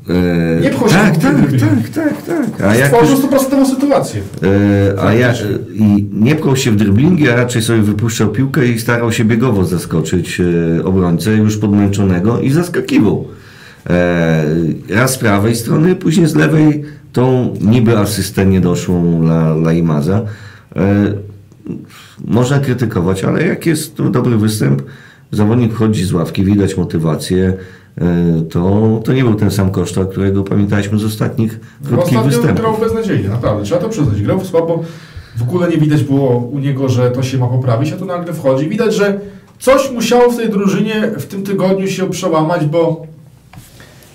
E, 0.58 0.60
Nie 0.60 0.70
wchodzi 0.70 0.94
tak, 0.94 1.16
tak, 1.16 1.34
tak, 1.60 1.88
tak, 1.94 2.22
tak. 2.56 2.66
A 2.68 2.74
jak 2.74 2.88
Stworzył 2.88 3.16
stuprocentową 3.16 3.66
sytuację. 3.66 4.20
E, 4.96 5.02
a 5.02 5.12
ja, 5.14 5.32
I 5.74 6.06
nie 6.12 6.36
pchał 6.36 6.56
się 6.56 6.70
w 6.70 6.76
driblingi, 6.76 7.28
a 7.28 7.36
raczej 7.36 7.62
sobie 7.62 7.82
wypuszczał 7.82 8.28
piłkę 8.28 8.66
i 8.66 8.78
starał 8.80 9.12
się 9.12 9.24
biegowo 9.24 9.64
zaskoczyć 9.64 10.40
e, 10.40 10.84
obrońcę 10.84 11.30
już 11.34 11.56
podmęczonego 11.56 12.40
i 12.40 12.50
zaskakiwał. 12.50 13.24
E, 13.90 14.44
raz 14.90 15.10
z 15.14 15.18
prawej 15.18 15.56
strony, 15.56 15.94
później 15.96 16.26
z 16.26 16.34
lewej 16.34 16.84
tą 17.12 17.54
niby 17.60 17.98
asystę 17.98 18.46
niedoszłą 18.46 19.20
dla, 19.20 19.54
dla 19.54 19.72
Imaza. 19.72 20.22
E, 20.76 20.82
można 22.24 22.58
krytykować, 22.58 23.24
ale 23.24 23.46
jak 23.46 23.66
jest 23.66 24.02
dobry 24.02 24.36
występ, 24.36 24.82
zawodnik 25.32 25.72
wchodzi 25.72 26.04
z 26.04 26.12
ławki, 26.12 26.44
widać 26.44 26.76
motywację, 26.76 27.52
e, 27.98 28.42
to, 28.50 29.00
to 29.04 29.12
nie 29.12 29.24
był 29.24 29.34
ten 29.34 29.50
sam 29.50 29.70
koszta, 29.70 30.04
którego 30.04 30.44
pamiętaliśmy 30.44 30.98
z 30.98 31.04
ostatnich 31.04 31.60
krótkich 31.86 32.18
Ostatnio 32.18 32.22
występów. 32.22 32.60
grał 32.60 32.78
beznadziejnie, 32.78 33.28
naprawdę. 33.28 33.64
Trzeba 33.64 33.80
to 33.80 33.88
przyznać. 33.88 34.22
Grał 34.22 34.44
słabo. 34.44 34.84
W 35.36 35.42
ogóle 35.42 35.68
nie 35.68 35.78
widać 35.78 36.04
było 36.04 36.36
u 36.36 36.58
niego, 36.58 36.88
że 36.88 37.10
to 37.10 37.22
się 37.22 37.38
ma 37.38 37.46
poprawić, 37.46 37.92
a 37.92 37.96
tu 37.96 38.04
nagle 38.04 38.32
wchodzi. 38.32 38.68
Widać, 38.68 38.94
że 38.94 39.20
coś 39.58 39.90
musiało 39.90 40.30
w 40.32 40.36
tej 40.36 40.50
drużynie 40.50 41.10
w 41.18 41.26
tym 41.26 41.42
tygodniu 41.42 41.86
się 41.86 42.10
przełamać, 42.10 42.66
bo 42.66 43.06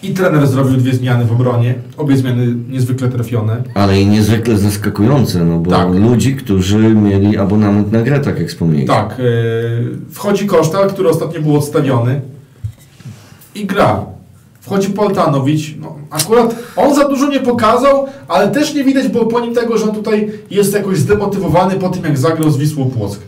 i 0.03 0.13
trener 0.13 0.47
zrobił 0.47 0.77
dwie 0.77 0.93
zmiany 0.93 1.25
w 1.25 1.31
obronie. 1.31 1.75
Obie 1.97 2.17
zmiany 2.17 2.55
niezwykle 2.69 3.09
trafione. 3.09 3.63
Ale 3.73 4.01
i 4.01 4.05
niezwykle 4.07 4.57
zaskakujące, 4.57 5.43
no 5.43 5.57
bo 5.59 5.71
Tak. 5.71 5.89
ludzi, 5.93 6.35
którzy 6.35 6.77
mieli 6.77 7.37
abonament 7.37 7.91
na 7.91 8.01
grę, 8.01 8.19
tak 8.19 8.39
jak 8.39 8.47
wspomnieliśmy. 8.47 8.95
Tak, 8.95 9.19
yy, 9.19 9.25
wchodzi 10.11 10.45
Kosztal, 10.45 10.89
który 10.89 11.09
ostatnio 11.09 11.41
był 11.41 11.55
odstawiony 11.57 12.21
i 13.55 13.65
gra. 13.65 14.05
Wchodzi 14.61 14.89
Poltanowicz. 14.89 15.75
No, 15.81 15.95
akurat 16.09 16.55
on 16.75 16.95
za 16.95 17.07
dużo 17.09 17.27
nie 17.29 17.39
pokazał, 17.39 18.05
ale 18.27 18.47
też 18.51 18.73
nie 18.73 18.83
widać 18.83 19.07
było 19.07 19.25
po 19.25 19.39
nim 19.39 19.55
tego, 19.55 19.77
że 19.77 19.83
on 19.89 19.95
tutaj 19.95 20.31
jest 20.51 20.73
jakoś 20.73 20.97
zdemotywowany 20.97 21.75
po 21.75 21.89
tym, 21.89 22.03
jak 22.03 22.17
zagrał 22.17 22.51
z 22.51 22.57
Wisłą 22.57 22.89
Płock. 22.89 23.19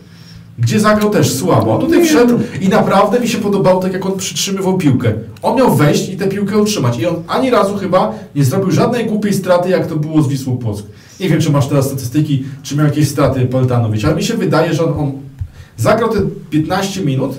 Gdzie 0.58 0.80
zagrał 0.80 1.10
też 1.10 1.34
słabo. 1.34 1.74
On 1.74 1.80
tutaj 1.80 2.04
wszedł 2.04 2.38
i 2.60 2.68
naprawdę 2.68 3.20
mi 3.20 3.28
się 3.28 3.38
podobało 3.38 3.82
tak, 3.82 3.92
jak 3.92 4.06
on 4.06 4.16
przytrzymywał 4.16 4.78
piłkę. 4.78 5.12
On 5.42 5.56
miał 5.56 5.76
wejść 5.76 6.08
i 6.08 6.16
tę 6.16 6.28
piłkę 6.28 6.58
utrzymać. 6.58 6.98
I 6.98 7.06
on 7.06 7.14
ani 7.28 7.50
razu 7.50 7.76
chyba 7.76 8.14
nie 8.34 8.44
zrobił 8.44 8.70
żadnej 8.70 9.06
głupiej 9.06 9.34
straty, 9.34 9.70
jak 9.70 9.86
to 9.86 9.96
było 9.96 10.22
z 10.22 10.28
Wisłą 10.28 10.58
Płock. 10.58 10.86
Nie 11.20 11.28
wiem, 11.28 11.40
czy 11.40 11.52
masz 11.52 11.68
teraz 11.68 11.86
statystyki, 11.86 12.44
czy 12.62 12.76
miał 12.76 12.86
jakieś 12.86 13.08
straty 13.08 13.46
Poltanowicz, 13.46 14.04
ale 14.04 14.16
mi 14.16 14.22
się 14.22 14.34
wydaje, 14.34 14.74
że 14.74 14.84
on, 14.84 15.00
on 15.00 15.12
zagrał 15.76 16.08
te 16.08 16.18
15 16.50 17.00
minut 17.00 17.38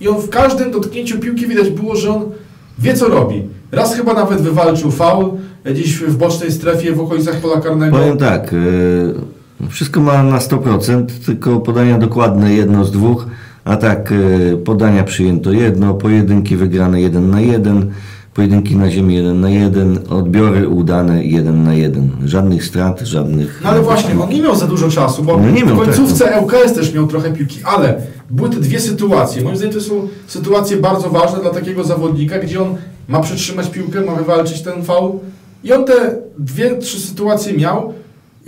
i 0.00 0.08
on 0.08 0.20
w 0.22 0.28
każdym 0.28 0.70
dotknięciu 0.70 1.18
piłki 1.18 1.46
widać 1.46 1.70
było, 1.70 1.96
że 1.96 2.14
on 2.14 2.24
wie 2.78 2.94
co 2.94 3.08
robi. 3.08 3.42
Raz 3.72 3.96
chyba 3.96 4.14
nawet 4.14 4.40
wywalczył 4.40 4.90
faul 4.90 5.30
e, 5.64 5.72
gdzieś 5.72 5.98
w 5.98 6.16
bocznej 6.16 6.52
strefie 6.52 6.92
w 6.92 7.00
okolicach 7.00 7.40
pola 7.40 7.60
karnego. 7.60 7.96
Powiem 7.96 8.18
tak, 8.18 8.52
e, 8.52 8.56
wszystko 9.68 10.00
ma 10.00 10.22
na 10.22 10.38
100%, 10.38 11.06
tylko 11.26 11.60
podania 11.60 11.98
dokładne 11.98 12.54
jedno 12.54 12.84
z 12.84 12.92
dwóch, 12.92 13.26
a 13.64 13.76
tak 13.76 14.12
e, 14.12 14.56
podania 14.56 15.04
przyjęto 15.04 15.52
jedno, 15.52 15.94
pojedynki 15.94 16.56
wygrane 16.56 17.00
jeden 17.00 17.30
na 17.30 17.40
jeden, 17.40 17.90
pojedynki 18.34 18.76
na 18.76 18.90
ziemi 18.90 19.14
jeden 19.14 19.40
na 19.40 19.50
jeden, 19.50 19.98
odbiory 20.08 20.68
udane 20.68 21.24
jeden 21.24 21.62
na 21.62 21.74
jeden. 21.74 22.10
Żadnych 22.24 22.64
strat, 22.64 23.00
żadnych... 23.00 23.60
No 23.64 23.70
ale 23.70 23.82
właśnie, 23.82 24.20
on 24.22 24.30
nie 24.30 24.42
miał 24.42 24.56
za 24.56 24.66
dużo 24.66 24.90
czasu, 24.90 25.22
bo 25.22 25.38
No 25.38 25.50
nie 25.50 25.64
miał, 25.64 25.76
w 25.76 25.78
końcówce 25.78 26.24
tak, 26.24 26.42
ŁKS 26.42 26.72
też 26.72 26.94
miał 26.94 27.06
trochę 27.06 27.32
piłki, 27.32 27.58
ale 27.64 28.00
były 28.30 28.50
te 28.50 28.56
dwie 28.56 28.80
sytuacje. 28.80 29.42
Moim 29.42 29.56
zdaniem 29.56 29.74
to 29.74 29.80
są 29.80 30.08
sytuacje 30.26 30.76
bardzo 30.76 31.10
ważne 31.10 31.40
dla 31.40 31.50
takiego 31.50 31.84
zawodnika, 31.84 32.38
gdzie 32.38 32.62
on 32.62 32.76
ma 33.08 33.20
przytrzymać 33.20 33.70
piłkę, 33.70 34.00
ma 34.00 34.14
wywalczyć 34.14 34.62
ten 34.62 34.82
faul 34.82 35.12
i 35.64 35.72
on 35.72 35.84
te 35.84 36.16
dwie, 36.38 36.76
trzy 36.76 37.00
sytuacje 37.00 37.52
miał 37.52 37.94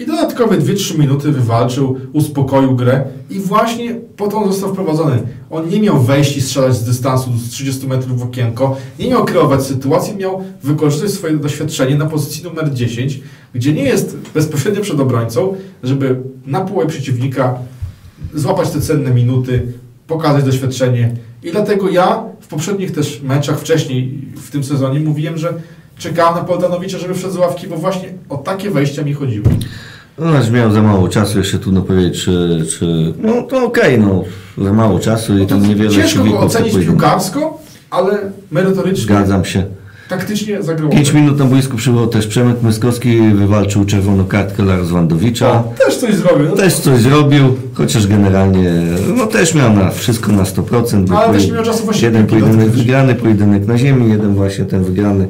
i 0.00 0.06
dodatkowe 0.06 0.58
2-3 0.58 0.98
minuty 0.98 1.32
wywalczył, 1.32 1.96
uspokoił 2.12 2.76
grę 2.76 3.04
i 3.30 3.40
właśnie 3.40 3.94
po 4.16 4.28
to 4.28 4.36
on 4.36 4.52
został 4.52 4.72
wprowadzony. 4.72 5.22
On 5.50 5.68
nie 5.68 5.80
miał 5.80 6.02
wejść 6.02 6.36
i 6.36 6.40
strzelać 6.40 6.76
z 6.76 6.84
dystansu 6.84 7.30
z 7.38 7.50
30 7.50 7.86
metrów 7.86 8.20
w 8.20 8.22
okienko, 8.22 8.76
nie 8.98 9.10
miał 9.10 9.24
kreować 9.24 9.62
sytuacji, 9.62 10.16
miał 10.16 10.44
wykorzystać 10.62 11.10
swoje 11.10 11.36
doświadczenie 11.36 11.94
na 11.94 12.06
pozycji 12.06 12.44
numer 12.44 12.74
10, 12.74 13.20
gdzie 13.54 13.72
nie 13.72 13.82
jest 13.82 14.16
bezpośrednio 14.34 14.82
przed 14.82 15.00
obrońcą, 15.00 15.54
żeby 15.82 16.16
na 16.46 16.60
połowę 16.60 16.88
przeciwnika 16.88 17.54
złapać 18.34 18.70
te 18.70 18.80
cenne 18.80 19.10
minuty, 19.10 19.66
pokazać 20.06 20.44
doświadczenie. 20.44 21.16
I 21.42 21.50
dlatego 21.50 21.88
ja 21.88 22.24
w 22.40 22.46
poprzednich 22.46 22.92
też 22.92 23.20
meczach 23.22 23.60
wcześniej 23.60 24.18
w 24.36 24.50
tym 24.50 24.64
sezonie 24.64 25.00
mówiłem, 25.00 25.38
że 25.38 25.54
czekałem 25.98 26.34
na 26.34 26.44
Poldanowicza, 26.44 26.98
żeby 26.98 27.14
wszedł 27.14 27.32
z 27.32 27.36
ławki, 27.36 27.66
bo 27.66 27.76
właśnie 27.76 28.12
o 28.28 28.36
takie 28.36 28.70
wejścia 28.70 29.02
mi 29.02 29.14
chodziło. 29.14 29.46
No, 30.20 30.26
aż 30.38 30.50
miał 30.50 30.70
za 30.70 30.82
mało 30.82 31.08
czasu, 31.08 31.38
jeszcze 31.38 31.58
trudno 31.58 31.82
powiedzieć, 31.82 32.24
czy, 32.24 32.64
czy... 32.78 33.14
No 33.22 33.42
to 33.42 33.64
okej, 33.64 33.98
no, 33.98 34.24
za 34.58 34.72
mało 34.72 34.98
czasu 34.98 35.38
i 35.38 35.46
tam 35.46 35.68
niewiele 35.68 35.90
Ciężko 35.90 36.24
go 36.24 36.38
ocenić 36.40 36.74
piłkarsko, 36.74 37.58
ale 37.90 38.18
merytorycznie, 38.50 39.04
Zgadzam 39.04 39.44
się. 39.44 39.64
taktycznie 40.08 40.62
zagrało. 40.62 40.92
5 40.92 41.12
minut 41.12 41.38
na 41.38 41.44
boisku 41.44 41.76
przybył 41.76 42.06
też 42.06 42.26
Przemek 42.26 42.62
Myskowski, 42.62 43.20
wywalczył 43.34 43.84
czerwoną 43.84 44.24
kartkę 44.24 44.62
Lars 44.62 44.88
Wandowicza. 44.88 45.50
O, 45.50 45.72
też 45.84 45.96
coś 45.96 46.14
zrobił. 46.14 46.46
No, 46.50 46.56
Też 46.56 46.74
coś 46.74 47.00
zrobił, 47.00 47.56
chociaż 47.74 48.06
generalnie 48.06 48.72
no 49.16 49.26
też 49.26 49.54
miał 49.54 49.72
na 49.72 49.90
wszystko 49.90 50.32
na 50.32 50.42
100%. 50.42 51.08
No, 51.08 51.18
ale 51.22 51.32
też 51.34 51.46
nie 51.46 51.52
miał 51.52 51.64
czasu 51.64 51.84
właśnie 51.84 52.04
Jeden 52.08 52.26
pojedynek 52.26 52.68
wygrany, 52.70 53.14
pojedynek 53.14 53.66
na 53.66 53.78
ziemi, 53.78 54.10
jeden 54.10 54.34
właśnie 54.34 54.64
ten 54.64 54.84
wygrany, 54.84 55.28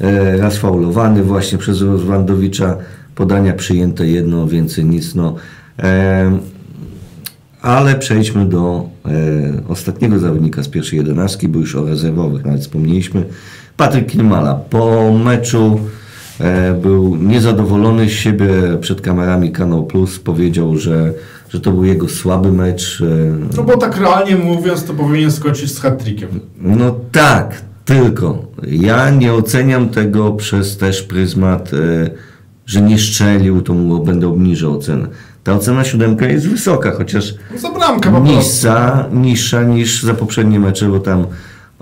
e, 0.00 0.36
raz 0.36 0.56
faulowany 0.56 1.22
właśnie 1.22 1.58
przez 1.58 1.82
Wandowicza, 1.82 2.76
podania 3.14 3.52
przyjęte 3.52 4.06
jedno, 4.06 4.46
więcej 4.46 4.84
nic. 4.84 5.14
No. 5.14 5.34
E, 5.82 6.38
ale 7.62 7.94
przejdźmy 7.94 8.46
do 8.46 8.88
e, 9.04 9.10
ostatniego 9.68 10.18
zawodnika 10.18 10.62
z 10.62 10.68
pierwszej 10.68 10.96
jedenastki, 10.96 11.48
bo 11.48 11.58
już 11.58 11.76
o 11.76 11.84
rezerwowych 11.84 12.44
nawet 12.44 12.60
wspomnieliśmy. 12.60 13.24
Patryk 13.76 14.10
Klimala 14.10 14.54
po 14.54 15.12
meczu 15.24 15.80
e, 16.40 16.74
był 16.74 17.16
niezadowolony 17.16 18.08
z 18.08 18.12
siebie 18.12 18.48
przed 18.80 19.00
kamerami 19.00 19.52
Kanał 19.52 19.84
Plus. 19.84 20.18
Powiedział, 20.18 20.76
że, 20.76 21.12
że 21.48 21.60
to 21.60 21.72
był 21.72 21.84
jego 21.84 22.08
słaby 22.08 22.52
mecz. 22.52 23.02
E, 23.02 23.56
no 23.56 23.62
bo 23.62 23.76
tak 23.76 23.96
realnie 23.96 24.36
mówiąc, 24.36 24.84
to 24.84 24.94
powinien 24.94 25.30
skończyć 25.30 25.72
z 25.72 25.80
hat-trickiem. 25.80 26.28
no 26.60 26.94
tak, 27.12 27.62
tylko 27.84 28.46
ja 28.68 29.10
nie 29.10 29.34
oceniam 29.34 29.88
tego 29.88 30.32
przez 30.32 30.76
też 30.76 31.02
pryzmat, 31.02 31.70
e, 31.74 32.10
że 32.66 32.82
nie 32.82 32.98
szczelił, 32.98 33.62
to 33.62 33.74
mu 33.74 34.04
będę 34.04 34.28
obniżał 34.28 34.72
ocenę. 34.72 35.08
Ta 35.44 35.52
ocena 35.52 35.84
siódemka 35.84 36.26
jest 36.26 36.48
wysoka, 36.48 36.92
chociaż 36.92 37.34
No 37.52 37.58
za 37.58 37.70
bramkę 37.70 38.12
po 38.12 38.20
niższa, 38.20 39.08
niższa 39.12 39.62
niż 39.62 40.02
za 40.02 40.14
poprzednie 40.14 40.60
mecze, 40.60 40.88
bo 40.88 41.00
tam 41.00 41.26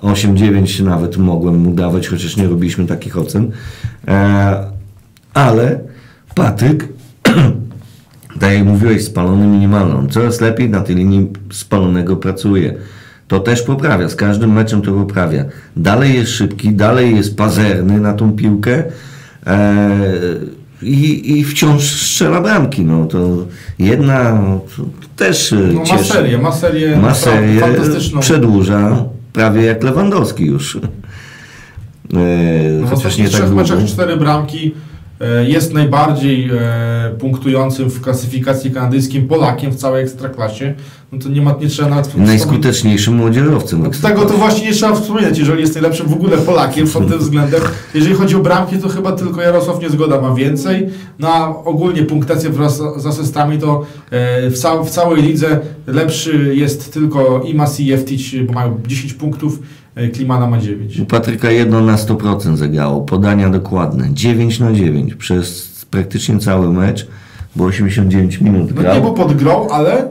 8-9 0.02 0.84
nawet 0.84 1.16
mogłem 1.16 1.58
mu 1.58 1.74
dawać, 1.74 2.08
chociaż 2.08 2.36
nie 2.36 2.48
robiliśmy 2.48 2.86
takich 2.86 3.18
ocen. 3.18 3.50
E, 4.08 4.66
ale 5.34 5.80
Patryk, 6.34 6.88
tak 8.40 8.52
jak 8.52 8.64
mówiłeś, 8.64 9.04
spalony 9.04 9.46
minimalną. 9.46 10.06
Coraz 10.08 10.40
lepiej 10.40 10.70
na 10.70 10.80
tej 10.80 10.96
linii 10.96 11.28
spalonego 11.52 12.16
pracuje. 12.16 12.74
To 13.28 13.40
też 13.40 13.62
poprawia, 13.62 14.08
z 14.08 14.16
każdym 14.16 14.52
meczem 14.52 14.82
to 14.82 14.92
poprawia. 14.92 15.44
Dalej 15.76 16.14
jest 16.14 16.30
szybki, 16.30 16.72
dalej 16.72 17.16
jest 17.16 17.36
pazerny 17.36 18.00
na 18.00 18.12
tą 18.12 18.32
piłkę. 18.32 18.84
E, 19.46 19.90
i, 20.82 21.38
I 21.38 21.44
wciąż 21.44 21.82
strzela 22.02 22.40
bramki. 22.40 22.82
No, 22.82 23.06
to 23.06 23.46
jedna 23.78 24.34
no, 24.34 24.60
to 24.76 24.82
też 25.16 25.52
e, 25.52 25.56
No, 25.56 25.80
ma 25.80 25.84
cieszy. 25.86 26.04
serię, 26.04 26.38
ma 26.38 26.52
serię, 26.52 26.96
Ma 26.96 27.14
serię, 27.14 27.60
fantastyczną. 27.60 28.20
przedłuża 28.20 29.04
prawie 29.32 29.62
jak 29.62 29.82
Lewandowski 29.84 30.44
już. 30.46 30.76
E, 30.76 30.80
No, 32.80 32.86
chociaż 32.86 33.16
nie 33.18 33.24
tak 33.24 33.32
trzech 33.32 33.46
długo. 33.46 33.62
meczach 33.62 33.84
cztery 33.86 34.16
bramki. 34.16 34.74
E, 35.22 35.48
Jest 35.48 35.72
najbardziej 35.72 36.50
e, 36.50 37.14
punktującym 37.18 37.90
w 37.90 38.00
klasyfikacji 38.00 38.70
kanadyjskim 38.70 39.28
Polakiem 39.28 39.70
w 39.72 39.76
całej 39.76 40.02
ekstraklasie. 40.02 40.74
No 41.12 41.18
to 41.18 41.28
nie 41.28 41.42
ma, 41.42 41.54
nie 41.60 41.68
trzeba 41.68 41.88
nawet 41.88 42.06
wspominać. 42.06 42.28
Najskuteczniejszym 42.28 43.14
młodzieżowcem. 43.14 43.82
No, 43.82 43.90
Tego 44.02 44.24
to 44.24 44.34
właśnie 44.34 44.66
nie 44.66 44.72
trzeba 44.72 44.94
wspominać, 44.94 45.38
jeżeli 45.38 45.60
jest 45.60 45.74
najlepszym 45.74 46.06
w 46.06 46.12
ogóle 46.12 46.38
Polakiem 46.38 46.88
pod 46.88 47.08
tym 47.08 47.18
względem. 47.18 47.60
Jeżeli 47.94 48.14
chodzi 48.14 48.36
o 48.36 48.40
bramki, 48.40 48.78
to 48.78 48.88
chyba 48.88 49.12
tylko 49.12 49.42
Jarosław 49.42 49.80
Niezgoda 49.80 50.20
ma 50.20 50.34
więcej. 50.34 50.88
Na 51.18 51.48
ogólnie 51.64 52.02
punktację 52.02 52.50
wraz 52.50 52.76
z 52.96 53.06
asystami 53.06 53.58
to 53.58 53.86
e, 54.10 54.50
w, 54.50 54.58
cał, 54.58 54.84
w 54.84 54.90
całej 54.90 55.22
lidze 55.22 55.60
lepszy 55.86 56.54
jest 56.56 56.92
tylko 56.92 57.42
Imas 57.44 57.80
i 57.80 57.86
Jeftić, 57.86 58.36
bo 58.40 58.52
mają 58.52 58.80
10 58.86 59.14
punktów, 59.14 59.58
Klimana 60.14 60.46
ma 60.46 60.58
9. 60.58 61.00
U 61.00 61.06
Patryka 61.06 61.50
jedno 61.50 61.80
na 61.80 61.96
100% 61.96 62.56
zagrało. 62.56 63.00
Podania 63.00 63.48
dokładne. 63.50 64.08
9 64.14 64.60
na 64.60 64.72
9 64.72 65.14
przez 65.14 65.72
praktycznie 65.90 66.38
cały 66.38 66.72
mecz, 66.72 67.06
bo 67.56 67.64
89 67.64 68.40
minut 68.40 68.60
No 68.74 68.76
nie 68.76 68.88
grał. 68.88 69.02
był 69.02 69.14
pod 69.14 69.32
grą, 69.36 69.68
ale... 69.68 70.08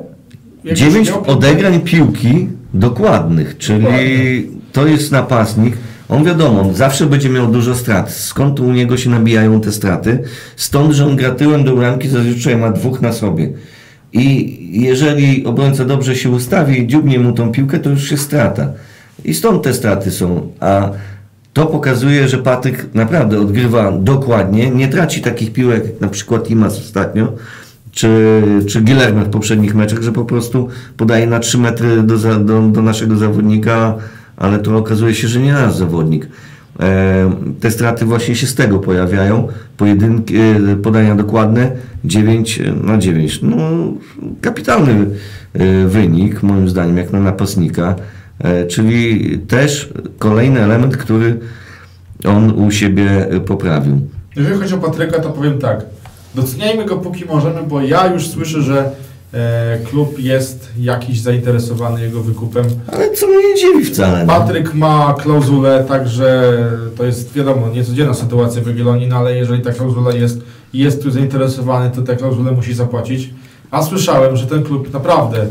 jak 0.64 0.76
9 0.76 1.08
już 1.08 1.16
miał- 1.18 1.28
odegrań 1.28 1.80
piłki 1.80 2.48
dokładnych, 2.74 3.58
czyli 3.58 3.82
Dokładnie. 3.84 4.42
to 4.72 4.88
jest 4.88 5.12
napastnik. 5.12 5.78
On 6.10 6.24
wiadomo, 6.24 6.62
on 6.62 6.74
zawsze 6.74 7.06
będzie 7.06 7.30
miał 7.30 7.48
dużo 7.48 7.76
strat. 7.76 8.12
Skąd 8.12 8.60
u 8.60 8.72
niego 8.72 8.98
się 8.98 9.10
nabijają 9.10 9.62
te 9.62 9.72
straty? 9.72 10.24
Stąd, 10.56 10.94
że 10.94 11.06
on 11.06 11.16
gra 11.16 11.32
tyłem 11.32 11.64
do 11.64 11.76
bramki, 11.76 12.08
zazwyczaj 12.10 12.58
ma 12.58 12.72
dwóch 12.72 13.02
na 13.02 13.14
sobie. 13.14 13.50
I 14.14 14.58
jeżeli 14.82 15.46
obrońca 15.46 15.86
dobrze 15.86 16.16
się 16.16 16.30
ustawi 16.30 16.82
i 16.82 16.88
dziubnie 16.88 17.20
mu 17.20 17.32
tą 17.34 17.52
piłkę, 17.52 17.80
to 17.80 17.90
już 17.90 18.12
jest 18.12 18.24
strata. 18.24 18.74
I 19.26 19.34
stąd 19.34 19.64
te 19.64 19.74
straty 19.74 20.12
są. 20.12 20.52
A 20.60 20.90
to 21.54 21.66
pokazuje, 21.66 22.28
że 22.28 22.38
Patryk 22.38 22.94
naprawdę 22.94 23.40
odgrywa 23.40 23.92
dokładnie, 23.92 24.70
nie 24.70 24.88
traci 24.88 25.22
takich 25.22 25.54
piłek, 25.54 25.86
jak 25.86 26.02
na 26.02 26.08
przykład 26.08 26.50
Imas 26.50 26.80
ostatnio, 26.80 27.34
czy, 27.92 28.42
czy 28.68 28.82
Guillermo 28.82 29.26
w 29.26 29.30
poprzednich 29.30 29.76
meczach, 29.76 30.02
że 30.02 30.12
po 30.12 30.26
prostu 30.26 30.68
podaje 30.98 31.28
na 31.28 31.40
3 31.40 31.58
metry 31.58 32.04
do, 32.04 32.18
do, 32.40 32.62
do 32.62 32.82
naszego 32.82 33.16
zawodnika, 33.16 33.96
ale 34.38 34.60
to 34.60 34.78
okazuje 34.78 35.14
się, 35.14 35.28
że 35.28 35.40
nie 35.40 35.54
nasz 35.54 35.76
zawodnik. 35.76 36.28
E, 36.80 37.32
te 37.60 37.72
straty 37.72 38.06
właśnie 38.06 38.36
się 38.36 38.48
z 38.48 38.56
tego 38.56 38.80
pojawiają. 38.80 39.48
Pojedynki, 39.78 40.36
e, 40.38 40.76
podania 40.84 41.16
dokładne 41.16 41.72
9 42.06 42.62
na 42.84 42.98
9. 42.98 43.42
No, 43.42 43.58
kapitalny 44.42 45.06
e, 45.54 45.88
wynik, 45.88 46.44
moim 46.44 46.70
zdaniem, 46.70 46.98
jak 46.98 47.12
na 47.12 47.20
napastnika. 47.20 47.96
E, 48.44 48.66
czyli 48.66 49.39
też 49.39 49.89
kolejny 50.20 50.62
element, 50.64 50.98
który 50.98 51.39
on 52.26 52.52
u 52.52 52.72
siebie 52.72 53.28
poprawił. 53.46 54.02
Jeżeli 54.36 54.60
chodzi 54.60 54.74
o 54.74 54.78
Patryka, 54.78 55.20
to 55.20 55.30
powiem 55.30 55.60
tak. 55.60 55.86
Doceniajmy 56.36 56.86
go 56.86 56.98
póki 56.98 57.26
możemy, 57.26 57.64
bo 57.64 57.82
ja 57.82 58.14
już 58.14 58.28
słyszę, 58.28 58.62
że 58.62 58.92
e, 59.34 59.78
klub 59.89 60.20
jest 60.20 60.70
jakiś 60.80 61.22
zainteresowany 61.22 62.02
jego 62.02 62.22
wykupem. 62.22 62.66
Ale 62.94 63.12
co 63.12 63.28
mnie 63.28 63.38
nie 63.38 63.56
dziwi 63.56 63.86
wcale. 63.86 64.26
No. 64.26 64.34
Patryk 64.34 64.74
ma 64.74 65.16
klauzulę, 65.22 65.86
także 65.88 66.58
to 66.98 67.06
jest 67.06 67.34
wiadomo, 67.34 67.70
niecodzienna 67.70 68.14
sytuacja 68.14 68.62
w 68.62 68.68
Jagiellonii, 68.68 69.08
no 69.08 69.18
ale 69.18 69.36
jeżeli 69.36 69.62
ta 69.62 69.72
klauzula 69.72 70.14
jest 70.14 70.42
i 70.74 70.80
jest 70.80 71.04
tu 71.04 71.12
zainteresowany, 71.12 71.92
to 71.92 72.02
tę 72.02 72.16
klauzulę 72.16 72.52
musi 72.52 72.74
zapłacić. 72.74 73.30
A 73.72 73.84
słyszałem, 73.84 74.38
że 74.38 74.48
ten 74.48 74.64
klub 74.64 74.94
naprawdę 74.94 75.46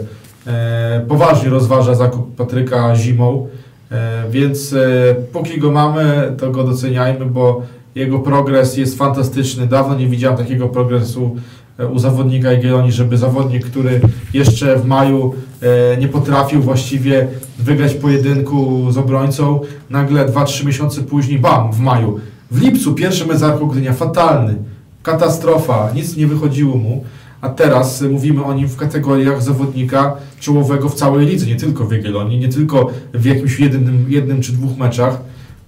poważnie 1.08 1.50
rozważa 1.50 1.94
zakup 1.94 2.34
Patryka 2.36 2.96
zimą, 2.96 3.48
e, 3.90 4.30
więc 4.30 4.72
e, 4.72 5.14
póki 5.32 5.60
go 5.60 5.72
mamy, 5.72 6.34
to 6.38 6.50
go 6.50 6.64
doceniajmy, 6.64 7.26
bo 7.26 7.62
jego 7.94 8.18
progres 8.18 8.76
jest 8.76 8.98
fantastyczny. 8.98 9.66
Dawno 9.66 9.94
nie 9.94 10.06
widziałem 10.06 10.38
takiego 10.38 10.68
progresu 10.68 11.36
e, 11.78 11.86
u 11.86 11.98
zawodnika 11.98 12.52
Jagiellonii, 12.52 12.92
żeby 12.92 13.16
zawodnik, 13.16 13.66
który 13.66 14.00
jeszcze 14.34 14.76
w 14.76 14.86
maju 14.86 15.34
e, 15.62 15.96
nie 15.96 16.08
potrafił 16.08 16.62
właściwie 16.62 17.28
wygrać 17.58 17.94
pojedynku 17.94 18.86
z 18.92 18.98
obrońcą, 18.98 19.60
nagle 19.90 20.26
2-3 20.26 20.66
miesiące 20.66 21.02
później, 21.02 21.38
bam, 21.38 21.72
w 21.72 21.80
maju. 21.80 22.20
W 22.50 22.62
lipcu 22.62 22.94
pierwszy 22.94 23.26
mecz 23.26 23.38
z 23.38 23.42
Arką 23.42 23.66
Gdynia, 23.66 23.92
fatalny, 23.92 24.54
katastrofa, 25.02 25.90
nic 25.94 26.16
nie 26.16 26.26
wychodziło 26.26 26.76
mu. 26.76 27.04
A 27.40 27.48
teraz 27.48 28.02
e, 28.02 28.08
mówimy 28.08 28.44
o 28.44 28.54
nim 28.54 28.68
w 28.68 28.76
kategoriach 28.76 29.42
zawodnika 29.42 30.16
czołowego 30.40 30.88
w 30.88 30.94
całej 30.94 31.26
lidze, 31.26 31.46
nie 31.46 31.56
tylko 31.56 31.84
w 31.84 31.92
Jagiellonii, 31.92 32.38
nie 32.38 32.48
tylko 32.48 32.90
w 33.14 33.24
jakimś 33.24 33.60
jednym, 33.60 34.06
jednym 34.08 34.42
czy 34.42 34.52
dwóch 34.52 34.78
meczach. 34.78 35.20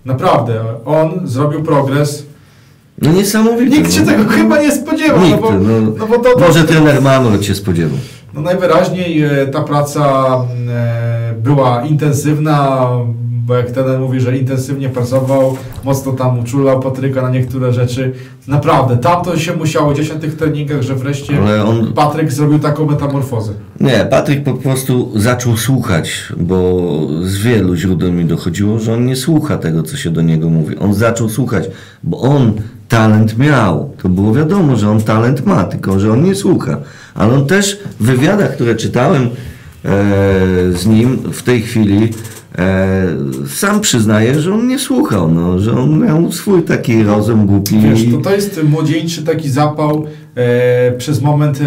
Naprawdę, 0.05 0.61
on 0.85 1.21
zrobił 1.25 1.63
progres. 1.63 2.27
No 3.03 3.13
niesamowite. 3.13 3.77
Nikt 3.77 3.93
się 3.93 4.01
no. 4.01 4.07
tego 4.07 4.25
chyba 4.25 4.63
nie 4.63 4.73
spodziewał. 4.73 5.21
Nikt, 5.21 5.41
no 5.41 5.51
bo, 5.51 5.53
no. 5.53 5.81
no 5.99 6.07
bo 6.07 6.19
to, 6.19 6.35
to, 6.35 6.41
Może 6.41 6.65
trener 6.65 7.03
Mamrot 7.03 7.45
się 7.45 7.55
spodziewał. 7.55 7.99
no 8.35 8.41
najwyraźniej 8.41 9.23
e, 9.23 9.47
ta 9.47 9.63
praca 9.63 10.37
e, 10.69 11.35
była 11.43 11.87
intensywna, 11.87 12.89
bo 13.47 13.55
jak 13.55 13.71
ten 13.71 14.01
mówi, 14.01 14.21
że 14.21 14.37
intensywnie 14.39 14.89
pracował, 14.89 15.57
mocno 15.85 16.13
tam 16.13 16.39
uczulał 16.41 16.81
Patryka 16.81 17.23
na 17.23 17.31
niektóre 17.31 17.73
rzeczy. 17.73 18.13
Naprawdę, 18.49 18.97
tam 18.97 19.25
to 19.25 19.39
się 19.39 19.57
musiało 19.57 19.95
dziać 19.95 20.09
na 20.09 20.15
tych 20.19 20.37
treningach, 20.37 20.83
że 20.83 20.95
wreszcie 20.95 21.39
on- 21.65 21.93
Patryk 21.93 22.33
zrobił 22.33 22.59
taką 22.59 22.87
metamorfozę. 22.87 23.53
Nie, 23.81 24.07
Patryk 24.11 24.45
po 24.45 24.55
prostu 24.55 25.13
zaczął 25.17 25.57
słuchać, 25.57 26.13
bo 26.37 26.81
z 27.23 27.37
wielu 27.37 27.77
źródeł 27.77 28.13
mi 28.13 28.25
dochodziło, 28.25 28.79
że 28.79 28.95
on 28.95 29.07
nie 29.07 29.17
słucha 29.17 29.59
tego, 29.59 29.83
co 29.83 29.97
się 29.97 30.11
do 30.11 30.23
niego 30.23 30.51
mówi. 30.51 30.79
On 30.79 30.95
zaczął 30.95 31.29
słuchać, 31.29 31.65
bo 32.05 32.21
on 32.21 32.53
talent 32.89 33.39
miał. 33.39 33.91
To 34.03 34.09
było 34.09 34.35
wiadomo, 34.35 34.77
że 34.77 34.91
on 34.91 35.01
talent 35.03 35.47
ma, 35.47 35.65
tylko 35.65 36.01
że 36.01 36.13
on 36.13 36.25
nie 36.25 36.35
słucha. 36.35 36.77
Ale 37.15 37.35
on 37.35 37.47
też 37.47 37.79
w 38.01 38.05
wywiadach, 38.07 38.55
które 38.55 38.75
czytałem 38.75 39.23
e, 39.23 39.29
z 40.73 40.87
nim 40.87 41.17
w 41.33 41.43
tej 41.43 41.63
chwili, 41.63 42.09
sam 43.49 43.81
przyznaje, 43.81 44.41
że 44.41 44.55
on 44.55 44.69
nie 44.69 44.79
słuchał, 44.79 45.31
no, 45.31 45.59
że 45.59 45.73
on 45.73 46.05
miał 46.07 46.33
swój 46.33 46.63
taki 46.63 47.03
rozum 47.03 47.47
głupi. 47.47 47.79
Wiesz, 47.79 48.05
to, 48.13 48.19
to 48.19 48.35
jest 48.35 48.61
młodzieńczy 48.63 49.23
taki 49.23 49.51
zapał. 49.51 50.07
E, 50.37 50.93
przez 50.93 51.23
moment 51.23 51.61
e, 51.61 51.65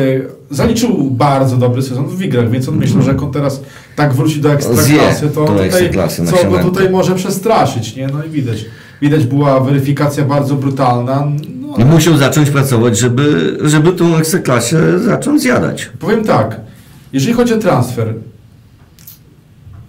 zaliczył 0.56 1.04
bardzo 1.12 1.58
dobry 1.58 1.82
sezon 1.82 2.08
w 2.08 2.18
Wigrach, 2.18 2.50
więc 2.50 2.70
on 2.70 2.78
myślał, 2.78 3.02
że 3.02 3.12
jak 3.12 3.24
on 3.24 3.32
teraz 3.32 3.62
tak 3.96 4.14
wróci 4.14 4.42
do 4.42 4.54
ekstraklasy, 4.54 5.30
to 5.30 5.46
do 5.46 5.54
tutaj, 5.54 5.92
co 6.26 6.50
go 6.50 6.60
tutaj 6.60 6.90
może 6.90 7.16
przestraszyć, 7.16 7.96
nie? 7.96 8.08
No 8.08 8.24
i 8.24 8.30
widać. 8.30 8.66
Widać 9.02 9.26
była 9.26 9.60
weryfikacja 9.60 10.26
bardzo 10.26 10.56
brutalna. 10.56 11.28
No, 11.62 11.76
I 11.78 11.86
musiał 11.86 12.18
zacząć 12.18 12.50
pracować, 12.50 12.98
żeby, 12.98 13.58
żeby 13.62 13.92
tą 13.92 14.18
ekstraklasę 14.18 15.00
zacząć 15.00 15.42
zjadać. 15.42 15.90
Powiem 16.00 16.24
tak, 16.24 16.62
jeżeli 17.14 17.34
chodzi 17.34 17.54
o 17.54 17.58
transfer, 17.58 18.14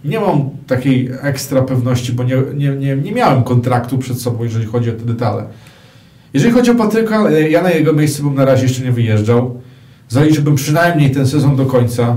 nie 0.07 0.21
mam 0.21 0.51
takiej 0.67 1.11
ekstra 1.23 1.63
pewności, 1.63 2.13
bo 2.13 2.25
nie, 2.25 2.37
nie, 2.55 2.71
nie, 2.71 2.97
nie 2.97 3.13
miałem 3.13 3.43
kontraktu 3.43 3.99
przed 3.99 4.21
sobą, 4.21 4.45
jeżeli 4.45 4.67
chodzi 4.67 4.91
o 4.91 4.93
te 4.93 5.05
detale. 5.05 5.45
Jeżeli 6.35 6.55
chodzi 6.55 6.71
o 6.71 6.75
Patryka, 6.75 7.29
e, 7.29 7.51
ja 7.51 7.63
na 7.63 7.71
jego 7.71 7.93
miejscu 7.93 8.23
bym 8.23 8.35
na 8.35 8.45
razie 8.45 8.63
jeszcze 8.63 8.85
nie 8.85 8.93
wyjeżdżał. 8.93 9.61
Zaliczyłbym 10.09 10.55
przynajmniej 10.55 11.11
ten 11.11 11.27
sezon 11.27 11.57
do 11.57 11.67
końca. 11.67 12.17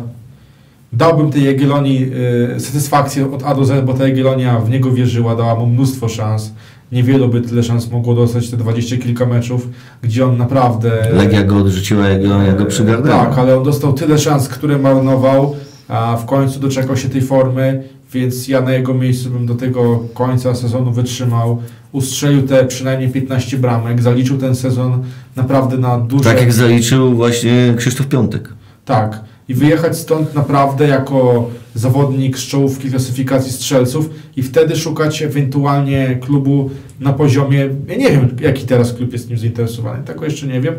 Dałbym 0.93 1.31
tej 1.31 1.43
Jagiellonii 1.43 2.11
e, 2.55 2.59
satysfakcję 2.59 3.33
od 3.33 3.43
A 3.43 3.55
do 3.55 3.65
Z, 3.65 3.85
bo 3.85 3.93
ta 3.93 4.07
Jagiellonia 4.07 4.59
w 4.59 4.69
niego 4.69 4.91
wierzyła, 4.91 5.35
dała 5.35 5.55
mu 5.55 5.65
mnóstwo 5.65 6.09
szans. 6.09 6.51
Niewielu 6.91 7.29
by 7.29 7.41
tyle 7.41 7.63
szans 7.63 7.91
mogło 7.91 8.15
dostać, 8.15 8.49
te 8.49 8.57
dwadzieścia 8.57 8.97
kilka 8.97 9.25
meczów, 9.25 9.69
gdzie 10.01 10.25
on 10.25 10.37
naprawdę... 10.37 10.91
Legia 11.13 11.43
go 11.43 11.57
odrzuciła, 11.57 12.07
Jagiellonia 12.07 12.53
go 12.53 12.65
przygarnęła. 12.65 13.25
Tak, 13.25 13.37
ale 13.37 13.57
on 13.57 13.63
dostał 13.63 13.93
tyle 13.93 14.17
szans, 14.17 14.47
które 14.47 14.77
marnował, 14.77 15.55
a 15.89 16.17
w 16.17 16.25
końcu 16.25 16.59
doczekał 16.59 16.97
się 16.97 17.09
tej 17.09 17.21
formy, 17.21 17.83
więc 18.13 18.47
ja 18.47 18.61
na 18.61 18.73
jego 18.73 18.93
miejscu 18.93 19.29
bym 19.29 19.45
do 19.45 19.55
tego 19.55 20.03
końca 20.13 20.55
sezonu 20.55 20.91
wytrzymał. 20.91 21.61
Ustrzelił 21.91 22.47
te 22.47 22.65
przynajmniej 22.65 23.09
15 23.09 23.57
bramek, 23.57 24.01
zaliczył 24.01 24.37
ten 24.37 24.55
sezon 24.55 25.03
naprawdę 25.35 25.77
na 25.77 25.99
duże... 25.99 26.23
Tak 26.23 26.41
jak 26.41 26.53
zaliczył 26.53 27.15
właśnie 27.15 27.73
Krzysztof 27.77 28.07
Piątek. 28.07 28.49
Tak. 28.85 29.23
I 29.47 29.53
wyjechać 29.53 29.97
stąd 29.97 30.35
naprawdę 30.35 30.87
jako 30.87 31.49
zawodnik 31.75 32.37
z 32.37 32.47
czołówki 32.47 32.89
klasyfikacji 32.89 33.51
strzelców 33.51 34.09
i 34.35 34.43
wtedy 34.43 34.75
szukać 34.75 35.21
ewentualnie 35.21 36.17
klubu 36.21 36.69
na 36.99 37.13
poziomie, 37.13 37.69
ja 37.87 37.95
nie 37.95 38.11
wiem 38.11 38.35
jaki 38.41 38.65
teraz 38.65 38.93
klub 38.93 39.13
jest 39.13 39.29
nim 39.29 39.37
zainteresowany, 39.37 40.03
tego 40.03 40.25
jeszcze 40.25 40.47
nie 40.47 40.61
wiem, 40.61 40.75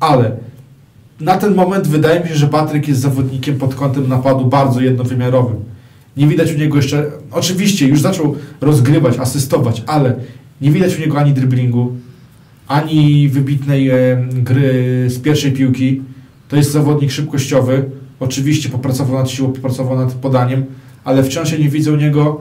ale 0.00 0.36
na 1.20 1.36
ten 1.36 1.54
moment 1.54 1.88
wydaje 1.88 2.20
mi 2.20 2.28
się, 2.28 2.34
że 2.34 2.46
Patryk 2.46 2.88
jest 2.88 3.00
zawodnikiem 3.00 3.58
pod 3.58 3.74
kątem 3.74 4.08
napadu 4.08 4.46
bardzo 4.46 4.80
jednowymiarowym. 4.80 5.56
Nie 6.16 6.26
widać 6.26 6.52
u 6.52 6.58
niego 6.58 6.76
jeszcze, 6.76 7.10
oczywiście 7.30 7.88
już 7.88 8.00
zaczął 8.00 8.36
rozgrywać, 8.60 9.18
asystować, 9.18 9.82
ale 9.86 10.14
nie 10.60 10.70
widać 10.70 10.96
u 10.96 11.00
niego 11.00 11.18
ani 11.18 11.32
driblingu, 11.32 11.92
ani 12.68 13.28
wybitnej 13.28 13.90
e, 13.90 13.94
gry 14.32 15.04
z 15.08 15.18
pierwszej 15.18 15.52
piłki. 15.52 16.02
To 16.48 16.56
jest 16.56 16.72
zawodnik 16.72 17.10
szybkościowy. 17.10 17.84
Oczywiście 18.20 18.68
popracował 18.68 19.18
nad 19.18 19.30
siłą, 19.30 19.52
popracował 19.52 19.96
nad 19.96 20.12
podaniem, 20.12 20.64
ale 21.04 21.22
wciąż 21.22 21.52
ja 21.52 21.58
nie 21.58 21.68
widzę 21.68 21.92
u 21.92 21.96
niego 21.96 22.40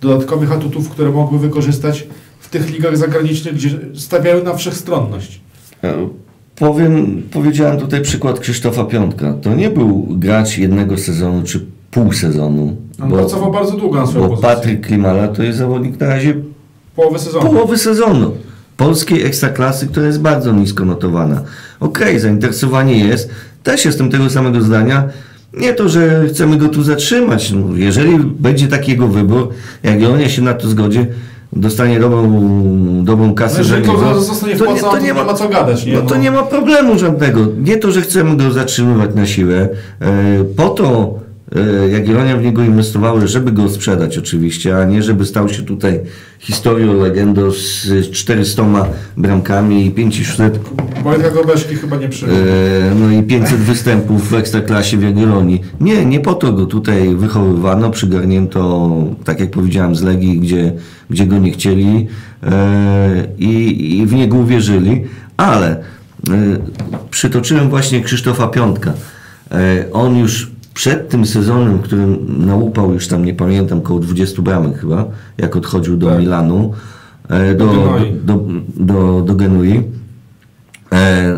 dodatkowych 0.00 0.52
atutów, 0.52 0.90
które 0.90 1.10
mogły 1.10 1.38
wykorzystać 1.38 2.06
w 2.40 2.48
tych 2.48 2.70
ligach 2.70 2.96
zagranicznych, 2.96 3.54
gdzie 3.54 3.70
stawiają 3.94 4.44
na 4.44 4.54
wszechstronność. 4.54 5.40
E, 5.84 6.08
Powiem, 6.56 7.22
powiedziałem 7.32 7.80
tutaj 7.80 8.00
przykład 8.00 8.40
Krzysztofa 8.40 8.84
Piątka. 8.84 9.34
To 9.42 9.54
nie 9.54 9.70
był 9.70 10.06
gracz 10.10 10.58
jednego 10.58 10.98
sezonu 10.98 11.42
czy 11.42 11.66
pół 11.90 12.12
sezonu. 12.12 12.76
On 13.02 13.10
pracował 13.10 13.52
bardzo 13.52 13.76
długo 13.76 14.00
na 14.00 14.06
swoją 14.06 14.24
bo 14.24 14.30
pozycję. 14.30 14.54
Patryk 14.54 14.86
Klimala 14.86 15.28
to 15.28 15.42
jest 15.42 15.58
zawodnik 15.58 16.00
na 16.00 16.06
razie 16.06 16.34
Połowę 16.96 17.18
sezonu. 17.18 17.46
połowy 17.46 17.78
sezonu 17.78 18.32
polskiej 18.76 19.22
ekstraklasy, 19.22 19.86
która 19.86 20.06
jest 20.06 20.20
bardzo 20.20 20.52
nisko 20.52 20.84
notowana. 20.84 21.42
Okej, 21.80 22.18
zainteresowanie 22.18 22.98
jest. 23.06 23.30
Też 23.62 23.84
jestem 23.84 24.10
tego 24.10 24.30
samego 24.30 24.60
zdania. 24.60 25.08
Nie 25.52 25.74
to, 25.74 25.88
że 25.88 26.26
chcemy 26.28 26.56
go 26.56 26.68
tu 26.68 26.82
zatrzymać. 26.82 27.52
No, 27.52 27.76
jeżeli 27.76 28.18
będzie 28.18 28.68
taki 28.68 28.90
jego 28.90 29.08
wybór, 29.08 29.48
jak 29.82 29.94
Jagiellonia 29.94 30.28
się 30.28 30.42
na 30.42 30.54
to 30.54 30.68
zgodzi, 30.68 31.06
dostanie 31.56 32.00
dobrą, 32.00 32.32
dobrą 33.04 33.34
kasę 33.34 33.54
No 33.54 33.62
jeżeli 33.62 33.82
to 33.86 34.20
zostanie 34.20 34.56
wpłacone, 34.56 34.80
to 34.98 34.98
nie 34.98 35.14
ma 35.14 35.34
co 35.34 35.48
gadać, 35.48 35.86
nie? 35.86 35.94
No 35.94 36.02
to 36.02 36.14
No. 36.14 36.20
nie 36.20 36.30
ma 36.30 36.42
problemu 36.42 36.98
żadnego. 36.98 37.40
Nie 37.58 37.76
to, 37.76 37.92
że 37.92 38.00
chcemy 38.02 38.36
go 38.36 38.52
zatrzymywać 38.52 39.14
na 39.14 39.26
siłę. 39.26 39.68
E, 40.00 40.08
Po 40.56 40.68
to 40.68 41.14
Jagiellonia 41.92 42.36
w 42.36 42.42
niego 42.42 42.62
inwestowała, 42.62 43.26
żeby 43.26 43.52
go 43.52 43.68
sprzedać 43.68 44.18
oczywiście, 44.18 44.78
a 44.78 44.84
nie 44.84 45.02
żeby 45.02 45.26
stał 45.26 45.48
się 45.48 45.62
tutaj 45.62 46.00
historią, 46.38 47.00
legendą 47.00 47.50
z 47.50 48.10
400 48.10 48.64
bramkami 49.16 49.86
i 49.86 49.90
500 49.90 50.58
Wojtka 51.04 51.30
Gobeszki 51.30 51.74
chyba 51.74 51.96
nie 51.96 52.08
przyjdzie. 52.08 52.36
E, 52.36 52.94
no 52.94 53.10
i 53.10 53.22
500 53.22 53.58
występów 53.58 54.30
w 54.30 54.34
Ekstraklasie 54.34 54.96
w 54.96 55.02
Jagiellonii. 55.02 55.60
Nie, 55.80 56.06
nie 56.06 56.20
po 56.20 56.34
to 56.34 56.52
go 56.52 56.66
tutaj 56.66 57.14
wychowywano, 57.14 57.90
przygarnięto, 57.90 58.90
tak 59.24 59.40
jak 59.40 59.50
powiedziałem, 59.50 59.96
z 59.96 60.02
Legii, 60.02 60.40
gdzie, 60.40 60.72
gdzie 61.10 61.26
go 61.26 61.38
nie 61.38 61.50
chcieli 61.50 62.06
e, 62.42 63.26
i, 63.38 63.98
i 63.98 64.06
w 64.06 64.12
niego 64.12 64.36
uwierzyli, 64.36 65.04
ale 65.36 65.68
e, 65.70 65.82
przytoczyłem 67.10 67.70
właśnie 67.70 68.00
Krzysztofa 68.00 68.48
Piątka. 68.48 68.92
E, 69.50 69.84
on 69.92 70.16
już 70.16 70.53
przed 70.74 71.08
tym 71.08 71.26
sezonem, 71.26 71.78
którym 71.78 72.26
nałupał 72.46 72.92
już 72.92 73.08
tam, 73.08 73.24
nie 73.24 73.34
pamiętam, 73.34 73.80
koło 73.80 74.00
20 74.00 74.42
bramek 74.42 74.78
chyba, 74.78 75.04
jak 75.38 75.56
odchodził 75.56 75.96
do 75.96 76.08
Tak. 76.08 76.18
Milanu, 76.18 76.72
e, 77.28 77.54
do, 77.54 77.66
Do 77.66 77.72
do, 77.74 77.82
Genui. 77.82 78.12
do, 78.24 78.40
do, 78.76 79.22
do 79.22 79.34
Genui, 79.34 79.82
E, 80.94 81.36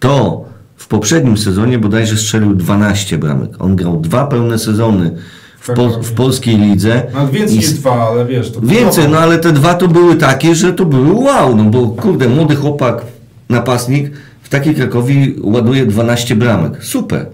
to 0.00 0.44
w 0.76 0.88
poprzednim 0.88 1.36
sezonie 1.36 1.78
bodajże 1.78 2.16
strzelił 2.16 2.54
12 2.54 3.18
bramek. 3.18 3.50
On 3.58 3.76
grał 3.76 4.00
dwa 4.00 4.26
pełne 4.26 4.58
sezony 4.58 5.16
w, 5.60 5.66
pol, 5.66 5.92
tak. 5.92 6.02
w 6.02 6.12
polskiej 6.12 6.58
lidze. 6.58 7.02
Nawet 7.14 7.30
więcej 7.30 7.56
niż 7.56 7.72
dwa, 7.72 8.08
ale 8.08 8.26
wiesz... 8.26 8.52
To 8.52 8.60
Więcej, 8.60 9.08
no 9.08 9.18
ale 9.18 9.38
te 9.38 9.52
dwa 9.52 9.74
to 9.74 9.88
były 9.88 10.16
takie, 10.16 10.54
że 10.54 10.72
to 10.72 10.84
były 10.84 11.12
wow, 11.12 11.56
no 11.56 11.64
bo 11.64 11.88
kurde, 11.88 12.28
młody 12.28 12.56
chłopak, 12.56 13.02
napastnik 13.48 14.10
w 14.42 14.48
takiej 14.48 14.74
Krakowi 14.74 15.36
ładuje 15.42 15.86
12 15.86 16.36
bramek. 16.36 16.84
Super. 16.84 17.26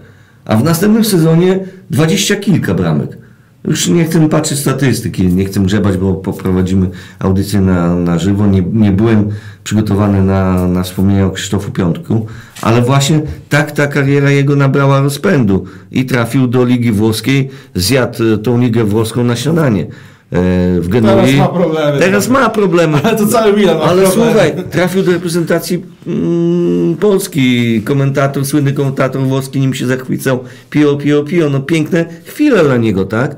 A 0.47 0.57
w 0.57 0.65
następnym 0.65 1.05
sezonie 1.05 1.59
20 1.91 2.37
kilka 2.37 2.75
bramek. 2.75 3.19
Już 3.65 3.89
nie 3.89 4.05
chcę 4.05 4.29
patrzeć 4.29 4.59
statystyki, 4.59 5.27
nie 5.27 5.45
chcę 5.45 5.61
grzebać, 5.61 5.97
bo 5.97 6.15
poprowadzimy 6.15 6.91
audycję 7.19 7.61
na, 7.61 7.95
na 7.95 8.19
żywo. 8.19 8.47
Nie, 8.47 8.63
nie 8.63 8.93
byłem 8.93 9.31
przygotowany 9.65 10.23
na, 10.23 10.69
na 10.69 10.83
wspomnienie 10.83 11.27
o 11.27 11.31
Krzysztofu 11.31 11.73
Piątku, 11.73 12.27
ale 12.63 12.83
właśnie 12.83 13.21
tak 13.49 13.73
ta 13.73 13.87
kariera 13.87 14.31
jego 14.31 14.57
nabrała 14.57 15.01
rozpędu 15.01 15.65
i 15.93 16.05
trafił 16.05 16.47
do 16.47 16.65
Ligi 16.65 16.93
Włoskiej, 16.93 17.51
zjadł 17.75 18.35
e, 18.35 18.39
tą 18.39 18.61
Ligę 18.61 18.85
Włoską 18.85 19.25
na 19.25 19.37
śniadanie. 19.37 19.87
E, 20.33 20.81
W 20.81 20.89
Genui. 20.89 21.11
Teraz 21.11 21.35
ma 21.35 21.49
problemy. 21.49 21.99
Teraz 21.99 22.29
ma 22.29 22.51
problemy. 22.51 22.99
Ale 23.05 23.17
to 23.17 23.27
cały 23.27 23.53
Milan 23.53 23.79
ma 23.79 23.83
Ale 23.85 24.03
problemy. 24.03 24.31
słuchaj, 24.33 24.53
trafił 24.71 25.03
do 25.03 25.13
reprezentacji 25.13 25.83
mm, 26.07 26.97
Polski. 26.97 27.83
Komentator, 27.83 28.45
słynny 28.47 28.73
komentator 28.73 29.23
włoski 29.23 29.61
nim 29.61 29.75
się 29.75 29.87
zachwycał. 29.87 30.45
Pio, 30.71 30.97
pio, 30.97 31.23
pio. 31.23 31.51
No 31.51 31.61
piękne 31.61 32.05
chwile 32.25 32.65
dla 32.65 32.77
niego, 32.77 33.05
tak? 33.05 33.37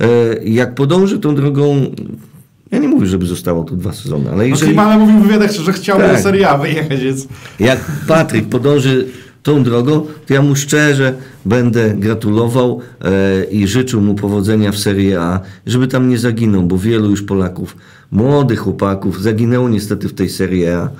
E, 0.00 0.06
jak 0.44 0.74
podąży 0.74 1.18
tą 1.18 1.34
drogą, 1.34 1.76
ja 2.70 2.78
nie 2.78 2.88
mówię, 2.88 3.06
żeby 3.06 3.26
zostało 3.26 3.64
tu 3.64 3.76
dwa 3.76 3.92
sezony, 3.92 4.28
ale 4.28 4.36
No 4.36 4.42
jeżeli, 4.42 4.66
Klimala 4.66 4.98
mówił 4.98 5.18
w 5.18 5.22
wywiadach, 5.22 5.50
że 5.52 5.72
chciałby 5.72 6.04
Tak. 6.04 6.16
do 6.16 6.22
Serie 6.22 6.48
A 6.48 6.58
wyjechać, 6.58 7.00
więc... 7.00 7.26
jak 7.60 7.78
Patryk 8.08 8.48
podąży 8.48 9.06
tą 9.42 9.62
drogą, 9.62 10.06
to 10.26 10.34
ja 10.34 10.42
mu 10.42 10.56
szczerze 10.56 11.14
będę 11.44 11.94
gratulował 11.94 12.80
e, 13.00 13.44
i 13.44 13.66
życzył 13.66 14.00
mu 14.00 14.14
powodzenia 14.14 14.72
w 14.72 14.78
Serie 14.78 15.20
A, 15.20 15.40
żeby 15.66 15.88
tam 15.88 16.08
nie 16.08 16.18
zaginął, 16.18 16.62
bo 16.62 16.78
wielu 16.78 17.10
już 17.10 17.22
Polaków, 17.22 17.76
młodych 18.10 18.58
chłopaków, 18.58 19.22
zaginęło 19.22 19.68
niestety 19.68 20.08
w 20.08 20.14
tej 20.14 20.28
Serie 20.28 20.78
A 20.78 20.90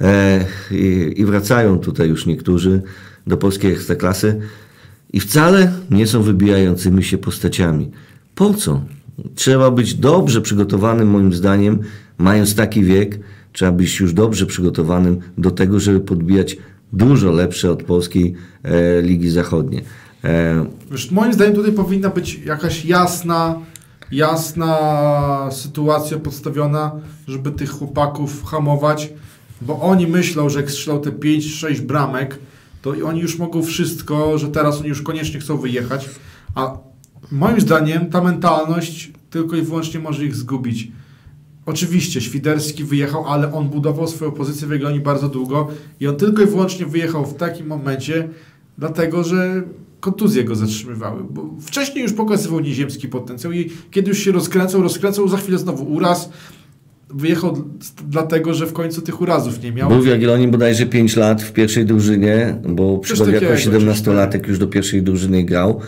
e, 0.00 0.44
i, 1.16 1.24
wracają 1.24 1.78
tutaj 1.78 2.08
już 2.08 2.26
niektórzy 2.26 2.82
do 3.26 3.36
polskiej 3.36 3.72
ekstraklasy 3.72 4.40
i 5.12 5.20
wcale 5.20 5.72
nie 5.90 6.06
są 6.06 6.22
wybijającymi 6.22 7.04
się 7.04 7.18
postaciami. 7.18 7.90
Po 8.34 8.54
co? 8.54 8.84
Trzeba 9.34 9.70
być 9.70 9.94
dobrze 9.94 10.40
przygotowanym, 10.40 11.10
moim 11.10 11.32
zdaniem, 11.32 11.78
mając 12.18 12.54
taki 12.54 12.84
wiek, 12.84 13.18
trzeba 13.52 13.72
być 13.72 14.00
już 14.00 14.12
dobrze 14.12 14.46
przygotowanym 14.46 15.18
do 15.38 15.50
tego, 15.50 15.80
żeby 15.80 16.00
podbijać 16.00 16.56
dużo 16.92 17.30
lepsze 17.32 17.70
od 17.70 17.82
polskiej 17.82 18.34
e, 18.62 19.02
Ligi 19.02 19.30
Zachodniej. 19.30 19.84
E, 20.24 20.66
Wiesz, 20.90 21.10
moim 21.10 21.32
zdaniem 21.32 21.54
tutaj 21.54 21.72
powinna 21.72 22.08
być 22.08 22.38
jakaś 22.38 22.84
jasna, 22.84 23.58
jasna 24.12 25.48
sytuacja 25.50 26.18
podstawiona, 26.18 26.92
żeby 27.28 27.52
tych 27.52 27.70
chłopaków 27.70 28.44
hamować, 28.44 29.12
bo 29.60 29.80
oni 29.80 30.06
myślą, 30.06 30.48
że 30.48 30.60
jak 30.60 30.70
strzelą 30.70 31.00
te 31.00 31.10
5-6 31.10 31.80
bramek, 31.80 32.38
to 32.82 32.94
oni 33.04 33.20
już 33.20 33.38
mogą 33.38 33.62
wszystko, 33.62 34.38
że 34.38 34.48
teraz 34.48 34.80
oni 34.80 34.88
już 34.88 35.02
koniecznie 35.02 35.40
chcą 35.40 35.56
wyjechać, 35.56 36.10
a 36.54 36.78
moim 37.32 37.60
zdaniem 37.60 38.10
ta 38.10 38.20
mentalność 38.20 39.12
tylko 39.30 39.56
i 39.56 39.62
wyłącznie 39.62 40.00
może 40.00 40.24
ich 40.24 40.36
zgubić. 40.36 40.88
Oczywiście 41.66 42.20
Świderski 42.20 42.84
wyjechał, 42.84 43.26
ale 43.26 43.52
on 43.52 43.68
budował 43.68 44.06
swoją 44.08 44.30
pozycję 44.30 44.68
w 44.68 44.70
Jagiellonii 44.70 45.00
bardzo 45.00 45.28
długo 45.28 45.68
i 46.00 46.06
on 46.06 46.16
tylko 46.16 46.42
i 46.42 46.46
wyłącznie 46.46 46.86
wyjechał 46.86 47.26
w 47.26 47.34
takim 47.34 47.66
momencie, 47.66 48.28
dlatego 48.78 49.24
że 49.24 49.62
kontuzje 50.00 50.44
go 50.44 50.54
zatrzymywały. 50.54 51.24
Bo 51.30 51.50
wcześniej 51.60 52.02
już 52.02 52.12
pokazywał 52.12 52.60
nieziemski 52.60 53.08
potencjał 53.08 53.52
i 53.52 53.70
kiedy 53.90 54.08
już 54.08 54.18
się 54.18 54.32
rozkręcał, 54.32 54.82
rozkręcał, 54.82 55.28
za 55.28 55.36
chwilę 55.36 55.58
znowu 55.58 55.84
uraz. 55.84 56.30
Wyjechał 57.14 57.64
dlatego, 58.08 58.54
że 58.54 58.66
w 58.66 58.72
końcu 58.72 59.02
tych 59.02 59.20
urazów 59.20 59.62
nie 59.62 59.72
miał. 59.72 59.88
Był 59.88 60.02
w 60.02 60.06
Jagiellonii 60.06 60.48
bodajże 60.48 60.86
5 60.86 61.16
lat 61.16 61.42
w 61.42 61.52
pierwszej 61.52 61.84
drużynie, 61.84 62.56
bo 62.68 63.00
takiego, 63.18 63.30
jako 63.30 63.54
17-latek 63.54 64.48
już 64.48 64.58
do 64.58 64.66
pierwszej 64.66 65.02
drużyny 65.02 65.44
grał 65.44 65.80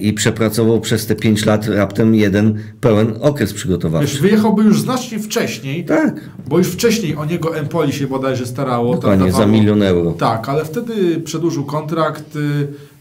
i 0.00 0.12
przepracował 0.12 0.80
przez 0.80 1.06
te 1.06 1.14
5 1.14 1.46
lat 1.46 1.66
raptem 1.68 2.14
jeden 2.14 2.58
pełen 2.80 3.12
okres 3.20 3.50
Wiesz, 3.52 3.60
przygotowawczy. 3.60 4.18
wyjechałby 4.20 4.62
już 4.62 4.80
znacznie 4.80 5.18
wcześniej, 5.18 5.84
Tak, 5.84 6.20
bo 6.48 6.58
już 6.58 6.66
wcześniej 6.68 7.16
o 7.16 7.24
niego 7.24 7.56
Empoli 7.56 7.92
się 7.92 8.06
bodajże 8.06 8.46
starało. 8.46 8.94
dokładnie, 8.94 9.32
za 9.32 9.46
milion 9.46 9.82
euro. 9.82 10.12
Tak, 10.12 10.48
ale 10.48 10.64
wtedy 10.64 11.20
przedłużył 11.20 11.64
kontrakt 11.64 12.36
y, 12.36 12.38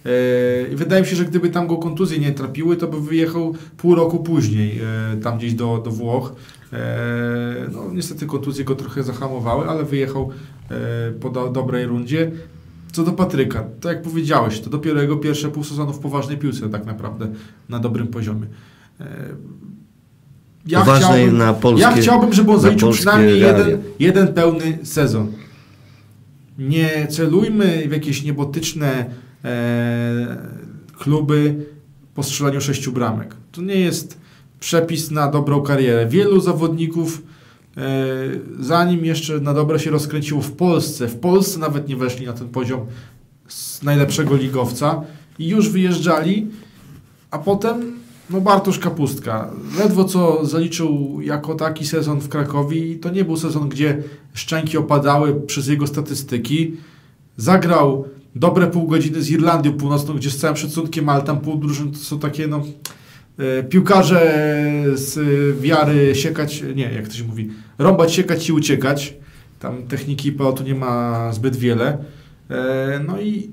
y, 0.09 0.69
i 0.73 0.75
wydaje 0.75 1.01
mi 1.01 1.07
się, 1.07 1.15
że 1.15 1.25
gdyby 1.25 1.49
tam 1.49 1.67
go 1.67 1.77
kontuzje 1.77 2.19
nie 2.19 2.31
trapiły, 2.31 2.77
to 2.77 2.87
by 2.87 3.01
wyjechał 3.01 3.53
pół 3.77 3.95
roku 3.95 4.19
później 4.19 4.81
y, 5.13 5.17
tam 5.21 5.37
gdzieś 5.37 5.53
do, 5.53 5.81
do 5.85 5.91
Włoch. 5.91 6.33
E, 6.73 6.77
No, 7.71 7.79
niestety 7.93 8.25
kontuzje 8.25 8.65
go 8.65 8.75
trochę 8.75 9.03
zahamowały, 9.03 9.65
ale 9.69 9.83
wyjechał 9.83 10.29
e, 10.71 11.11
po 11.11 11.29
do, 11.29 11.47
dobrej 11.49 11.85
rundzie. 11.85 12.31
Co 12.95 13.03
do 13.03 13.11
Patryka, 13.11 13.63
to 13.81 13.89
jak 13.89 14.01
powiedziałeś, 14.01 14.59
to 14.59 14.69
dopiero 14.69 15.01
jego 15.01 15.17
pierwsze 15.17 15.49
pół 15.49 15.63
sezonu 15.63 15.93
w 15.93 15.99
poważnej 15.99 16.37
piłce 16.37 16.69
tak 16.69 16.85
naprawdę 16.85 17.27
na 17.69 17.79
dobrym 17.79 18.07
poziomie. 18.07 18.47
E, 18.99 19.05
Poważnej 20.79 21.33
na 21.33 21.53
polskie- 21.53 21.81
ja 21.81 21.91
chciałbym, 21.91 22.33
żeby 22.33 22.51
on 22.51 22.59
zaliczył 22.59 22.91
przynajmniej 22.91 23.39
jeden, 23.39 23.81
jeden 23.99 24.27
pełny 24.33 24.77
sezon. 24.83 25.31
Nie 26.57 27.07
celujmy 27.09 27.87
w 27.87 27.91
jakieś 27.91 28.23
niebotyczne 28.23 29.05
e, 29.45 30.37
kluby 30.99 31.65
po 32.13 32.23
strzelaniu 32.23 32.61
sześciu 32.61 32.91
bramek. 32.91 33.35
To 33.51 33.61
nie 33.61 33.79
jest 33.79 34.17
przepis 34.59 35.11
na 35.11 35.31
dobrą 35.31 35.61
karierę. 35.61 36.05
Wielu 36.07 36.39
zawodników, 36.39 37.21
zanim 38.59 39.05
jeszcze 39.05 39.39
na 39.39 39.53
dobre 39.53 39.80
się 39.80 39.91
rozkręciło 39.91 40.41
w 40.41 40.51
Polsce, 40.51 41.07
w 41.07 41.19
Polsce 41.19 41.59
nawet 41.59 41.88
nie 41.88 41.95
weszli 41.95 42.26
na 42.26 42.34
ten 42.34 42.49
poziom 42.49 42.80
najlepszego 43.84 44.36
ligowca 44.36 45.01
i 45.39 45.47
już 45.47 45.69
wyjeżdżali, 45.69 46.47
a 47.32 47.38
potem 47.38 47.95
no 48.30 48.41
Bartosz 48.41 48.80
Kapustka. 48.80 49.51
Ledwo 49.80 50.03
co 50.03 50.45
zaliczył 50.45 51.21
jako 51.21 51.55
taki 51.55 51.86
sezon 51.86 52.19
w 52.19 52.30
Krakowie 52.30 52.91
i 52.91 52.99
to 52.99 53.09
nie 53.09 53.26
był 53.26 53.38
sezon, 53.38 53.69
gdzie 53.69 54.03
szczęki 54.34 54.78
opadały 54.78 55.41
przez 55.41 55.67
jego 55.67 55.88
statystyki. 55.88 56.73
Zagrał 57.38 58.07
dobre 58.36 58.67
pół 58.67 58.88
godziny 58.88 59.21
z 59.21 59.32
Irlandią 59.32 59.73
Północną, 59.73 60.13
gdzie 60.13 60.30
z 60.32 60.38
całym 60.38 60.57
szacunkiem, 60.57 61.09
ale 61.09 61.21
tam 61.21 61.39
pół 61.39 61.55
drużyn 61.55 61.91
to 61.91 61.97
są 61.97 62.19
takie 62.19 62.47
no 62.47 62.63
e, 63.38 63.63
piłkarze 63.63 64.53
z 64.93 65.17
e, 65.17 65.61
wiary 65.61 66.15
siekać, 66.15 66.63
nie, 66.76 66.84
jak 66.93 67.07
to 67.07 67.13
się 67.13 67.23
mówi, 67.23 67.49
rąbać, 67.78 68.13
siekać 68.13 68.49
i 68.49 68.53
uciekać. 68.53 69.13
Tam 69.59 69.84
techniki 69.84 70.32
PO 70.32 70.55
nie 70.65 70.76
ma 70.76 71.30
zbyt 71.34 71.55
wiele. 71.55 71.97
E, 72.49 73.01
No 73.07 73.19
i 73.21 73.51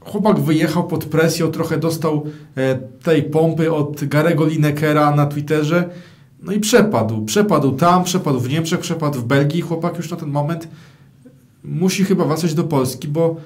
chłopak 0.00 0.40
wyjechał 0.40 0.86
pod 0.86 1.04
presją, 1.04 1.50
trochę 1.50 1.78
dostał 1.78 2.24
e, 2.56 2.78
tej 3.02 3.22
pompy 3.22 3.72
od 3.72 4.04
Garego 4.04 4.46
Linekera 4.46 5.14
na 5.16 5.26
Twitterze. 5.26 5.90
No 6.42 6.52
i 6.52 6.60
przepadł. 6.60 7.24
Przepadł 7.24 7.72
tam, 7.72 8.04
przepadł 8.04 8.40
w 8.40 8.48
Niemczech, 8.48 8.80
przepadł 8.80 9.18
w 9.18 9.24
Belgii. 9.24 9.60
Chłopak 9.60 9.96
już 9.96 10.10
na 10.10 10.16
ten 10.16 10.28
moment 10.28 10.68
musi 11.64 12.04
chyba 12.04 12.24
wracać 12.24 12.54
do 12.54 12.64
Polski, 12.64 13.08
bo 13.08 13.36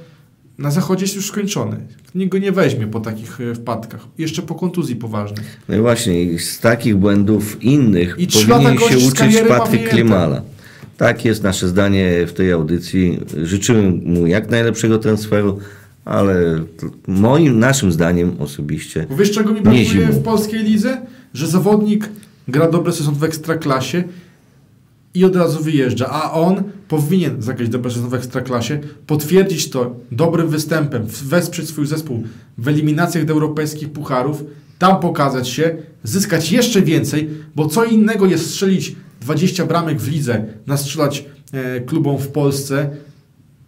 na 0.58 0.70
zachodzie 0.70 1.04
jest 1.04 1.16
już 1.16 1.26
skończony. 1.26 1.76
Nikt 2.14 2.32
go 2.32 2.38
nie 2.38 2.52
weźmie 2.52 2.86
po 2.86 3.00
takich 3.00 3.40
e, 3.40 3.54
wpadkach. 3.54 4.00
Jeszcze 4.18 4.42
po 4.42 4.54
kontuzji 4.54 4.96
poważnej. 4.96 5.44
No 5.68 5.76
i 5.76 5.80
właśnie, 5.80 6.38
z 6.38 6.60
takich 6.60 6.96
błędów 6.96 7.62
innych 7.62 8.16
I 8.18 8.26
powinien 8.26 8.78
się 8.78 8.98
uczyć 8.98 9.42
Patryk. 9.48 9.88
Klimala. 9.88 10.42
Tak 10.96 11.24
jest 11.24 11.42
nasze 11.42 11.68
zdanie 11.68 12.26
w 12.26 12.32
tej 12.32 12.52
audycji. 12.52 13.20
Życzymy 13.42 13.90
mu 13.90 14.26
jak 14.26 14.50
najlepszego 14.50 14.98
transferu, 14.98 15.58
ale 16.04 16.64
moim, 17.06 17.58
naszym 17.58 17.92
zdaniem 17.92 18.36
osobiście 18.38 19.06
Bo 19.10 19.16
wiesz 19.16 19.30
czego 19.30 19.52
mi 19.52 19.60
brakuje 19.60 20.06
w 20.06 20.22
polskiej 20.22 20.64
lidze? 20.64 21.00
Że 21.34 21.46
zawodnik 21.46 22.08
gra 22.48 22.70
dobry 22.70 22.92
sezon 22.92 23.14
w 23.14 23.24
Ekstraklasie 23.24 24.04
i 25.14 25.24
od 25.24 25.36
razu 25.36 25.62
wyjeżdża, 25.62 26.10
a 26.10 26.32
on 26.32 26.62
powinien 26.88 27.42
zagrać 27.42 27.68
dobry 27.68 27.90
sezon 27.90 28.10
w 28.10 28.14
Ekstraklasie, 28.14 28.78
potwierdzić 29.06 29.70
to 29.70 29.96
dobrym 30.12 30.48
występem, 30.48 31.06
wesprzeć 31.06 31.68
swój 31.68 31.86
zespół 31.86 32.22
w 32.58 32.68
eliminacjach 32.68 33.24
do 33.24 33.32
europejskich 33.32 33.92
pucharów, 33.92 34.44
tam 34.78 35.00
pokazać 35.00 35.48
się, 35.48 35.76
zyskać 36.02 36.52
jeszcze 36.52 36.82
więcej, 36.82 37.30
bo 37.56 37.66
co 37.66 37.84
innego 37.84 38.26
jest 38.26 38.50
strzelić 38.50 38.96
20 39.20 39.66
bramek 39.66 40.00
w 40.00 40.10
lidze, 40.10 40.44
nastrzelać 40.66 41.24
e, 41.52 41.80
klubom 41.80 42.18
w 42.18 42.28
Polsce, 42.28 42.90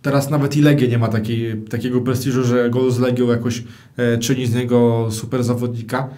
Teraz 0.07 0.30
nawet 0.30 0.57
i 0.57 0.62
Legia 0.62 0.88
nie 0.88 0.99
ma 0.99 1.09
takiej, 1.09 1.57
takiego 1.62 2.01
prestiżu, 2.01 2.44
że 2.44 2.70
gol 2.70 2.90
z 2.90 2.99
Legią 2.99 3.28
jakoś 3.28 3.64
e, 3.97 4.18
czyni 4.18 4.47
z 4.47 4.55
niego 4.55 5.09
super 5.11 5.44
zawodnika. 5.44 6.09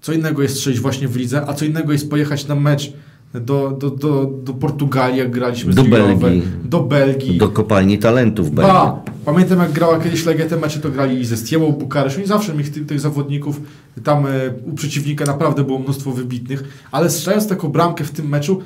Co 0.00 0.12
innego 0.12 0.42
jest 0.42 0.54
strzelić 0.54 0.80
właśnie 0.80 1.08
w 1.08 1.16
lidze, 1.16 1.46
a 1.46 1.54
co 1.54 1.64
innego 1.64 1.92
jest 1.92 2.10
pojechać 2.10 2.46
na 2.46 2.54
mecz 2.54 2.92
do, 3.34 3.70
do, 3.80 3.90
do, 3.90 4.30
do 4.44 4.54
Portugalii, 4.54 5.18
jak 5.18 5.30
graliśmy 5.30 5.74
Do 5.74 5.82
z 5.82 5.88
Belgii. 5.88 6.42
do 6.64 6.80
Belgii. 6.80 7.38
do 7.38 7.48
kopalni 7.48 7.98
talentów 7.98 8.50
będzie. 8.50 8.72
Ba! 8.72 9.02
Pamiętam 9.24 9.58
jak 9.58 9.72
grała 9.72 9.98
kiedyś 10.00 10.26
Legia 10.26 10.46
te 10.46 10.56
mecze, 10.56 10.80
to 10.80 10.90
grali 10.90 11.20
i 11.20 11.24
ze 11.24 11.36
Stiemą 11.36 11.72
Bukaresz. 11.72 12.16
Oni 12.16 12.26
zawsze 12.26 12.54
mieli 12.54 12.70
tych, 12.70 12.86
tych 12.86 13.00
zawodników. 13.00 13.60
Tam 14.04 14.26
e, 14.26 14.30
u 14.66 14.74
przeciwnika 14.74 15.24
naprawdę 15.24 15.64
było 15.64 15.78
mnóstwo 15.78 16.12
wybitnych. 16.12 16.64
Ale 16.92 17.10
strzelając 17.10 17.48
taką 17.48 17.68
bramkę 17.68 18.04
w 18.04 18.10
tym 18.10 18.28
meczu, 18.28 18.60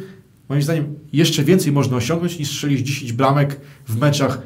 moim 0.49 0.63
zdaniem 0.63 0.85
jeszcze 1.13 1.43
więcej 1.45 1.73
można 1.73 1.97
osiągnąć 1.97 2.39
niż 2.39 2.49
strzelić 2.49 2.81
10 2.87 3.13
bramek 3.13 3.61
w 3.89 4.01
meczach 4.01 4.39
e, 4.39 4.41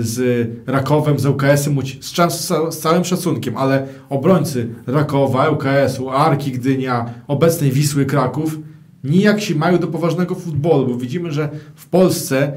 z 0.00 0.48
Rakowem, 0.66 1.18
z 1.18 1.26
ŁKS-em, 1.26 1.76
z, 2.00 2.48
z 2.74 2.78
całym 2.78 3.04
szacunkiem, 3.04 3.56
ale 3.56 3.86
obrońcy 4.10 4.68
Rakowa, 4.86 5.48
ŁKS-u, 5.50 6.10
Arki 6.10 6.52
Gdynia, 6.52 7.04
obecnej 7.28 7.70
Wisły 7.70 8.06
Kraków 8.06 8.58
nijak 9.04 9.40
się 9.40 9.54
mają 9.54 9.78
do 9.78 9.86
poważnego 9.86 10.34
futbolu, 10.34 10.86
bo 10.86 10.96
widzimy, 10.96 11.32
że 11.32 11.48
w 11.74 11.86
Polsce 11.86 12.52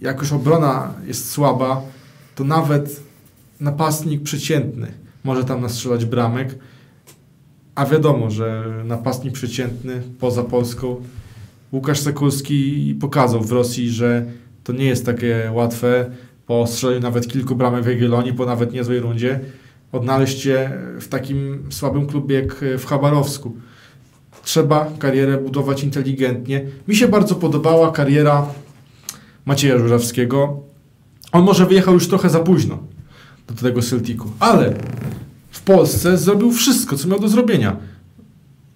jak 0.00 0.20
już 0.20 0.32
obrona 0.32 0.94
jest 1.06 1.30
słaba, 1.30 1.82
to 2.34 2.44
nawet 2.44 3.00
napastnik 3.60 4.22
przeciętny 4.22 4.92
może 5.24 5.44
tam 5.44 5.60
nastrzelać 5.60 6.04
bramek, 6.04 6.58
a 7.74 7.86
wiadomo, 7.86 8.30
że 8.30 8.64
napastnik 8.84 9.34
przeciętny 9.34 10.02
poza 10.18 10.42
Polską 10.42 10.96
Łukasz 11.72 12.00
Sekulski 12.00 12.96
pokazał 13.00 13.42
w 13.42 13.52
Rosji, 13.52 13.90
że 13.90 14.26
to 14.64 14.72
nie 14.72 14.84
jest 14.84 15.06
takie 15.06 15.50
łatwe 15.54 16.10
po 16.46 16.66
strzeleniu 16.66 17.00
nawet 17.00 17.28
kilku 17.28 17.56
bramek 17.56 17.84
w 17.84 17.88
Jagiellonii, 17.88 18.32
po 18.32 18.46
nawet 18.46 18.72
niezłej 18.72 19.00
rundzie, 19.00 19.40
odnaleźć 19.92 20.40
się 20.40 20.70
w 21.00 21.08
takim 21.08 21.62
słabym 21.70 22.06
klubie 22.06 22.34
jak 22.34 22.64
w 22.78 22.86
Chabarowsku. 22.86 23.56
Trzeba 24.42 24.86
karierę 24.98 25.38
budować 25.38 25.84
inteligentnie. 25.84 26.64
Mi 26.88 26.96
się 26.96 27.08
bardzo 27.08 27.34
podobała 27.34 27.92
kariera 27.92 28.46
Macieja 29.44 29.78
Żurawskiego. 29.78 30.60
On 31.32 31.44
może 31.44 31.66
wyjechał 31.66 31.94
już 31.94 32.08
trochę 32.08 32.30
za 32.30 32.40
późno 32.40 32.78
do 33.48 33.54
tego 33.54 33.82
Celticu, 33.82 34.30
ale 34.40 34.74
w 35.50 35.60
Polsce 35.60 36.18
zrobił 36.18 36.52
wszystko, 36.52 36.96
co 36.96 37.08
miał 37.08 37.20
do 37.20 37.28
zrobienia. 37.28 37.76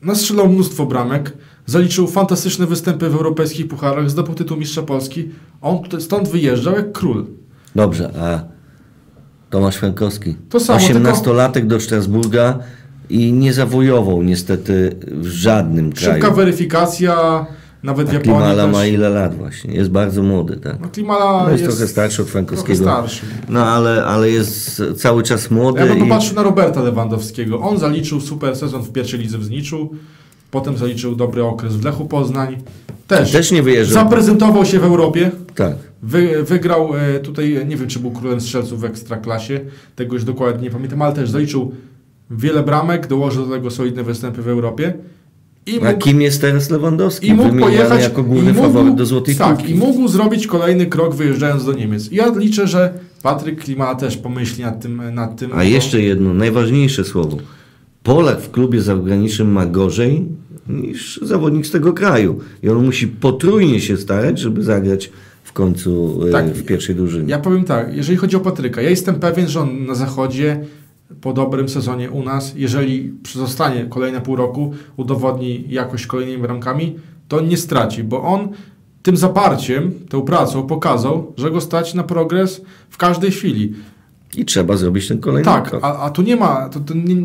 Nastrzelał 0.03 0.49
mnóstwo 0.49 0.87
bramek, 0.87 1.33
zaliczył 1.67 2.07
fantastyczne 2.07 2.67
występy 2.67 3.11
w 3.11 3.15
europejskich 3.15 3.69
pucharach, 3.69 4.11
zdobył 4.11 4.35
tytuł 4.35 4.57
mistrza 4.57 4.83
Polski. 4.83 5.29
On 5.61 5.79
stąd 6.01 6.29
wyjeżdżał 6.29 6.75
jak 6.75 6.93
król. 6.93 7.27
Dobrze, 7.75 8.11
a 8.21 8.55
Tomasz 9.51 9.77
Frankowski. 9.77 10.37
To 10.49 10.61
samo, 10.61 10.79
18-latek 10.79 11.67
do 11.67 11.81
Strasburga, 11.81 12.59
i 13.11 13.33
nie 13.33 13.53
zawojował 13.53 14.23
niestety 14.23 14.97
w 15.07 15.27
żadnym 15.27 15.93
Szybka 15.97 16.19
kraju. 16.19 16.35
weryfikacja, 16.35 17.47
nawet 17.83 18.09
w 18.11 18.13
Japonii 18.13 18.39
Klimala 18.41 18.67
ma 18.67 18.79
też. 18.79 18.89
ile 18.93 19.09
lat 19.09 19.35
właśnie? 19.35 19.75
Jest 19.75 19.91
bardzo 19.91 20.23
młody, 20.23 20.57
tak? 20.57 20.81
No 20.81 20.89
Klimala 20.89 21.43
No 21.45 21.51
jest, 21.51 21.63
jest 21.65 21.77
trochę 21.77 21.91
starszy 21.93 22.23
od 22.23 22.29
Frankowskiego. 22.29 22.83
Starszy. 22.85 23.23
No 23.49 23.67
ale, 23.67 24.05
ale 24.05 24.31
jest 24.31 24.83
cały 24.97 25.23
czas 25.23 25.51
młody. 25.51 25.81
Ja 25.81 25.87
bym 25.87 25.97
i- 25.99 26.01
popatrzył 26.01 26.37
na 26.37 26.43
Roberta 26.43 26.83
Lewandowskiego. 26.83 27.61
On 27.61 27.79
zaliczył 27.79 28.21
super 28.21 28.57
sezon 28.57 28.83
w 28.83 28.93
pierwszej 28.93 29.21
lidze 29.21 29.39
w 29.39 29.45
Zniczu, 29.45 29.91
potem 30.51 30.77
zaliczył 30.79 31.17
dobry 31.17 31.45
okres 31.45 31.77
w 31.77 31.85
Lechu 31.85 32.05
Poznań. 32.07 32.57
Też, 33.09 33.33
Też 33.33 33.53
nie 33.53 33.63
wyjeżdżał. 33.63 34.05
zaprezentował 34.05 34.65
się 34.65 34.79
w 34.81 34.85
Europie. 34.85 35.31
Tak. 35.55 35.75
Wy, 36.03 36.43
wygrał 36.43 36.91
e, 36.97 37.19
tutaj, 37.21 37.67
nie 37.69 37.77
wiem 37.77 37.89
czy 37.89 37.99
był 37.99 38.11
królem 38.11 38.41
strzelców 38.41 38.81
w 38.81 38.85
Ekstraklasie, 38.85 39.61
tego 39.97 40.15
już 40.15 40.25
dokładnie 40.25 40.63
nie 40.63 40.71
pamiętam, 40.71 41.03
ale 41.03 41.13
też 41.15 41.31
zaliczył 41.31 41.73
wiele 42.31 42.63
bramek, 42.63 43.07
dołożył 43.07 43.47
do 43.47 43.53
tego 43.53 43.71
solidne 43.71 44.03
występy 44.03 44.43
w 44.43 44.49
Europie. 44.49 44.95
I 45.67 45.81
A 45.81 45.85
mógł, 45.85 45.99
kim 45.99 46.21
jest 46.23 46.41
teraz 46.41 46.71
Lewandowski? 46.71 47.29
i 47.29 47.35
mógł 47.35 47.57
pojechać 47.59 48.03
jako 48.03 48.23
główny 48.23 48.53
mógł, 48.53 48.67
faworyt 48.67 48.95
do 48.95 49.07
Złotej 49.07 49.37
Tak, 49.37 49.69
i 49.69 49.75
mógł 49.75 50.09
zrobić 50.09 50.47
kolejny 50.47 50.87
krok 50.87 51.15
wyjeżdżając 51.15 51.65
do 51.65 51.73
Niemiec. 51.73 52.13
I 52.13 52.17
ja 52.17 52.33
liczę, 52.37 52.67
że 52.67 52.95
Patryk 53.23 53.61
Klimala 53.65 53.95
też 53.95 54.17
pomyśli 54.17 54.65
nad 54.65 54.83
tym. 54.83 55.03
Nad 55.15 55.37
tym 55.37 55.51
A 55.55 55.65
jeszcze 55.65 56.01
jedno, 56.03 56.35
najważniejsze 56.35 57.05
słowo. 57.05 57.37
Polak 58.03 58.41
w 58.41 58.51
klubie 58.51 58.81
zagranicznym 58.83 59.53
ma 59.53 59.67
gorzej 59.67 60.25
niż 60.69 61.21
zawodnik 61.23 61.67
z 61.67 61.71
tego 61.71 61.93
kraju. 61.93 62.41
I 62.63 62.69
on 62.69 62.85
musi 62.85 63.09
potrójnie 63.09 63.81
się 63.81 63.97
starać, 63.97 64.39
żeby 64.39 64.63
zagrać 64.63 65.11
w 65.45 65.53
końcu 65.53 66.21
e, 66.29 66.31
Tak. 66.33 66.47
w 66.47 66.65
pierwszej 66.65 66.95
drużynie. 66.95 67.31
Ja 67.31 67.39
powiem 67.39 67.65
tak, 67.65 67.97
jeżeli 67.97 68.17
chodzi 68.17 68.37
o 68.37 68.41
Patryka, 68.41 68.83
ja 68.83 68.91
jestem 68.91 69.15
pewien, 69.15 69.49
że 69.49 69.61
on 69.61 69.87
na 69.87 69.95
zachodzie 69.95 70.61
po 71.21 71.33
dobrym 71.33 71.69
sezonie 71.69 72.11
u 72.11 72.23
nas, 72.23 72.53
jeżeli 72.57 73.13
zostanie 73.33 73.85
kolejne 73.85 74.21
pół 74.21 74.37
roku, 74.37 74.73
udowodni 74.97 75.65
jakość 75.69 76.07
kolejnymi 76.07 76.43
bramkami, 76.43 76.97
to 77.29 77.41
nie 77.41 77.57
straci, 77.57 78.05
bo 78.05 78.23
on 78.23 78.49
tym 79.03 79.17
zaparciem, 79.17 79.93
tą 80.09 80.23
pracą 80.23 80.63
pokazał, 80.63 81.33
że 81.37 81.51
go 81.51 81.61
stać 81.61 81.95
na 81.95 82.03
progres 82.03 82.61
w 82.91 82.97
każdej 82.97 83.31
chwili. 83.31 83.73
I 84.37 84.45
trzeba 84.45 84.77
zrobić 84.77 85.09
ten 85.09 85.19
kolejny 85.19 85.45
Tak, 85.45 85.69
krok. 85.71 85.85
a, 85.85 85.99
a 85.99 86.11
tu 86.11 86.23
nie 86.23 86.37
ma. 86.37 86.69
To, 86.69 86.81
to 86.81 86.95
nie, 86.95 87.17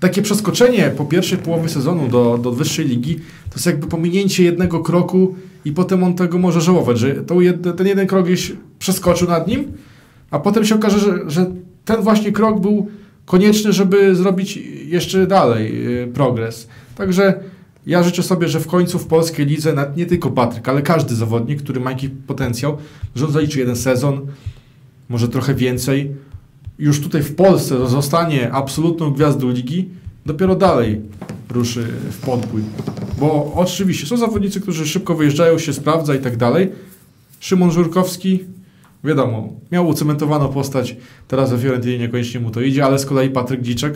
takie 0.00 0.22
przeskoczenie 0.22 0.90
po 0.96 1.04
pierwszej 1.04 1.38
połowie 1.38 1.68
sezonu 1.68 2.08
do, 2.08 2.38
do 2.38 2.52
wyższej 2.52 2.84
ligi 2.88 3.14
to 3.16 3.54
jest 3.54 3.66
jakby 3.66 3.86
pominięcie 3.86 4.44
jednego 4.44 4.80
kroku 4.80 5.34
i 5.64 5.72
potem 5.72 6.04
on 6.04 6.14
tego 6.14 6.38
może 6.38 6.60
żałować, 6.60 6.98
że 6.98 7.14
ten 7.76 7.86
jeden 7.86 8.06
krok 8.06 8.26
gdzieś 8.26 8.52
przeskoczył 8.78 9.28
nad 9.28 9.48
nim, 9.48 9.72
a 10.30 10.38
potem 10.38 10.64
się 10.64 10.74
okaże, 10.74 10.98
że, 10.98 11.30
że 11.30 11.46
ten 11.84 12.02
właśnie 12.02 12.32
krok 12.32 12.60
był 12.60 12.86
konieczny, 13.26 13.72
żeby 13.72 14.14
zrobić 14.14 14.56
jeszcze 14.86 15.26
dalej 15.26 15.88
y, 16.02 16.08
progres. 16.08 16.68
Także 16.96 17.40
ja 17.86 18.02
życzę 18.02 18.22
sobie, 18.22 18.48
że 18.48 18.60
w 18.60 18.66
końcu 18.66 18.98
w 18.98 19.06
polskiej 19.06 19.46
lidze, 19.46 19.72
nawet 19.72 19.96
nie 19.96 20.06
tylko 20.06 20.30
Patryk, 20.30 20.68
ale 20.68 20.82
każdy 20.82 21.14
zawodnik, 21.14 21.62
który 21.62 21.80
ma 21.80 21.90
jakiś 21.90 22.10
potencjał, 22.26 22.78
że 23.14 23.26
on 23.26 23.32
zaliczy 23.32 23.58
jeden 23.58 23.76
sezon, 23.76 24.20
może 25.08 25.28
trochę 25.28 25.54
więcej, 25.54 26.12
już 26.78 27.00
tutaj 27.00 27.22
w 27.22 27.34
Polsce 27.34 27.88
zostanie 27.88 28.52
absolutną 28.52 29.10
gwiazdą 29.10 29.50
ligi, 29.50 29.88
dopiero 30.26 30.54
dalej 30.54 31.00
ruszy 31.50 31.86
w 32.10 32.18
podbój. 32.26 32.62
Bo 33.18 33.52
oczywiście 33.54 34.06
są 34.06 34.16
zawodnicy, 34.16 34.60
którzy 34.60 34.86
szybko 34.86 35.14
wyjeżdżają, 35.14 35.58
się 35.58 35.72
sprawdza 35.72 36.14
i 36.14 36.18
tak 36.18 36.36
dalej. 36.36 36.72
Szymon 37.40 37.70
Żurkowski, 37.70 38.44
wiadomo, 39.06 39.52
miał 39.72 39.88
ucementowaną 39.88 40.48
postać, 40.48 40.96
teraz 41.28 41.50
we 41.50 41.58
Fiorentynie 41.58 41.98
niekoniecznie 41.98 42.40
mu 42.40 42.50
to 42.50 42.60
idzie, 42.60 42.84
ale 42.84 42.98
z 42.98 43.06
kolei 43.06 43.30
Patryk 43.30 43.62
Dziczek 43.62 43.94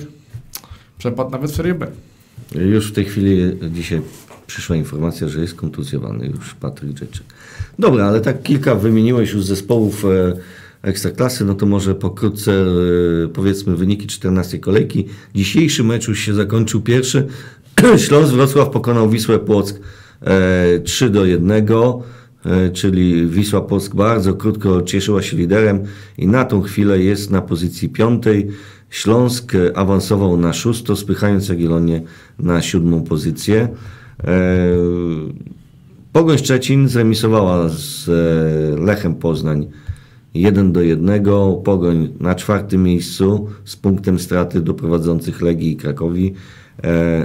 przepadł 0.98 1.30
nawet 1.30 1.50
w 1.50 1.54
Serie 1.54 1.74
B. 1.74 1.86
Już 2.54 2.90
w 2.90 2.92
tej 2.92 3.04
chwili 3.04 3.56
dzisiaj 3.72 4.02
przyszła 4.46 4.76
informacja, 4.76 5.28
że 5.28 5.40
jest 5.40 5.54
kontuzjowany 5.54 6.26
już 6.26 6.54
Patryk 6.54 6.98
Rzeczek. 6.98 7.26
Dobra, 7.78 8.04
ale 8.06 8.20
tak 8.20 8.42
kilka 8.42 8.74
wymieniłeś 8.74 9.32
już 9.32 9.44
zespołów 9.44 10.04
e, 10.04 10.36
Ekstraklasy, 10.82 11.44
no 11.44 11.54
to 11.54 11.66
może 11.66 11.94
pokrótce 11.94 12.52
e, 12.52 13.28
powiedzmy 13.28 13.76
wyniki 13.76 14.06
14 14.06 14.58
kolejki. 14.58 15.06
Dzisiejszy 15.34 15.84
mecz 15.84 16.08
już 16.08 16.18
się 16.18 16.34
zakończył 16.34 16.80
pierwszy. 16.80 17.26
Śląsk 18.06 18.32
Wrocław 18.32 18.70
pokonał 18.70 19.10
Wisłę 19.10 19.38
Płock 19.38 19.80
e, 20.22 20.80
3 20.80 21.10
do 21.10 21.24
1. 21.24 21.66
E, 22.44 22.70
czyli 22.70 23.26
Wisła 23.26 23.60
Płock 23.60 23.94
bardzo 23.94 24.34
krótko 24.34 24.82
cieszyła 24.82 25.22
się 25.22 25.36
liderem 25.36 25.80
i 26.18 26.26
na 26.26 26.44
tą 26.44 26.62
chwilę 26.62 26.98
jest 26.98 27.30
na 27.30 27.42
pozycji 27.42 27.88
piątej. 27.88 28.48
Śląsk 28.90 29.52
awansował 29.74 30.36
na 30.36 30.52
szósto, 30.52 30.96
spychając 30.96 31.48
Jagiellonię 31.48 32.02
na 32.38 32.62
siódmą 32.62 33.02
pozycję. 33.02 33.68
E, 34.24 34.28
Pogoń 36.12 36.38
Szczecin 36.38 36.88
zremisowała 36.88 37.68
z 37.68 38.08
e, 38.08 38.80
Lechem 38.80 39.14
Poznań 39.14 39.66
1 40.34 40.72
do 40.72 40.82
1. 40.82 41.24
Pogoń 41.64 42.08
na 42.20 42.34
czwartym 42.34 42.82
miejscu 42.82 43.48
z 43.64 43.76
punktem 43.76 44.18
straty 44.18 44.60
do 44.60 44.74
prowadzących 44.74 45.42
Legii 45.42 45.72
i 45.72 45.76
Krakowi. 45.76 46.34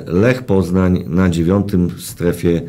Lech 0.07 0.43
Poznań 0.43 1.03
na 1.07 1.29
dziewiątym 1.29 1.89
strefie 1.97 2.61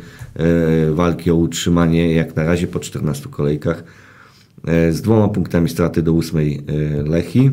walki 0.93 1.31
o 1.31 1.35
utrzymanie, 1.35 2.13
jak 2.13 2.35
na 2.35 2.43
razie 2.43 2.67
po 2.67 2.79
14 2.79 3.29
kolejkach, 3.29 3.83
e, 4.67 4.93
z 4.93 5.01
dwoma 5.01 5.27
punktami 5.27 5.69
straty 5.69 6.01
do 6.01 6.13
ósmej 6.13 6.63
e, 6.67 7.03
Lechi. 7.03 7.51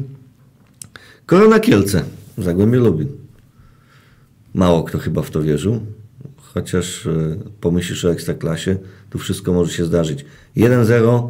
Korona 1.27 1.61
Kielce, 1.61 2.03
Zagłębie 2.39 2.79
Lubin. 2.79 3.09
Mało 4.55 4.83
kto 4.83 4.99
chyba 4.99 5.23
w 5.23 5.31
to 5.31 5.43
wierzył, 5.43 5.81
chociaż 6.37 7.07
e, 7.07 7.11
pomyślisz 7.61 8.05
o 8.05 8.13
Ekstraklasie, 8.13 8.77
tu 9.11 9.19
wszystko 9.19 9.53
może 9.53 9.73
się 9.73 9.85
zdarzyć. 9.85 10.25
1-0 10.57 11.29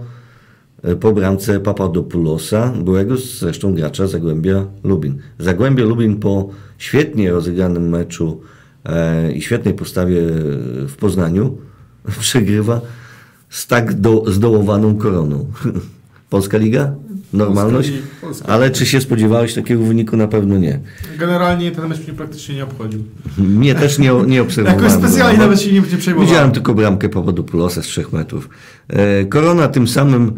e, 0.83 0.97
po 0.97 1.13
bramce 1.13 1.61
Papadopoulosa, 1.61 2.73
byłego 2.85 3.17
zresztą 3.17 3.75
gracza 3.75 4.07
Zagłębia 4.07 4.67
Lubin. 4.85 5.19
Zagłębie 5.39 5.85
Lubin 5.85 6.17
po 6.17 6.51
świetnie 6.79 7.31
rozegranym 7.31 7.89
meczu 7.89 8.41
e, 8.41 8.64
i 9.35 9.43
świetnej 9.43 9.75
postawie 9.75 10.21
e, 10.21 10.33
w 10.89 10.97
Poznaniu 10.97 11.59
przegrywa 12.21 12.81
z 13.51 13.67
tak 13.67 13.95
do, 13.95 14.25
zdołowaną 14.33 14.97
koroną. 14.97 15.47
Polska 16.31 16.59
Liga? 16.59 16.95
Normalność? 17.33 17.91
Polska 17.91 18.27
Polska 18.27 18.47
Ale 18.49 18.71
czy 18.71 18.87
się 18.87 19.01
spodziewałeś 19.01 19.55
takiego 19.55 19.85
wyniku? 19.85 20.17
Na 20.17 20.29
pewno 20.29 20.59
nie. 20.59 20.81
Generalnie 21.19 21.71
ten 21.71 21.89
mecz 21.89 21.99
mnie 22.07 22.13
praktycznie 22.13 22.55
nie 22.55 22.65
obchodził. 22.65 23.05
Mnie 23.39 23.75
też 23.75 23.99
nie, 23.99 24.13
nie 24.27 24.43
obserwowałem. 24.47 24.85
Jakoś 24.85 24.99
specjalnie 24.99 25.39
go. 25.39 25.45
nawet 25.45 25.61
się 25.61 25.73
nie, 25.73 25.81
nie 25.81 25.97
przejmowałem. 25.97 26.29
Widziałem 26.29 26.51
tylko 26.51 26.75
bramkę 26.75 27.09
Papadopoulosa 27.09 27.83
z 27.83 27.87
3 27.87 28.05
metrów. 28.13 28.49
E, 28.89 29.25
Korona 29.25 29.69
tym 29.69 29.89
samym 29.89 30.33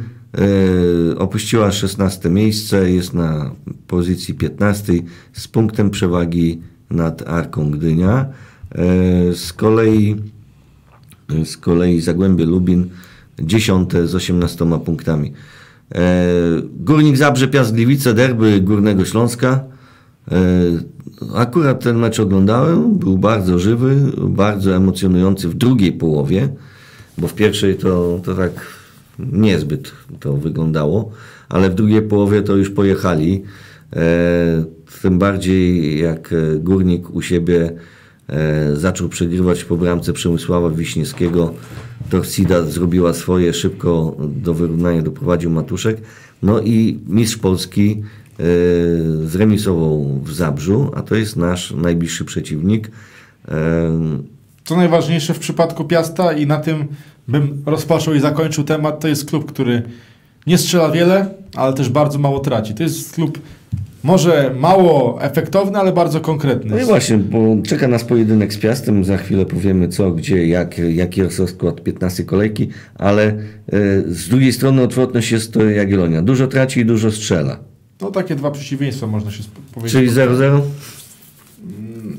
e, 1.14 1.18
opuściła 1.18 1.72
16 1.72 2.30
miejsce, 2.30 2.90
jest 2.90 3.14
na 3.14 3.50
pozycji 3.86 4.34
15 4.34 4.92
z 5.32 5.48
punktem 5.48 5.90
przewagi 5.90 6.60
nad 6.90 7.28
Arką 7.28 7.70
Gdynia. 7.70 8.26
E, 8.74 9.34
z 9.34 9.52
kolei 9.52 10.16
z 11.44 11.56
kolei 11.56 12.00
Zagłębie 12.00 12.44
Lubin 12.44 12.90
10 13.38 13.92
z 14.04 14.14
18 14.14 14.80
punktami. 14.84 15.32
E, 15.94 16.26
Górnik 16.80 17.16
Zabrze 17.16 17.48
Piast 17.48 17.74
Gliwice, 17.74 18.14
derby 18.14 18.60
Górnego 18.60 19.04
Śląska. 19.04 19.60
E, 20.30 20.36
Akurat 21.34 21.84
ten 21.84 21.96
mecz 21.96 22.20
oglądałem, 22.20 22.98
był 22.98 23.18
bardzo 23.18 23.58
żywy, 23.58 23.96
bardzo 24.16 24.76
emocjonujący 24.76 25.48
w 25.48 25.54
drugiej 25.54 25.92
połowie, 25.92 26.48
bo 27.18 27.28
w 27.28 27.34
pierwszej 27.34 27.76
to, 27.76 28.20
to 28.24 28.34
tak 28.34 28.52
niezbyt 29.18 29.92
to 30.20 30.36
wyglądało, 30.36 31.10
ale 31.48 31.70
w 31.70 31.74
drugiej 31.74 32.02
połowie 32.02 32.42
to 32.42 32.56
już 32.56 32.70
pojechali. 32.70 33.42
E, 33.96 34.64
tym 35.02 35.18
bardziej 35.18 35.98
jak 36.00 36.32
e, 36.32 36.58
Górnik 36.58 37.10
u 37.10 37.22
siebie 37.22 37.72
e, 38.28 38.76
zaczął 38.76 39.08
przegrywać 39.08 39.64
po 39.64 39.76
bramce 39.76 40.12
Przemysława 40.12 40.70
Wiśniewskiego. 40.70 41.54
Torcida 42.10 42.62
zrobiła 42.62 43.12
swoje, 43.12 43.52
szybko 43.52 44.16
do 44.20 44.54
wyrównania 44.54 45.02
doprowadził 45.02 45.50
Matuszek. 45.50 45.96
No 46.42 46.60
i 46.60 47.00
mistrz 47.06 47.36
Polski 47.36 48.02
zremisował 49.24 50.20
w 50.24 50.32
Zabrzu, 50.32 50.90
a 50.94 51.02
to 51.02 51.14
jest 51.14 51.36
nasz 51.36 51.70
najbliższy 51.70 52.24
przeciwnik. 52.24 52.90
Co 54.64 54.76
najważniejsze 54.76 55.34
w 55.34 55.38
przypadku 55.38 55.84
Piasta 55.84 56.32
i 56.32 56.46
na 56.46 56.56
tym 56.56 56.86
bym 57.28 57.62
rozpoczął 57.66 58.14
i 58.14 58.20
zakończył 58.20 58.64
temat, 58.64 59.00
to 59.00 59.08
jest 59.08 59.30
klub, 59.30 59.52
który 59.52 59.82
nie 60.46 60.58
strzela 60.58 60.90
wiele, 60.90 61.34
ale 61.54 61.72
też 61.72 61.88
bardzo 61.88 62.18
mało 62.18 62.40
traci. 62.40 62.74
To 62.74 62.82
jest 62.82 63.14
klub 63.14 63.38
może 64.06 64.54
mało 64.58 65.22
efektowny, 65.22 65.78
ale 65.78 65.92
bardzo 65.92 66.20
konkretny. 66.20 66.70
No 66.70 66.82
i 66.82 66.84
właśnie, 66.84 67.18
bo 67.18 67.56
czeka 67.66 67.88
nas 67.88 68.04
pojedynek 68.04 68.54
z 68.54 68.58
Piastem, 68.58 69.04
za 69.04 69.16
chwilę 69.16 69.46
powiemy 69.46 69.88
co, 69.88 70.10
gdzie, 70.10 70.46
jak, 70.46 70.78
jaki 70.78 71.20
jest 71.20 71.38
rozkład 71.38 71.82
15 71.82 72.24
kolejki, 72.24 72.68
ale 72.94 73.24
e, 73.24 73.36
z 74.06 74.28
drugiej 74.28 74.52
strony 74.52 74.82
odwrotność 74.82 75.32
jest 75.32 75.52
to 75.52 75.64
Jagiellonia. 75.64 76.22
Dużo 76.22 76.46
traci 76.46 76.80
i 76.80 76.84
dużo 76.84 77.10
strzela. 77.10 77.58
No 78.00 78.10
takie 78.10 78.34
dwa 78.34 78.50
przeciwieństwa 78.50 79.06
można 79.06 79.30
się 79.30 79.42
powiedzieć. 79.72 79.92
Czyli 79.92 80.10
0-0? 80.10 80.60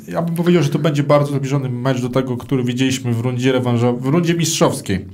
ja 0.08 0.22
bym 0.22 0.36
powiedział, 0.36 0.64
że 0.64 0.70
to 0.70 0.80
będzie 0.80 1.04
bardzo 1.04 1.36
zbliżony 1.36 1.70
mecz 1.70 2.02
do 2.02 2.10
tego, 2.10 2.38
który 2.38 2.64
widzieliśmy 2.64 3.14
w 3.14 3.20
rundzie 3.20 3.52
rewanżowej, 3.52 4.02
w 4.02 4.06
rundzie 4.06 4.34
mistrzowskiej 4.34 5.06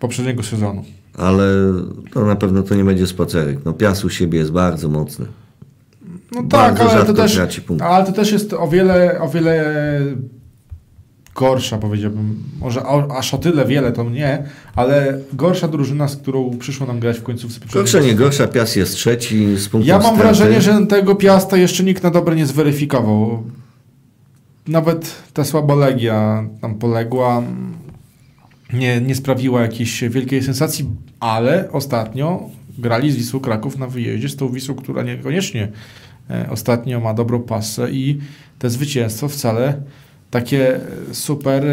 poprzedniego 0.00 0.42
sezonu. 0.42 0.84
Ale 1.14 1.44
to 2.12 2.24
na 2.26 2.36
pewno 2.36 2.62
to 2.62 2.74
nie 2.74 2.84
będzie 2.84 3.06
spacerek. 3.06 3.58
No 3.64 3.72
Piast 3.72 4.04
u 4.04 4.10
siebie 4.10 4.38
jest 4.38 4.52
bardzo 4.52 4.88
mocny. 4.88 5.26
No 6.34 6.42
tak, 6.42 6.80
ale 6.80 7.04
to, 7.04 7.14
też, 7.14 7.40
ale 7.80 8.06
to 8.06 8.12
też 8.12 8.32
jest 8.32 8.52
o 8.52 8.68
wiele, 8.68 9.20
o 9.20 9.28
wiele 9.28 9.64
gorsza, 11.34 11.78
powiedziałbym. 11.78 12.42
Może 12.60 12.82
aż 13.16 13.34
o 13.34 13.38
tyle 13.38 13.64
wiele 13.64 13.92
to 13.92 14.10
nie, 14.10 14.44
ale 14.74 15.18
gorsza 15.32 15.68
drużyna, 15.68 16.08
z 16.08 16.16
którą 16.16 16.58
przyszło 16.58 16.86
nam 16.86 17.00
grać 17.00 17.18
w 17.18 17.22
końcówce 17.22 17.60
Gorsza 17.72 18.00
nie 18.00 18.14
gorsza, 18.14 18.48
Piast 18.48 18.76
jest 18.76 18.94
trzeci 18.94 19.56
z 19.56 19.68
punktu 19.68 19.88
Ja 19.88 19.98
mam 19.98 20.16
wrażenie, 20.16 20.60
że 20.60 20.86
tego 20.86 21.14
Piasta 21.14 21.56
jeszcze 21.56 21.84
nikt 21.84 22.02
na 22.02 22.10
dobre 22.10 22.36
nie 22.36 22.46
zweryfikował. 22.46 23.42
Nawet 24.68 25.14
ta 25.32 25.44
słaba 25.44 25.74
Legia 25.74 26.44
tam 26.60 26.74
poległa, 26.74 27.42
nie, 28.72 29.00
nie 29.00 29.14
sprawiła 29.14 29.62
jakiejś 29.62 30.04
wielkiej 30.04 30.42
sensacji, 30.42 30.86
ale 31.20 31.68
ostatnio 31.72 32.50
grali 32.78 33.12
z 33.12 33.16
Wisłą 33.16 33.40
Kraków 33.40 33.78
na 33.78 33.86
wyjeździe, 33.86 34.28
z 34.28 34.36
tą 34.36 34.48
Wisłą, 34.48 34.74
która 34.74 35.02
niekoniecznie 35.02 35.68
ostatnio 36.50 37.00
ma 37.00 37.14
dobrą 37.14 37.42
pasę 37.42 37.90
i 37.90 38.20
te 38.58 38.70
zwycięstwo 38.70 39.28
wcale 39.28 39.82
takie 40.34 40.80
super 41.12 41.66
e, 41.66 41.70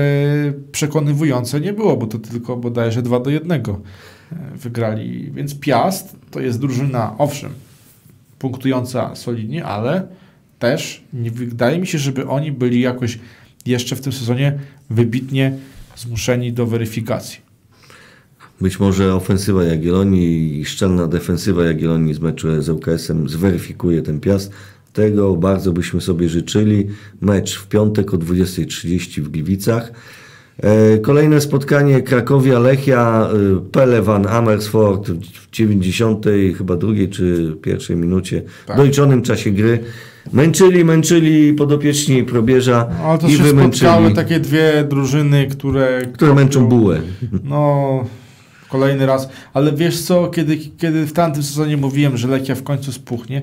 przekonywujące 0.71 1.61
nie 1.61 1.73
było, 1.73 1.97
bo 1.97 2.07
to 2.07 2.19
tylko 2.19 2.57
bodajże 2.57 3.01
2 3.01 3.19
do 3.19 3.29
1 3.29 3.51
e, 3.51 3.61
wygrali. 4.55 5.31
Więc 5.31 5.59
Piast 5.59 6.15
to 6.31 6.39
jest 6.39 6.59
drużyna, 6.59 7.15
owszem, 7.17 7.51
punktująca 8.39 9.15
solidnie, 9.15 9.65
ale 9.65 10.07
też 10.59 11.03
nie 11.13 11.31
wydaje 11.31 11.79
mi 11.79 11.87
się, 11.87 11.97
żeby 11.97 12.27
oni 12.27 12.51
byli 12.51 12.81
jakoś 12.81 13.19
jeszcze 13.65 13.95
w 13.95 14.01
tym 14.01 14.11
sezonie 14.11 14.59
wybitnie 14.89 15.53
zmuszeni 15.95 16.53
do 16.53 16.65
weryfikacji. 16.65 17.50
Być 18.61 18.79
może 18.79 19.15
ofensywa 19.15 19.63
Jagiellonii 19.63 20.59
i 20.59 20.65
szczelna 20.65 21.07
defensywa 21.07 21.65
Jagiellonii 21.65 22.13
z 22.13 22.19
meczu 22.19 22.61
z 22.61 22.69
ŁKS-em 22.69 23.29
zweryfikuje 23.29 24.01
ten 24.01 24.19
Piast. 24.19 24.51
Tego 24.93 25.35
bardzo 25.35 25.71
byśmy 25.71 26.01
sobie 26.01 26.29
życzyli. 26.29 26.87
Mecz 27.21 27.57
w 27.59 27.67
piątek 27.67 28.13
o 28.13 28.17
20.30 28.17 29.21
w 29.21 29.29
Gliwicach. 29.29 29.91
E, 30.57 30.97
Kolejne 30.97 31.41
spotkanie 31.41 32.01
Krakowia-Lechia, 32.01 33.27
e, 33.27 33.71
Pelewan 33.71 34.27
Amersfoort 34.27 35.09
w 35.11 35.51
90 35.51 36.25
chyba 36.57 36.75
drugiej 36.75 37.09
czy 37.09 37.55
pierwszej 37.61 37.95
minucie 37.95 38.41
Tak. 38.65 38.77
doliczonym 38.77 39.21
czasie 39.21 39.51
gry. 39.51 39.79
Męczyli, 40.33 40.85
męczyli 40.85 41.53
podopieczni 41.53 42.23
probierza 42.23 42.87
No, 42.99 43.05
ale 43.05 43.19
to 43.19 43.27
i 43.27 43.31
się 43.31 43.43
wymęczyli, 43.43 44.13
takie 44.15 44.39
dwie 44.39 44.85
drużyny, 44.89 45.47
które... 45.47 46.01
które 46.13 46.33
męczą 46.33 46.67
bułę. 46.67 47.01
No, 47.43 48.05
kolejny 48.71 49.05
raz. 49.05 49.29
Ale 49.53 49.71
wiesz 49.71 50.01
co, 50.01 50.27
kiedy, 50.27 50.57
kiedy 50.57 51.05
w 51.05 51.13
tamtym 51.13 51.43
sezonie 51.43 51.77
mówiłem, 51.77 52.17
że 52.17 52.27
Lechia 52.27 52.55
w 52.55 52.63
końcu 52.63 52.91
spuchnie, 52.91 53.41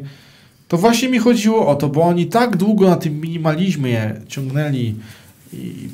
to 0.69 0.79
właśnie 0.79 1.09
mi 1.09 1.19
chodziło 1.19 1.67
o 1.67 1.75
to, 1.75 1.89
bo 1.89 2.03
oni 2.03 2.27
tak 2.27 2.57
długo 2.57 2.89
na 2.89 2.97
tym 2.97 3.21
minimalizmie 3.21 4.15
ciągnęli 4.29 4.95
i 5.53 5.89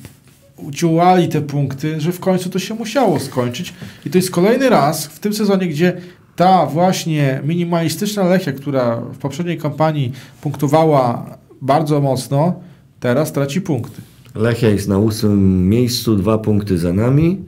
uciułali 0.56 1.28
te 1.28 1.40
punkty, 1.40 2.00
że 2.00 2.12
w 2.12 2.20
końcu 2.20 2.50
to 2.50 2.58
się 2.58 2.74
musiało 2.74 3.20
skończyć. 3.20 3.74
I 4.06 4.10
to 4.10 4.18
jest 4.18 4.30
kolejny 4.30 4.68
raz 4.68 5.06
w 5.06 5.18
tym 5.18 5.34
sezonie, 5.34 5.66
gdzie 5.66 6.00
ta 6.36 6.66
właśnie 6.66 7.40
minimalistyczna 7.44 8.24
Lechia, 8.24 8.52
która 8.52 8.96
w 8.96 9.18
poprzedniej 9.18 9.58
kampanii 9.58 10.12
punktowała 10.40 11.26
bardzo 11.62 12.00
mocno, 12.00 12.60
teraz 13.00 13.32
traci 13.32 13.60
punkty. 13.60 14.02
Lechia 14.34 14.68
jest 14.68 14.88
na 14.88 14.98
ósmym 14.98 15.68
miejscu, 15.68 16.16
dwa 16.16 16.38
punkty 16.38 16.78
za 16.78 16.92
nami. 16.92 17.38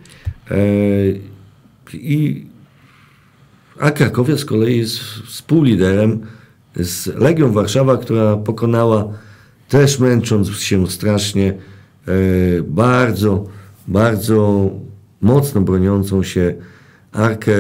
E, 0.51 0.57
i, 1.95 2.47
a 3.80 3.91
Krakowia 3.91 4.37
z 4.37 4.45
kolei 4.45 4.78
jest 4.78 4.99
współliderem 5.26 6.20
z 6.76 7.07
Legią 7.07 7.53
Warszawa, 7.53 7.97
która 7.97 8.37
pokonała 8.37 9.09
też 9.68 9.99
męcząc 9.99 10.51
się 10.59 10.87
strasznie 10.87 11.49
e, 12.09 12.12
bardzo, 12.62 13.45
bardzo 13.89 14.70
mocno 15.20 15.61
broniącą 15.61 16.22
się 16.22 16.55
Arkę, 17.12 17.53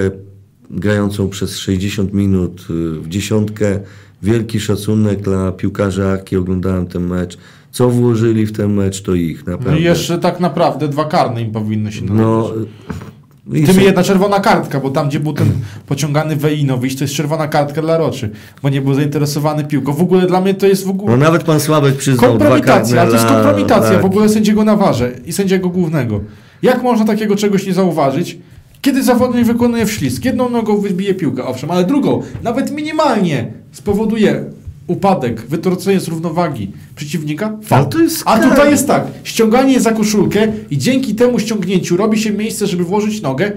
grającą 0.70 1.28
przez 1.28 1.58
60 1.58 2.12
minut 2.12 2.66
y, 2.70 3.00
w 3.00 3.08
dziesiątkę. 3.08 3.80
Wielki 4.22 4.60
szacunek 4.60 5.20
dla 5.20 5.52
piłkarzy 5.52 6.06
Arki, 6.06 6.36
oglądałem 6.36 6.86
ten 6.86 7.06
mecz. 7.06 7.38
Co 7.70 7.90
włożyli 7.90 8.46
w 8.46 8.52
ten 8.52 8.74
mecz, 8.74 9.02
to 9.02 9.14
ich 9.14 9.38
naprawdę. 9.46 9.70
No 9.70 9.76
i 9.76 9.82
jeszcze 9.82 10.18
tak 10.18 10.40
naprawdę 10.40 10.88
dwa 10.88 11.04
karne 11.04 11.42
im 11.42 11.52
powinny 11.52 11.92
się 11.92 12.04
No, 12.04 12.14
należeć. 12.14 12.68
i 12.68 13.15
Tym 13.52 13.80
jedna 13.80 14.02
czerwona 14.02 14.40
kartka, 14.40 14.80
bo 14.80 14.90
tam, 14.90 15.08
gdzie 15.08 15.20
był 15.20 15.32
ten 15.32 15.52
pociągany 15.86 16.36
Wejinowicz, 16.36 16.96
to 16.96 17.04
jest 17.04 17.14
czerwona 17.14 17.48
kartka 17.48 17.82
dla 17.82 17.96
Roczy, 17.98 18.30
bo 18.62 18.68
nie 18.68 18.80
był 18.80 18.94
zainteresowany 18.94 19.64
piłką. 19.64 19.92
W 19.92 20.00
ogóle 20.00 20.26
dla 20.26 20.40
mnie 20.40 20.54
to 20.54 20.66
jest 20.66 20.86
w 20.86 20.90
ogóle 20.90 21.10
no 21.10 21.24
nawet 21.24 21.42
pan 21.42 21.60
Sławek 21.60 21.96
przyznał 21.96 22.38
dwa 22.38 22.38
kompromitacja, 22.38 22.96
karne 22.96 23.00
ale 23.00 23.10
to 23.10 23.16
jest 23.16 23.26
kompromitacja 23.26 23.98
w 23.98 24.04
ogóle 24.04 24.28
sędziego 24.28 24.64
na 24.64 24.76
warze 24.76 25.12
i 25.26 25.32
sędziego 25.32 25.68
głównego. 25.68 26.20
Jak 26.62 26.82
można 26.82 27.04
takiego 27.04 27.36
czegoś 27.36 27.66
nie 27.66 27.72
zauważyć? 27.72 28.38
Kiedy 28.82 29.02
zawodnik 29.02 29.46
wykonuje 29.46 29.86
wślizg, 29.86 30.24
jedną 30.24 30.48
nogą 30.48 30.80
wybije 30.80 31.14
piłkę, 31.14 31.44
owszem, 31.44 31.70
ale 31.70 31.84
drugą, 31.84 32.22
nawet 32.42 32.70
minimalnie 32.70 33.52
spowoduje 33.72 34.44
upadek, 34.86 35.40
wytrącenie 35.40 36.00
z 36.00 36.08
równowagi 36.08 36.72
przeciwnika, 36.96 37.58
to 37.90 37.98
jest 37.98 38.22
A 38.24 38.38
tutaj 38.38 38.70
jest 38.70 38.86
tak, 38.86 39.06
ściąganie 39.24 39.80
za 39.80 39.92
koszulkę 39.92 40.52
i 40.70 40.78
dzięki 40.78 41.14
temu 41.14 41.38
ściągnięciu 41.38 41.96
robi 41.96 42.18
się 42.18 42.32
miejsce, 42.32 42.66
żeby 42.66 42.84
włożyć 42.84 43.22
nogę. 43.22 43.52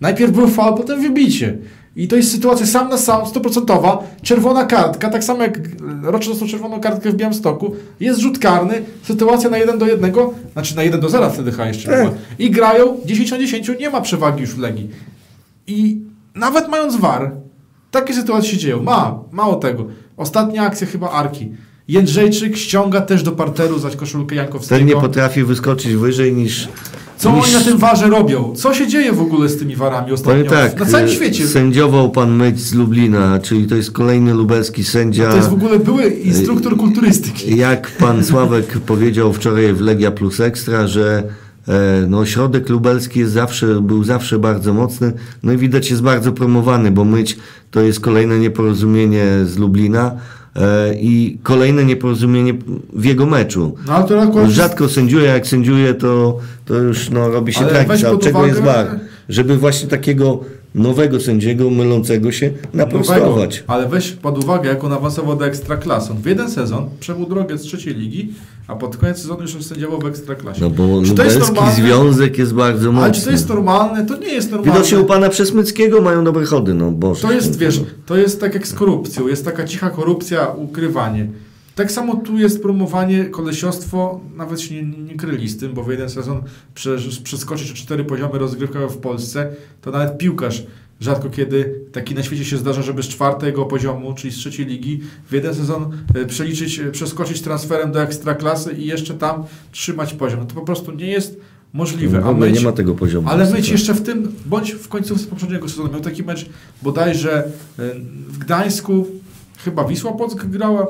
Najpierw 0.00 0.32
był 0.32 0.48
faul, 0.48 0.76
potem 0.76 1.02
wybicie. 1.02 1.58
I 1.96 2.08
to 2.08 2.16
jest 2.16 2.32
sytuacja 2.32 2.66
sam 2.66 2.88
na 2.88 2.98
sam, 2.98 3.26
stuprocentowa, 3.26 4.04
czerwona 4.22 4.64
kartka, 4.64 5.10
tak 5.10 5.24
samo 5.24 5.42
jak 5.42 5.58
Roczy 6.02 6.28
dostał 6.28 6.48
czerwoną 6.48 6.80
kartkę 6.80 7.10
w 7.10 7.14
Białymstoku, 7.14 7.74
jest 8.00 8.20
rzut 8.20 8.38
karny, 8.38 8.82
sytuacja 9.02 9.50
na 9.50 9.58
1 9.58 9.78
do 9.78 9.86
1, 9.86 10.12
znaczy 10.52 10.76
na 10.76 10.82
1 10.82 11.00
do 11.00 11.08
0 11.08 11.30
wtedy 11.30 11.50
chyba 11.50 11.66
jeszcze 11.66 11.96
była. 11.96 12.10
I 12.38 12.50
grają 12.50 12.96
10 13.04 13.30
na 13.30 13.38
10, 13.38 13.70
nie 13.80 13.90
ma 13.90 14.00
przewagi 14.00 14.40
już 14.40 14.50
w 14.50 14.58
Legii. 14.58 14.90
I 15.66 16.00
nawet 16.34 16.68
mając 16.68 16.96
VAR, 16.96 17.30
takie 17.90 18.14
sytuacje 18.14 18.50
się 18.50 18.56
dzieją. 18.56 18.82
Ma, 18.82 19.18
mało 19.32 19.56
tego. 19.56 19.86
Ostatnia 20.16 20.62
akcja 20.62 20.86
chyba 20.86 21.10
Arki. 21.10 21.48
Jędrzejczyk 21.88 22.56
ściąga 22.56 23.00
też 23.00 23.22
do 23.22 23.32
parteru 23.32 23.78
za 23.78 23.90
koszulkę 23.90 24.34
Jankowskiego. 24.34 24.78
Ten 24.78 24.88
nie 24.88 24.94
potrafi 24.94 25.44
wyskoczyć 25.44 25.94
wyżej 25.94 26.32
niż. 26.32 26.68
Co 27.16 27.32
niż... 27.32 27.44
oni 27.44 27.54
na 27.54 27.60
tym 27.60 27.78
warze 27.78 28.08
robią? 28.08 28.54
Co 28.56 28.74
się 28.74 28.86
dzieje 28.86 29.12
w 29.12 29.20
ogóle 29.20 29.48
z 29.48 29.58
tymi 29.58 29.76
warami 29.76 30.12
ostatnio? 30.12 30.44
Powiem 30.44 30.70
tak, 30.70 30.80
na 30.80 30.86
całym 30.86 31.06
e, 31.06 31.10
świecie. 31.10 31.46
sędziował 31.46 32.10
pan 32.10 32.36
Myć 32.36 32.60
z 32.60 32.74
Lublina, 32.74 33.38
czyli 33.38 33.66
to 33.66 33.74
jest 33.74 33.90
kolejny 33.90 34.34
lubelski 34.34 34.84
sędzia. 34.84 35.30
To 35.30 35.36
jest 35.36 35.48
w 35.48 35.52
ogóle 35.52 35.78
były 35.78 36.08
instruktor 36.08 36.76
kulturystyki. 36.76 37.56
Jak 37.56 37.90
pan 37.90 38.24
Sławek 38.24 38.78
powiedział 38.78 39.32
wczoraj 39.32 39.72
w 39.72 39.80
Legia 39.80 40.10
Plus 40.10 40.40
Ekstra, 40.40 40.86
że 40.86 41.18
e, 41.18 41.51
no, 42.08 42.26
środek 42.26 42.68
lubelski 42.68 43.20
jest 43.20 43.32
zawsze, 43.32 43.80
był 43.80 44.04
zawsze 44.04 44.38
bardzo 44.38 44.74
mocny, 44.74 45.12
no 45.42 45.52
i 45.52 45.56
widać 45.56 45.90
jest 45.90 46.02
bardzo 46.02 46.32
promowany, 46.32 46.90
bo 46.90 47.04
Myć 47.04 47.38
to 47.70 47.80
jest 47.80 48.00
kolejne 48.00 48.38
nieporozumienie 48.38 49.26
z 49.44 49.58
Lublina 49.58 50.12
e, 50.56 50.94
i 50.94 51.38
kolejne 51.42 51.84
nieporozumienie 51.84 52.54
w 52.92 53.04
jego 53.04 53.26
meczu. 53.26 53.74
No 53.86 53.92
ale 53.92 54.04
to 54.08 54.22
akurat... 54.22 54.50
Rzadko 54.50 54.88
sędziuje, 54.88 55.26
jak 55.26 55.46
sędziuje, 55.46 55.94
to, 55.94 56.38
to 56.64 56.74
już 56.74 57.10
no, 57.10 57.28
robi 57.28 57.52
się 57.52 57.60
Ale 57.60 57.68
tragizm. 57.70 57.92
weź 57.92 58.04
A 58.04 58.10
od 58.10 58.22
czego 58.22 58.38
uwagę- 58.38 58.46
jest 58.48 58.60
war? 58.60 58.86
Żeby 59.28 59.56
właśnie 59.56 59.88
takiego 59.88 60.40
nowego 60.74 61.20
sędziego, 61.20 61.70
mylącego 61.70 62.32
się, 62.32 62.50
naprostować. 62.74 63.64
Ale 63.66 63.88
weź 63.88 64.12
pod 64.12 64.44
uwagę, 64.44 64.68
jak 64.68 64.84
on 64.84 64.92
awansował 64.92 65.36
do 65.36 65.46
Ekstraklasy. 65.46 66.12
On 66.12 66.18
w 66.18 66.26
jeden 66.26 66.50
sezon 66.50 66.88
przebył 67.00 67.26
drogę 67.26 67.58
z 67.58 67.62
trzeciej 67.62 67.94
ligi, 67.94 68.28
a 68.68 68.76
pod 68.76 68.96
koniec 68.96 69.18
sezonu 69.18 69.40
już 69.42 69.64
sędziował 69.64 70.00
w 70.00 70.06
Ekstraklasie. 70.06 70.60
No 70.60 70.70
bo 70.70 71.00
lubelski 71.00 71.60
związek 71.76 72.38
jest 72.38 72.54
bardzo 72.54 72.92
mocny. 72.92 73.04
Ale 73.04 73.12
czy 73.14 73.24
to 73.24 73.30
jest 73.30 73.48
normalne? 73.48 74.06
To 74.06 74.16
nie 74.16 74.28
jest 74.32 74.50
normalne. 74.50 74.72
Widocznie 74.72 75.00
u 75.00 75.04
pana 75.04 75.28
Przesmyckiego 75.28 76.00
mają 76.00 76.24
dobre 76.24 76.44
chody, 76.44 76.74
no 76.74 76.90
Boże. 76.90 77.22
To 77.22 77.32
jest, 77.32 77.58
wiesz, 77.58 77.80
to 78.06 78.16
jest 78.16 78.40
tak 78.40 78.54
jak 78.54 78.66
z 78.66 78.74
korupcją. 78.74 79.28
Jest 79.28 79.44
taka 79.44 79.64
cicha 79.64 79.90
korupcja, 79.90 80.46
ukrywanie. 80.46 81.26
Tak 81.74 81.92
samo 81.92 82.16
tu 82.16 82.38
jest 82.38 82.62
promowanie, 82.62 83.24
kolesiostwo, 83.24 84.20
nawet 84.36 84.60
się 84.60 84.74
nie, 84.74 84.98
nie 84.98 85.16
kryli 85.16 85.48
z 85.48 85.58
tym, 85.58 85.72
bo 85.74 85.82
w 85.84 85.90
jeden 85.90 86.08
sezon 86.08 86.42
prze- 86.74 87.22
przeskoczyć 87.24 87.70
o 87.70 87.74
cztery 87.74 88.04
poziomy 88.04 88.38
rozgrywkowe 88.38 88.88
w 88.88 88.98
Polsce, 88.98 89.52
to 89.80 89.90
nawet 89.90 90.18
piłkarz 90.18 90.66
rzadko 91.00 91.30
kiedy 91.30 91.80
taki 91.92 92.14
na 92.14 92.22
świecie 92.22 92.44
się 92.44 92.56
zdarza, 92.56 92.82
żeby 92.82 93.02
z 93.02 93.08
czwartego 93.08 93.64
poziomu, 93.64 94.14
czyli 94.14 94.32
z 94.32 94.36
trzeciej 94.36 94.66
ligi, 94.66 95.00
w 95.28 95.32
jeden 95.32 95.54
sezon 95.54 95.90
e, 96.14 96.24
przeliczyć, 96.26 96.78
e, 96.78 96.90
przeskoczyć 96.90 97.40
transferem 97.42 97.92
do 97.92 98.02
ekstraklasy 98.02 98.72
i 98.72 98.86
jeszcze 98.86 99.14
tam 99.14 99.44
trzymać 99.72 100.14
poziom. 100.14 100.40
No 100.40 100.46
to 100.46 100.54
po 100.54 100.60
prostu 100.60 100.92
nie 100.92 101.06
jest 101.06 101.40
możliwe. 101.72 102.22
A 102.24 102.32
myć, 102.32 102.58
nie 102.58 102.64
ma 102.64 102.72
tego 102.72 102.94
poziomu. 102.94 103.28
ale 103.28 103.50
myć 103.50 103.68
jeszcze 103.68 103.94
w 103.94 104.02
tym, 104.02 104.32
bądź 104.46 104.72
w 104.72 104.88
końcówce 104.88 105.26
poprzedniego 105.26 105.68
sezonu 105.68 105.92
miał 105.92 106.00
taki 106.00 106.22
mecz 106.22 106.46
bodajże 106.82 107.44
e, 107.44 107.50
w 108.28 108.38
Gdańsku, 108.38 109.06
chyba 109.64 109.84
Wisła 109.84 110.12
Płock 110.12 110.44
grała 110.46 110.86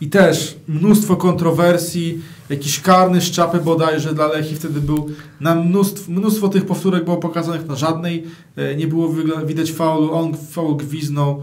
I 0.00 0.08
też 0.08 0.56
mnóstwo 0.68 1.16
kontrowersji, 1.16 2.18
jakiś 2.50 2.80
karny 2.80 3.20
z 3.20 3.30
czapy 3.30 3.58
bodajże 3.58 4.14
dla 4.14 4.26
Lechi 4.26 4.54
wtedy 4.54 4.80
był. 4.80 5.08
Na 5.40 5.54
mnóstwo, 5.54 6.12
mnóstwo 6.12 6.48
tych 6.48 6.66
powtórek 6.66 7.04
było 7.04 7.16
pokazanych, 7.16 7.66
na 7.68 7.74
żadnej 7.74 8.24
e, 8.56 8.76
nie 8.76 8.86
było 8.86 9.14
widać 9.46 9.72
faulu, 9.72 10.12
on 10.12 10.32
faul 10.50 10.76
gwiznął. 10.76 11.42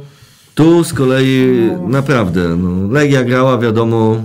Tu 0.55 0.83
z 0.83 0.93
kolei 0.93 1.61
No. 1.71 1.87
naprawdę, 1.87 2.57
no, 2.57 2.93
Legia 2.93 3.23
grała, 3.23 3.57
wiadomo, 3.57 4.21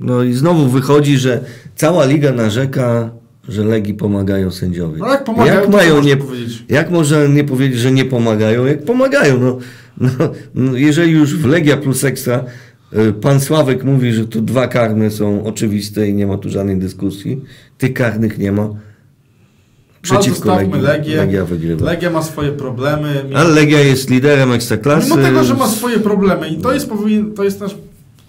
no 0.00 0.22
i 0.22 0.32
znowu 0.32 0.66
wychodzi, 0.68 1.18
że 1.18 1.40
cała 1.76 2.04
liga 2.04 2.32
narzeka, 2.32 3.10
że 3.48 3.64
Legii 3.64 3.94
pomagają 3.94 4.50
sędziowie. 4.50 4.98
No 4.98 5.08
jak 5.10 5.24
pomagają, 5.24 5.60
jak 5.60 5.68
mają 5.68 6.02
nie, 6.02 6.16
powiedzieć? 6.16 6.64
Jak 6.68 6.90
można 6.90 7.26
nie 7.26 7.44
powiedzieć, 7.44 7.78
że 7.78 7.92
nie 7.92 8.04
pomagają, 8.04 8.66
jak 8.66 8.84
pomagają? 8.84 9.40
No, 9.40 9.58
no, 10.00 10.10
no, 10.54 10.76
jeżeli 10.76 11.12
już 11.12 11.36
w 11.36 11.46
Legia 11.46 11.76
plus 11.76 12.04
Ekstra 12.04 12.44
pan 13.20 13.40
Sławek 13.40 13.84
mówi, 13.84 14.12
że 14.12 14.26
tu 14.26 14.42
dwa 14.42 14.68
karne 14.68 15.10
są 15.10 15.44
oczywiste 15.44 16.08
i 16.08 16.14
nie 16.14 16.26
ma 16.26 16.38
tu 16.38 16.50
żadnej 16.50 16.76
dyskusji, 16.76 17.40
tych 17.78 17.92
karnych 17.94 18.38
nie 18.38 18.52
ma. 18.52 18.68
Przeciwko 20.02 20.48
No, 20.48 20.56
Legii, 20.56 20.80
Legię. 20.80 21.16
Legia 21.16 21.44
wygrywa. 21.44 21.86
Legia 21.86 22.10
ma 22.10 22.22
swoje 22.22 22.52
problemy. 22.52 23.24
Ale 23.34 23.50
Legia 23.50 23.80
jest 23.80 24.10
liderem 24.10 24.52
Ekstraklasy. 24.52 25.10
Mimo 25.10 25.22
tego, 25.22 25.44
że 25.44 25.54
ma 25.54 25.68
swoje 25.68 25.98
problemy 25.98 26.48
i 26.48 26.56
to 26.56 26.72
jest, 26.72 26.88
powinien, 26.88 27.34
to 27.34 27.44
jest 27.44 27.60
nasz 27.60 27.74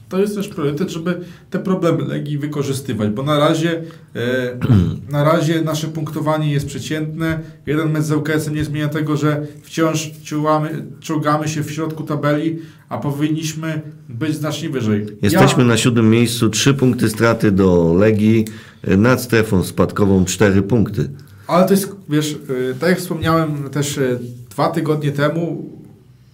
to 0.10 0.20
jest 0.20 0.36
też 0.36 0.47
priorytet, 0.47 0.89
żeby 0.89 1.20
te 1.49 1.60
problemy 1.60 2.05
Legii 2.05 2.38
wykorzystywać, 2.38 3.10
bo 3.10 3.24
na 3.24 3.39
razie 3.39 3.84
e, 4.16 4.58
na 5.12 5.24
razie 5.24 5.62
nasze 5.62 5.88
punktowanie 5.88 6.51
jest 6.51 6.66
przeciętne. 6.66 7.39
Jeden 7.66 7.91
mecz 7.91 8.03
z 8.03 8.12
ŁKS-em 8.12 8.55
nie 8.55 8.64
zmienia 8.64 8.88
tego, 8.88 9.18
że 9.18 9.47
wciąż 9.64 10.12
czułamy, 10.24 10.86
czołgamy 10.99 11.47
się 11.47 11.64
w 11.64 11.72
środku 11.72 12.03
tabeli, 12.03 12.60
a 12.89 12.97
powinniśmy 12.97 13.82
być 14.10 14.36
znacznie 14.36 14.70
wyżej. 14.70 15.05
Jesteśmy 15.22 15.64
ja, 15.64 15.70
na 15.70 15.78
siódmym 15.78 16.10
miejscu, 16.10 16.49
trzy 16.49 16.74
punkty 16.74 17.10
straty 17.10 17.51
do 17.51 17.93
Legii, 17.93 18.45
y, 18.88 18.97
nad 18.97 19.22
strefą 19.22 19.64
spadkową 19.64 20.26
cztery 20.26 20.62
punkty. 20.62 21.10
Ale 21.47 21.66
to 21.66 21.74
jest, 21.74 21.95
wiesz, 22.10 22.39
e, 22.72 22.74
tak 22.74 22.89
jak 22.89 22.99
wspomniałem 22.99 23.70
też 23.70 23.97
e, 23.97 24.20
dwa 24.49 24.70
tygodnie 24.70 25.12
temu, 25.12 25.70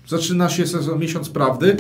zaczyna 0.08 0.50
się 0.50 0.68
sezon 0.68 1.00
miesiąc 1.00 1.30
prawdy 1.30 1.78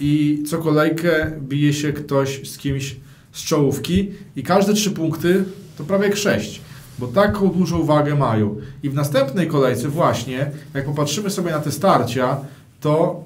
i 0.00 0.42
co 0.46 0.58
kolejkę 0.58 1.30
bije 1.40 1.72
się 1.72 1.92
ktoś 1.92 2.48
z 2.48 2.58
kimś 2.58 2.96
z 3.32 3.42
czołówki 3.44 4.10
i 4.36 4.42
każde 4.42 4.74
trzy 4.74 4.90
punkty 4.90 5.44
to 5.78 5.84
prawie 5.84 6.04
jak 6.06 6.16
sześć, 6.16 6.60
bo 6.98 7.06
taką 7.06 7.48
dużą 7.48 7.84
wagę 7.84 8.14
mają. 8.14 8.56
I 8.82 8.90
w 8.90 8.94
następnej 8.94 9.46
kolejce 9.46 9.88
właśnie, 9.88 10.50
jak 10.74 10.84
popatrzymy 10.86 11.30
sobie 11.30 11.50
na 11.50 11.58
te 11.60 11.72
starcia, 11.72 12.36
to 12.80 13.24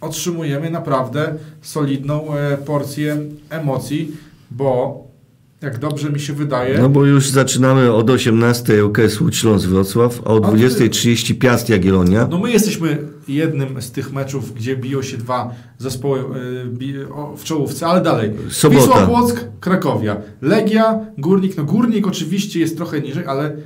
otrzymujemy 0.00 0.70
naprawdę 0.70 1.34
solidną 1.62 2.34
e, 2.34 2.56
porcję 2.56 3.16
emocji, 3.50 4.12
bo 4.50 5.04
jak 5.62 5.78
dobrze 5.78 6.10
mi 6.10 6.20
się 6.20 6.32
wydaje, 6.32 6.78
No 6.78 6.88
bo 6.88 7.04
już 7.04 7.28
zaczynamy 7.30 7.92
od 7.92 8.10
18 8.10 8.84
ŁKS 8.84 9.20
Łódź 9.20 9.36
Śląsk 9.36 9.68
Wrocław, 9.68 10.20
a 10.24 10.30
o 10.30 10.36
A 10.44 10.50
ty- 10.50 10.56
20.30 10.56 11.34
Piast 11.38 11.68
Jagiellonia. 11.68 12.28
No 12.30 12.38
my 12.38 12.50
jesteśmy 12.50 12.98
jednym 13.28 13.82
z 13.82 13.90
tych 13.90 14.12
meczów, 14.12 14.54
gdzie 14.54 14.76
biją 14.76 15.02
się 15.02 15.16
dwa 15.16 15.54
zespoły 15.78 16.24
o, 17.14 17.36
w 17.36 17.44
czołówce, 17.44 17.86
ale 17.86 18.00
dalej. 18.00 18.32
Sobota. 18.50 18.80
Wisła 18.80 19.06
Płock, 19.06 19.44
Krakowia. 19.60 20.16
Legia, 20.42 21.06
Górnik. 21.18 21.56
No 21.56 21.64
Górnik 21.64 22.06
oczywiście 22.06 22.60
jest 22.60 22.76
trochę 22.76 23.00
niżej, 23.00 23.26
ale 23.26 23.56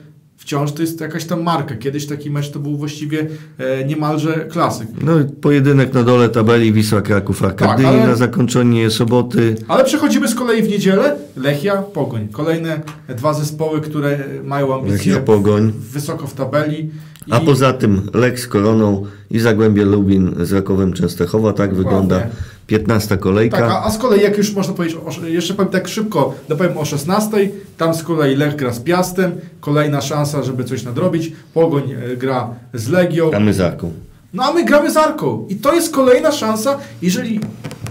wciąż 0.40 0.72
to 0.72 0.82
jest 0.82 1.00
jakaś 1.00 1.24
tam 1.24 1.42
marka. 1.42 1.76
Kiedyś 1.76 2.06
taki 2.06 2.30
mecz 2.30 2.50
to 2.50 2.58
był 2.58 2.76
właściwie 2.76 3.26
e, 3.58 3.84
niemalże 3.84 4.32
klasyk. 4.50 4.88
No 5.02 5.20
i 5.20 5.24
pojedynek 5.24 5.94
na 5.94 6.02
dole 6.02 6.28
tabeli 6.28 6.72
Wisła 6.72 7.02
Kraków 7.02 7.44
Arkadyni 7.44 7.88
Tak, 7.88 7.98
ale- 8.00 8.06
na 8.06 8.14
zakończenie 8.14 8.90
soboty. 8.90 9.54
Ale 9.68 9.84
przechodzimy 9.84 10.28
z 10.28 10.34
kolei 10.34 10.62
w 10.62 10.68
niedzielę. 10.68 11.16
Lechia, 11.36 11.76
Pogoń. 11.82 12.28
Kolejne 12.32 12.80
dwa 13.08 13.34
zespoły, 13.34 13.80
które 13.80 14.18
mają 14.44 14.74
ambicje 14.74 15.12
Lechia 15.12 15.24
Pogoń. 15.26 15.72
wysoko 15.92 16.26
w 16.26 16.34
tabeli. 16.34 16.90
I 17.26 17.32
A 17.32 17.40
poza 17.40 17.72
tym 17.72 18.02
Lech 18.14 18.40
z 18.40 18.46
Koroną 18.46 19.06
i 19.30 19.38
Zagłębie 19.38 19.84
Lubin 19.84 20.34
z 20.40 20.52
Rakowem 20.52 20.92
Częstochowa. 20.92 21.52
Tak 21.52 21.74
wygląda 21.74 22.26
15 22.70 23.16
kolejka. 23.16 23.56
Tak, 23.58 23.70
a, 23.70 23.84
a 23.84 23.90
z 23.90 23.98
kolei 23.98 24.22
jak 24.22 24.38
już 24.38 24.54
można 24.54 24.74
powiedzieć, 24.74 24.98
o, 24.98 25.26
jeszcze 25.26 25.54
powiem 25.54 25.72
tak 25.72 25.88
szybko, 25.88 26.34
dopowiem 26.48 26.78
o 26.78 26.84
16, 26.84 27.50
tam 27.76 27.94
z 27.94 28.02
kolei 28.02 28.36
Lech 28.36 28.56
gra 28.56 28.72
z 28.72 28.80
Piastem, 28.80 29.32
kolejna 29.60 30.00
szansa, 30.00 30.42
żeby 30.42 30.64
coś 30.64 30.82
nadrobić, 30.82 31.32
Pogoń 31.54 31.82
e, 31.92 32.16
gra 32.16 32.50
z 32.74 32.88
Legią, 32.88 33.30
Gramy 33.30 33.54
z 33.54 33.60
Arką. 33.60 33.92
no 34.34 34.42
a 34.44 34.52
my 34.52 34.64
gramy 34.64 34.90
z 34.90 34.96
Arką 34.96 35.46
i 35.48 35.56
to 35.56 35.74
jest 35.74 35.94
kolejna 35.94 36.32
szansa, 36.32 36.78
jeżeli 37.02 37.40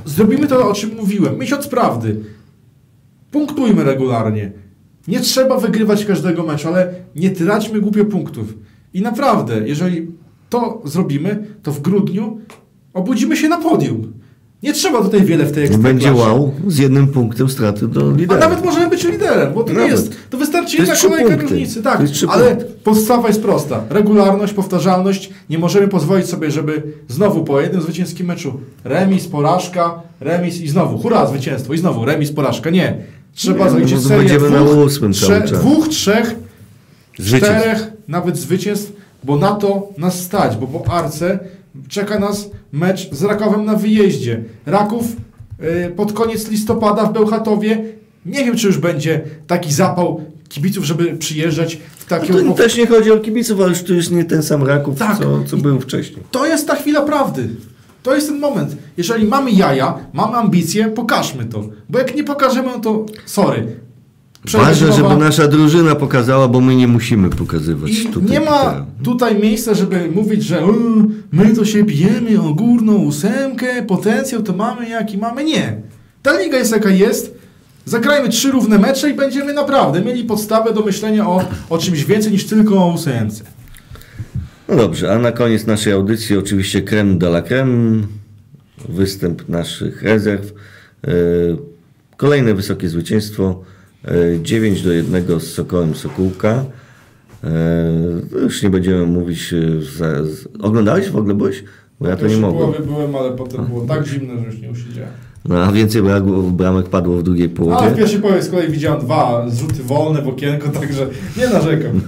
zrobimy 0.06 0.48
to, 0.48 0.70
o 0.70 0.74
czym 0.74 0.96
mówiłem, 0.96 1.38
miesiąc 1.40 1.68
prawdy, 1.68 2.16
punktujmy 3.32 3.84
regularnie, 3.84 4.52
nie 5.08 5.20
trzeba 5.20 5.58
wygrywać 5.58 6.06
każdego 6.06 6.44
meczu, 6.44 6.68
ale 6.68 6.94
nie 7.16 7.30
traćmy 7.30 7.82
głupio 7.82 8.06
punktów 8.06 8.54
i 8.94 9.02
naprawdę, 9.02 9.68
jeżeli 9.68 10.08
to 10.50 10.82
zrobimy, 10.86 11.48
to 11.64 11.72
w 11.72 11.82
grudniu 11.82 12.40
obudzimy 12.94 13.38
się 13.38 13.50
na 13.50 13.58
podium. 13.58 14.19
Nie 14.64 14.74
trzeba 14.74 15.02
tutaj 15.02 15.24
wiele 15.24 15.46
w 15.46 15.52
tej 15.52 15.64
ekstraklasie. 15.64 15.94
Będzie 15.94 16.14
wow 16.14 16.52
z 16.68 16.78
jednym 16.78 17.08
punktem 17.08 17.50
straty 17.50 17.88
do 17.88 18.12
A 18.14 18.18
lidera. 18.18 18.40
nawet 18.40 18.66
możemy 18.66 18.90
być 18.90 19.04
liderem, 19.04 19.54
bo 19.54 19.64
to 19.64 19.74
nie 19.74 19.88
jest. 19.88 20.12
To 20.30 20.38
wystarczy 20.38 20.78
jedna 20.78 20.96
kolejka 20.96 21.36
różnicy, 21.36 21.84
tak. 21.84 22.02
Ale 22.30 22.56
punkty. 22.56 22.66
podstawa 22.84 23.28
jest 23.28 23.42
prosta. 23.42 23.84
Regularność, 23.90 24.54
powtarzalność. 24.54 25.30
Nie 25.50 25.60
możemy 25.60 25.88
pozwolić 25.88 26.28
sobie, 26.28 26.52
żeby 26.52 26.84
znowu 27.08 27.44
po 27.44 27.62
jednym 27.62 27.82
zwycięskim 27.82 28.28
meczu 28.28 28.60
remis, 28.84 29.28
porażka, 29.28 30.02
remis 30.20 30.62
i 30.62 30.70
znowu 30.70 30.98
hurra, 30.98 31.26
zwycięstwo 31.28 31.74
i 31.74 31.78
znowu 31.78 32.06
remis, 32.06 32.32
porażka. 32.32 32.70
Nie. 32.70 32.98
Trzeba 33.36 33.66
Nie, 33.66 33.72
zaliczyć 33.72 33.94
no 33.96 34.02
bo 34.02 34.08
serię 34.08 34.30
będziemy 34.30 34.50
na 34.50 34.60
dwóch, 34.66 34.86
ósmym 34.86 35.12
trze- 35.12 35.28
cały 35.28 35.42
czas. 35.42 35.60
dwóch, 35.60 35.88
trzech, 35.88 36.36
Zwycięstw. 37.20 37.48
czterech 37.60 37.92
nawet 38.08 38.38
zwycięstw, 38.38 38.92
bo 39.24 39.38
na 39.38 39.52
to 39.52 39.90
nas 39.98 40.20
stać, 40.22 40.56
bo 40.56 40.68
po 40.68 40.92
Arce 40.94 41.40
czeka 41.88 42.20
nas 42.20 42.50
mecz 42.72 43.12
z 43.12 43.24
Rakowem 43.24 43.66
na 43.66 43.76
wyjeździe. 43.76 44.44
Raków 44.66 45.04
y, 45.88 45.90
pod 45.96 46.14
koniec 46.14 46.50
listopada 46.50 47.06
w 47.06 47.14
Bełchatowie. 47.14 47.84
Nie 48.26 48.46
wiem, 48.46 48.56
czy 48.58 48.68
już 48.68 48.78
będzie 48.78 49.22
taki 49.48 49.74
zapał 49.74 50.22
kibiców, 50.50 50.84
żeby 50.86 51.18
przyjeżdżać 51.18 51.76
w 51.76 52.12
No 52.12 52.18
takiego... 52.18 52.42
to 52.42 52.52
też 52.54 52.78
nie 52.78 52.88
chodzi 52.88 53.12
o 53.12 53.18
kibiców, 53.20 53.60
ale 53.62 53.70
już 53.70 53.84
tu 53.84 53.94
już 53.96 54.10
nie 54.10 54.26
ten 54.26 54.44
sam 54.44 54.64
Raków, 54.64 55.00
Tak. 55.00 55.18
co, 55.18 55.44
co 55.44 55.58
był 55.58 55.80
wcześniej. 55.80 56.24
To 56.32 56.46
jest 56.46 56.68
ta 56.68 56.76
chwila 56.76 57.02
prawdy. 57.02 57.50
To 58.04 58.16
jest 58.16 58.28
ten 58.28 58.40
moment. 58.40 58.76
Jeżeli 58.98 59.26
mamy 59.28 59.52
jaja, 59.52 59.98
mamy 60.14 60.38
ambicje, 60.38 60.86
pokażmy 60.90 61.46
to. 61.46 61.64
Bo 61.90 62.00
jak 62.00 62.16
nie 62.16 62.24
pokażemy, 62.24 62.68
no 62.68 62.80
to 62.80 63.06
sorry. 63.26 63.68
Ważne, 64.52 64.94
żeby 64.94 65.16
nasza 65.16 65.48
drużyna 65.48 65.96
pokazała, 65.96 66.48
bo 66.48 66.62
my 66.62 66.76
nie 66.76 66.88
musimy 66.88 67.30
pokazywać 67.30 67.92
I 67.92 68.06
tutaj. 68.06 68.30
nie 68.30 68.40
ma 68.40 68.86
tutaj 69.04 69.40
miejsca, 69.40 69.74
żeby 69.74 70.12
mówić, 70.16 70.44
że 70.44 70.64
"O, 70.66 70.74
my 71.32 71.56
to 71.56 71.66
się 71.66 71.84
bijemy 71.84 72.42
o 72.42 72.54
górną 72.54 72.96
ósemkę, 72.96 73.84
potencjał 73.84 74.44
to 74.44 74.54
mamy 74.54 74.90
jaki 74.90 75.18
mamy. 75.18 75.44
Nie. 75.44 75.82
Ta 76.24 76.40
liga 76.42 76.58
jest 76.58 76.72
jaka 76.72 76.90
jest. 76.90 77.36
Zagrajmy 77.86 78.30
trzy 78.30 78.52
równe 78.52 78.78
mecze 78.78 79.10
i 79.10 79.14
będziemy 79.14 79.54
naprawdę 79.54 80.02
mieli 80.02 80.24
podstawę 80.24 80.74
do 80.74 80.82
myślenia 80.82 81.28
o, 81.28 81.46
o 81.70 81.78
czymś 81.78 82.06
więcej 82.06 82.32
niż 82.32 82.46
tylko 82.46 82.76
o 82.84 82.94
ósemce. 82.94 83.44
No 84.70 84.76
dobrze, 84.76 85.12
a 85.14 85.20
na 85.20 85.32
koniec 85.32 85.66
naszej 85.68 85.94
audycji 85.94 86.38
oczywiście 86.38 86.82
creme 86.82 87.16
de 87.18 87.28
la 87.28 87.42
creme, 87.42 88.02
występ 88.90 89.50
naszych 89.50 90.02
rezerw. 90.04 90.54
E, 91.08 91.10
Kolejne 92.18 92.54
wysokie 92.54 92.90
zwycięstwo, 92.90 93.62
9 94.42 94.82
do 94.82 94.92
1 94.92 95.40
z 95.40 95.44
Sokołem 95.44 95.96
Sokółka. 95.96 96.66
E, 97.44 97.50
Już 98.44 98.64
nie 98.64 98.70
będziemy 98.70 99.06
mówić, 99.06 99.54
e, 99.54 99.82
za, 99.98 100.06
oglądałeś 100.62 101.10
w 101.10 101.16
ogóle, 101.18 101.34
byłeś? 101.36 101.64
Bo 102.00 102.08
ja 102.08 102.16
to 102.18 102.28
nie 102.28 102.38
mogłem. 102.38 102.84
byłem, 102.86 103.16
ale 103.16 103.32
potem 103.32 103.66
było 103.66 103.82
tak 103.82 104.08
zimno, 104.08 104.40
że 104.40 104.46
już 104.46 104.60
nie 104.62 104.70
usiedziałem. 104.70 105.12
No, 105.46 105.64
a 105.64 105.72
więcej 105.72 106.02
bramek 106.52 106.90
padło 106.90 107.18
w 107.18 107.24
drugiej 107.24 107.46
Ale 107.46 107.54
w 107.54 107.58
połowie. 107.58 107.96
pierwszej 107.98 108.20
połowie 108.20 108.42
z 108.44 108.50
kolei 108.50 108.72
widziałem 108.72 109.02
dwa 109.02 109.46
zrzuty 109.50 109.84
wolne 109.84 110.22
w 110.22 110.28
okienko, 110.28 110.70
także 110.80 111.08
nie 111.38 111.48
narzekam. 111.50 112.02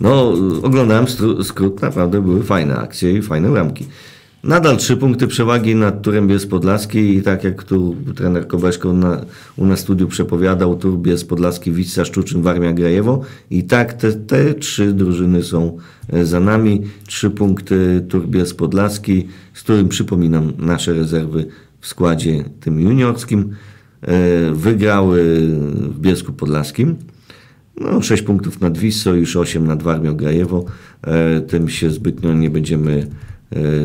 No, 0.00 0.32
oglądałem 0.62 1.06
skrót, 1.42 1.82
naprawdę 1.82 2.22
były 2.22 2.42
fajne 2.42 2.76
akcje 2.76 3.12
i 3.12 3.22
fajne 3.22 3.50
bramki. 3.50 3.86
Nadal 4.44 4.76
trzy 4.76 4.96
punkty 4.96 5.26
przewagi 5.26 5.74
nad 5.74 6.02
Turem 6.02 6.28
Podlaski 6.50 7.16
i 7.16 7.22
tak 7.22 7.44
jak 7.44 7.64
tu 7.64 7.96
trener 8.14 8.46
Kobeszko 8.46 8.92
na, 8.92 9.24
u 9.56 9.66
nas 9.66 9.80
studiu 9.80 10.08
przepowiadał, 10.08 10.76
Tur 10.76 10.98
Podlaski, 11.28 11.72
Wisła 11.72 12.04
Szczuczyn, 12.04 12.42
Warmia 12.42 12.72
Grajewo 12.72 13.22
i 13.50 13.64
tak 13.64 13.92
te, 13.92 14.12
te 14.12 14.54
trzy 14.54 14.92
drużyny 14.92 15.42
są 15.42 15.76
e, 16.08 16.24
za 16.24 16.40
nami. 16.40 16.82
Trzy 17.06 17.30
punkty 17.30 18.06
Tur 18.08 18.28
Podlaski, 18.58 19.26
z 19.54 19.62
którym 19.62 19.88
przypominam 19.88 20.52
nasze 20.58 20.92
rezerwy 20.92 21.46
w 21.80 21.86
składzie 21.86 22.44
tym 22.60 22.80
juniorskim. 22.80 23.50
E, 24.02 24.52
Wygrały 24.52 25.48
w 25.90 26.00
Biesku 26.00 26.32
Podlaskim. 26.32 26.96
No, 27.80 28.02
6 28.02 28.22
punktów 28.22 28.60
nad 28.60 28.78
Wisłą, 28.78 29.12
już 29.12 29.36
8 29.36 29.66
nad 29.66 29.82
Warmią 29.82 30.16
Grajewo. 30.16 30.64
E, 31.02 31.40
tym 31.40 31.68
się 31.68 31.90
zbytnio 31.90 32.32
nie 32.32 32.50
będziemy 32.50 33.06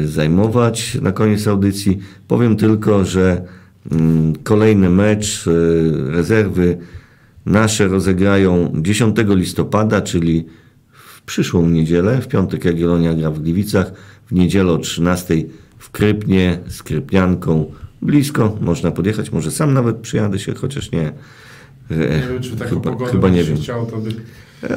zajmować 0.06 0.98
na 1.02 1.12
koniec 1.12 1.48
audycji. 1.48 2.00
Powiem 2.28 2.56
tylko, 2.56 3.06
że 3.06 3.42
Mm, 3.92 4.34
Kolejny 4.44 4.90
mecz, 4.90 5.48
y, 5.48 6.12
rezerwy 6.12 6.78
nasze 7.46 7.88
rozegrają 7.88 8.74
10 8.76 9.36
listopada, 9.36 10.02
czyli 10.02 10.46
w 10.92 11.22
przyszłą 11.22 11.70
niedzielę. 11.70 12.22
W 12.22 12.28
piątek 12.28 12.66
Jagiellonia 12.66 13.14
gra 13.14 13.32
w 13.32 13.40
Gliwicach, 13.40 13.92
w 14.26 14.32
niedzielę 14.32 14.72
o 14.72 14.78
13 14.78 15.44
w 15.78 15.90
Krypnie 15.92 16.60
z 16.68 16.84
Krypnianką. 16.84 17.72
Blisko, 18.02 18.58
można 18.62 18.92
podjechać, 18.92 19.32
może 19.32 19.52
sam 19.52 19.74
nawet 19.74 19.98
przyjadę 19.98 20.40
się, 20.40 20.54
chociaż 20.54 20.92
nie. 20.92 21.14
Nie 21.90 21.98
wiem, 21.98 22.42
czy 22.42 22.56
taką 22.56 22.70
chyba, 22.70 22.82
pogodę 22.92 23.12
chyba 23.12 23.30
nie 23.30 23.44
wiem. 23.44 23.58
chciał, 23.58 23.86
to 23.86 23.98
by... 23.98 24.10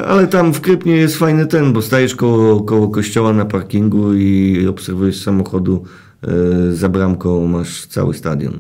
Ale 0.07 0.27
tam 0.27 0.55
w 0.55 0.61
Krypnie 0.61 0.97
jest 0.97 1.17
fajny 1.17 1.47
ten, 1.47 1.73
bo 1.73 1.83
stajesz 1.83 2.15
koło, 2.15 2.61
koło 2.61 2.89
kościoła 2.89 3.33
na 3.33 3.45
parkingu 3.45 4.15
i 4.15 4.67
obserwujesz 4.67 5.23
samochodu 5.23 5.85
e, 6.23 6.73
za 6.73 6.89
bramką, 6.89 7.47
masz 7.47 7.87
cały 7.87 8.15
stadion. 8.15 8.59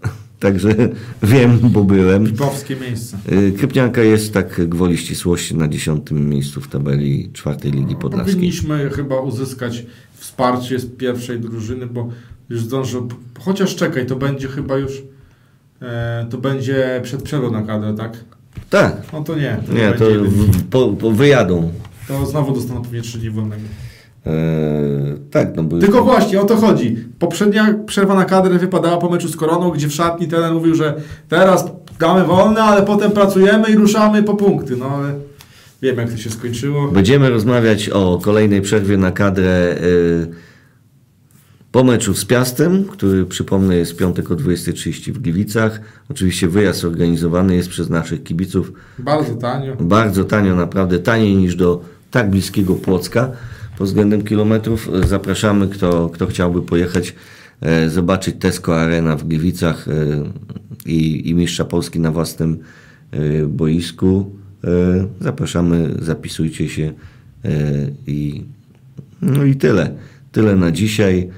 Także 0.40 0.74
wiem, 1.22 1.58
bo 1.62 1.84
byłem. 1.84 2.26
Pipowskie 2.26 2.76
miejsce. 2.76 3.18
E, 3.26 3.50
Krypnianka 3.50 4.02
jest 4.02 4.34
tak 4.34 4.68
gwoli 4.68 4.98
ścisłości 4.98 5.56
na 5.56 5.68
dziesiątym 5.68 6.28
miejscu 6.28 6.60
w 6.60 6.68
tabeli 6.68 7.30
czwartej 7.32 7.72
Ligi 7.72 7.96
Podlaskiej. 7.96 8.34
Powinniśmy 8.34 8.90
chyba 8.90 9.20
uzyskać 9.20 9.86
wsparcie 10.14 10.78
z 10.78 10.86
pierwszej 10.86 11.40
drużyny, 11.40 11.86
bo 11.86 12.08
już 12.48 12.60
zdążę. 12.60 13.08
Chociaż 13.40 13.76
czekaj, 13.76 14.06
to 14.06 14.16
będzie 14.16 14.48
chyba 14.48 14.76
już. 14.76 15.02
E, 15.82 16.26
to 16.30 16.38
będzie 16.38 17.00
przed 17.04 17.22
przerwą 17.22 17.50
na 17.50 17.62
kadrę, 17.62 17.94
tak? 17.94 18.24
Tak, 18.70 18.96
No 19.12 19.24
to 19.24 19.36
nie. 19.36 19.56
To 19.66 19.72
nie, 19.72 19.92
to 19.92 20.04
w, 20.04 20.68
po, 20.70 20.88
po 20.88 21.10
wyjadą. 21.10 21.72
To 22.08 22.26
znowu 22.26 22.52
dostaną 22.52 22.82
pewnie 22.82 23.02
trzy 23.02 23.18
dni 23.18 23.30
wolnego. 23.30 23.62
E, 24.26 24.32
tak, 25.30 25.56
no 25.56 25.62
bo 25.62 25.78
Tylko 25.78 26.04
właśnie 26.04 26.40
o 26.40 26.44
to 26.44 26.56
chodzi. 26.56 26.96
Poprzednia 27.18 27.74
przerwa 27.86 28.14
na 28.14 28.24
kadrę 28.24 28.58
wypadała 28.58 28.96
po 28.96 29.10
meczu 29.10 29.28
z 29.28 29.36
Koroną, 29.36 29.70
gdzie 29.70 29.88
w 29.88 29.92
szatni 29.92 30.28
trener 30.28 30.52
mówił, 30.52 30.74
że 30.74 30.94
teraz 31.28 31.66
damy 32.00 32.24
wolne, 32.24 32.62
ale 32.62 32.82
potem 32.82 33.10
pracujemy 33.10 33.70
i 33.70 33.74
ruszamy 33.76 34.22
po 34.22 34.34
punkty. 34.34 34.76
No 34.76 34.86
ale 34.86 35.14
wiem 35.82 35.96
jak 35.96 36.10
to 36.10 36.16
się 36.16 36.30
skończyło. 36.30 36.88
Będziemy 36.88 37.30
rozmawiać 37.30 37.88
o 37.88 38.18
kolejnej 38.22 38.62
przerwie 38.62 38.96
na 38.96 39.12
kadrę 39.12 39.76
y, 39.82 40.47
po 41.72 41.84
meczu 41.84 42.14
z 42.14 42.24
Piastem, 42.24 42.84
który 42.84 43.26
przypomnę 43.26 43.76
jest 43.76 43.92
w 43.92 43.96
piątek 43.96 44.30
o 44.30 44.36
20.30 44.36 45.12
w 45.12 45.18
Gliwicach. 45.18 45.80
Oczywiście 46.10 46.48
wyjazd 46.48 46.84
organizowany 46.84 47.54
jest 47.56 47.68
przez 47.68 47.90
naszych 47.90 48.22
kibiców 48.22 48.72
Bardzo 48.98 49.34
tanio. 49.34 49.76
bardzo 49.80 50.24
tanio, 50.24 50.56
naprawdę 50.56 50.98
taniej 50.98 51.36
niż 51.36 51.56
do 51.56 51.84
tak 52.10 52.30
bliskiego 52.30 52.74
Płocka 52.74 53.30
pod 53.78 53.86
względem 53.86 54.22
kilometrów. 54.24 54.90
Zapraszamy, 55.06 55.68
kto, 55.68 56.08
kto 56.08 56.26
chciałby 56.26 56.62
pojechać, 56.62 57.14
e, 57.60 57.90
zobaczyć 57.90 58.36
Tesco 58.38 58.80
Arena 58.80 59.16
w 59.16 59.24
Gliwicach 59.24 59.88
e, 59.88 59.92
i, 60.86 61.30
i 61.30 61.34
mistrza 61.34 61.64
Polski 61.64 62.00
na 62.00 62.10
własnym 62.12 62.58
e, 63.10 63.46
boisku. 63.46 64.30
E, 64.64 64.68
zapraszamy, 65.20 65.94
zapisujcie 66.02 66.68
się 66.68 66.92
e, 67.44 67.50
i 68.06 68.44
no 69.22 69.44
i 69.44 69.56
tyle. 69.56 69.94
Tyle 70.32 70.56
na 70.56 70.70
dzisiaj. 70.72 71.28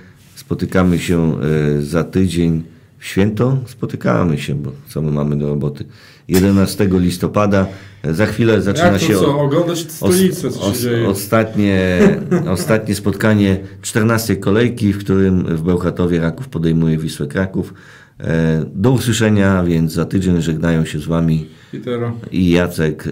Spotykamy 0.54 0.98
się 0.98 1.36
e, 1.78 1.82
za 1.82 2.04
tydzień 2.04 2.62
w 2.98 3.04
święto. 3.06 3.56
Spotykamy 3.66 4.38
się, 4.38 4.54
bo 4.54 4.72
co 4.88 5.02
my 5.02 5.10
mamy 5.10 5.38
do 5.38 5.48
roboty. 5.48 5.84
11 6.28 6.88
listopada. 6.92 7.66
E, 8.02 8.14
Za 8.14 8.26
chwilę 8.26 8.62
zaczyna 8.62 8.86
Jak 8.86 9.00
to 9.00 9.06
się 9.06 9.14
co? 9.14 9.40
Oglądać 9.40 9.78
stolicę, 9.92 10.50
co 10.50 10.60
się 10.60 10.66
os- 10.66 10.80
dzieje. 10.80 11.08
ostatnie, 11.08 11.98
ostatnie 12.56 12.94
spotkanie 12.94 13.60
14 13.82 14.36
kolejki, 14.36 14.92
w 14.92 14.98
którym 14.98 15.56
w 15.56 15.62
Bełchatowie 15.62 16.20
Raków 16.20 16.48
podejmuje 16.48 16.98
Wisłę 16.98 17.26
Kraków. 17.26 17.74
E, 18.20 18.64
Do 18.74 18.90
usłyszenia, 18.90 19.64
więc 19.64 19.92
za 19.92 20.04
tydzień 20.04 20.42
żegnają 20.42 20.84
się 20.84 20.98
z 20.98 21.06
Wami 21.06 21.46
I 21.72 21.78
teraz. 21.78 22.12
i 22.32 22.50
Jacek. 22.50 23.04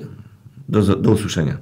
Do, 0.68 0.82
do 0.96 1.10
usłyszenia. 1.10 1.56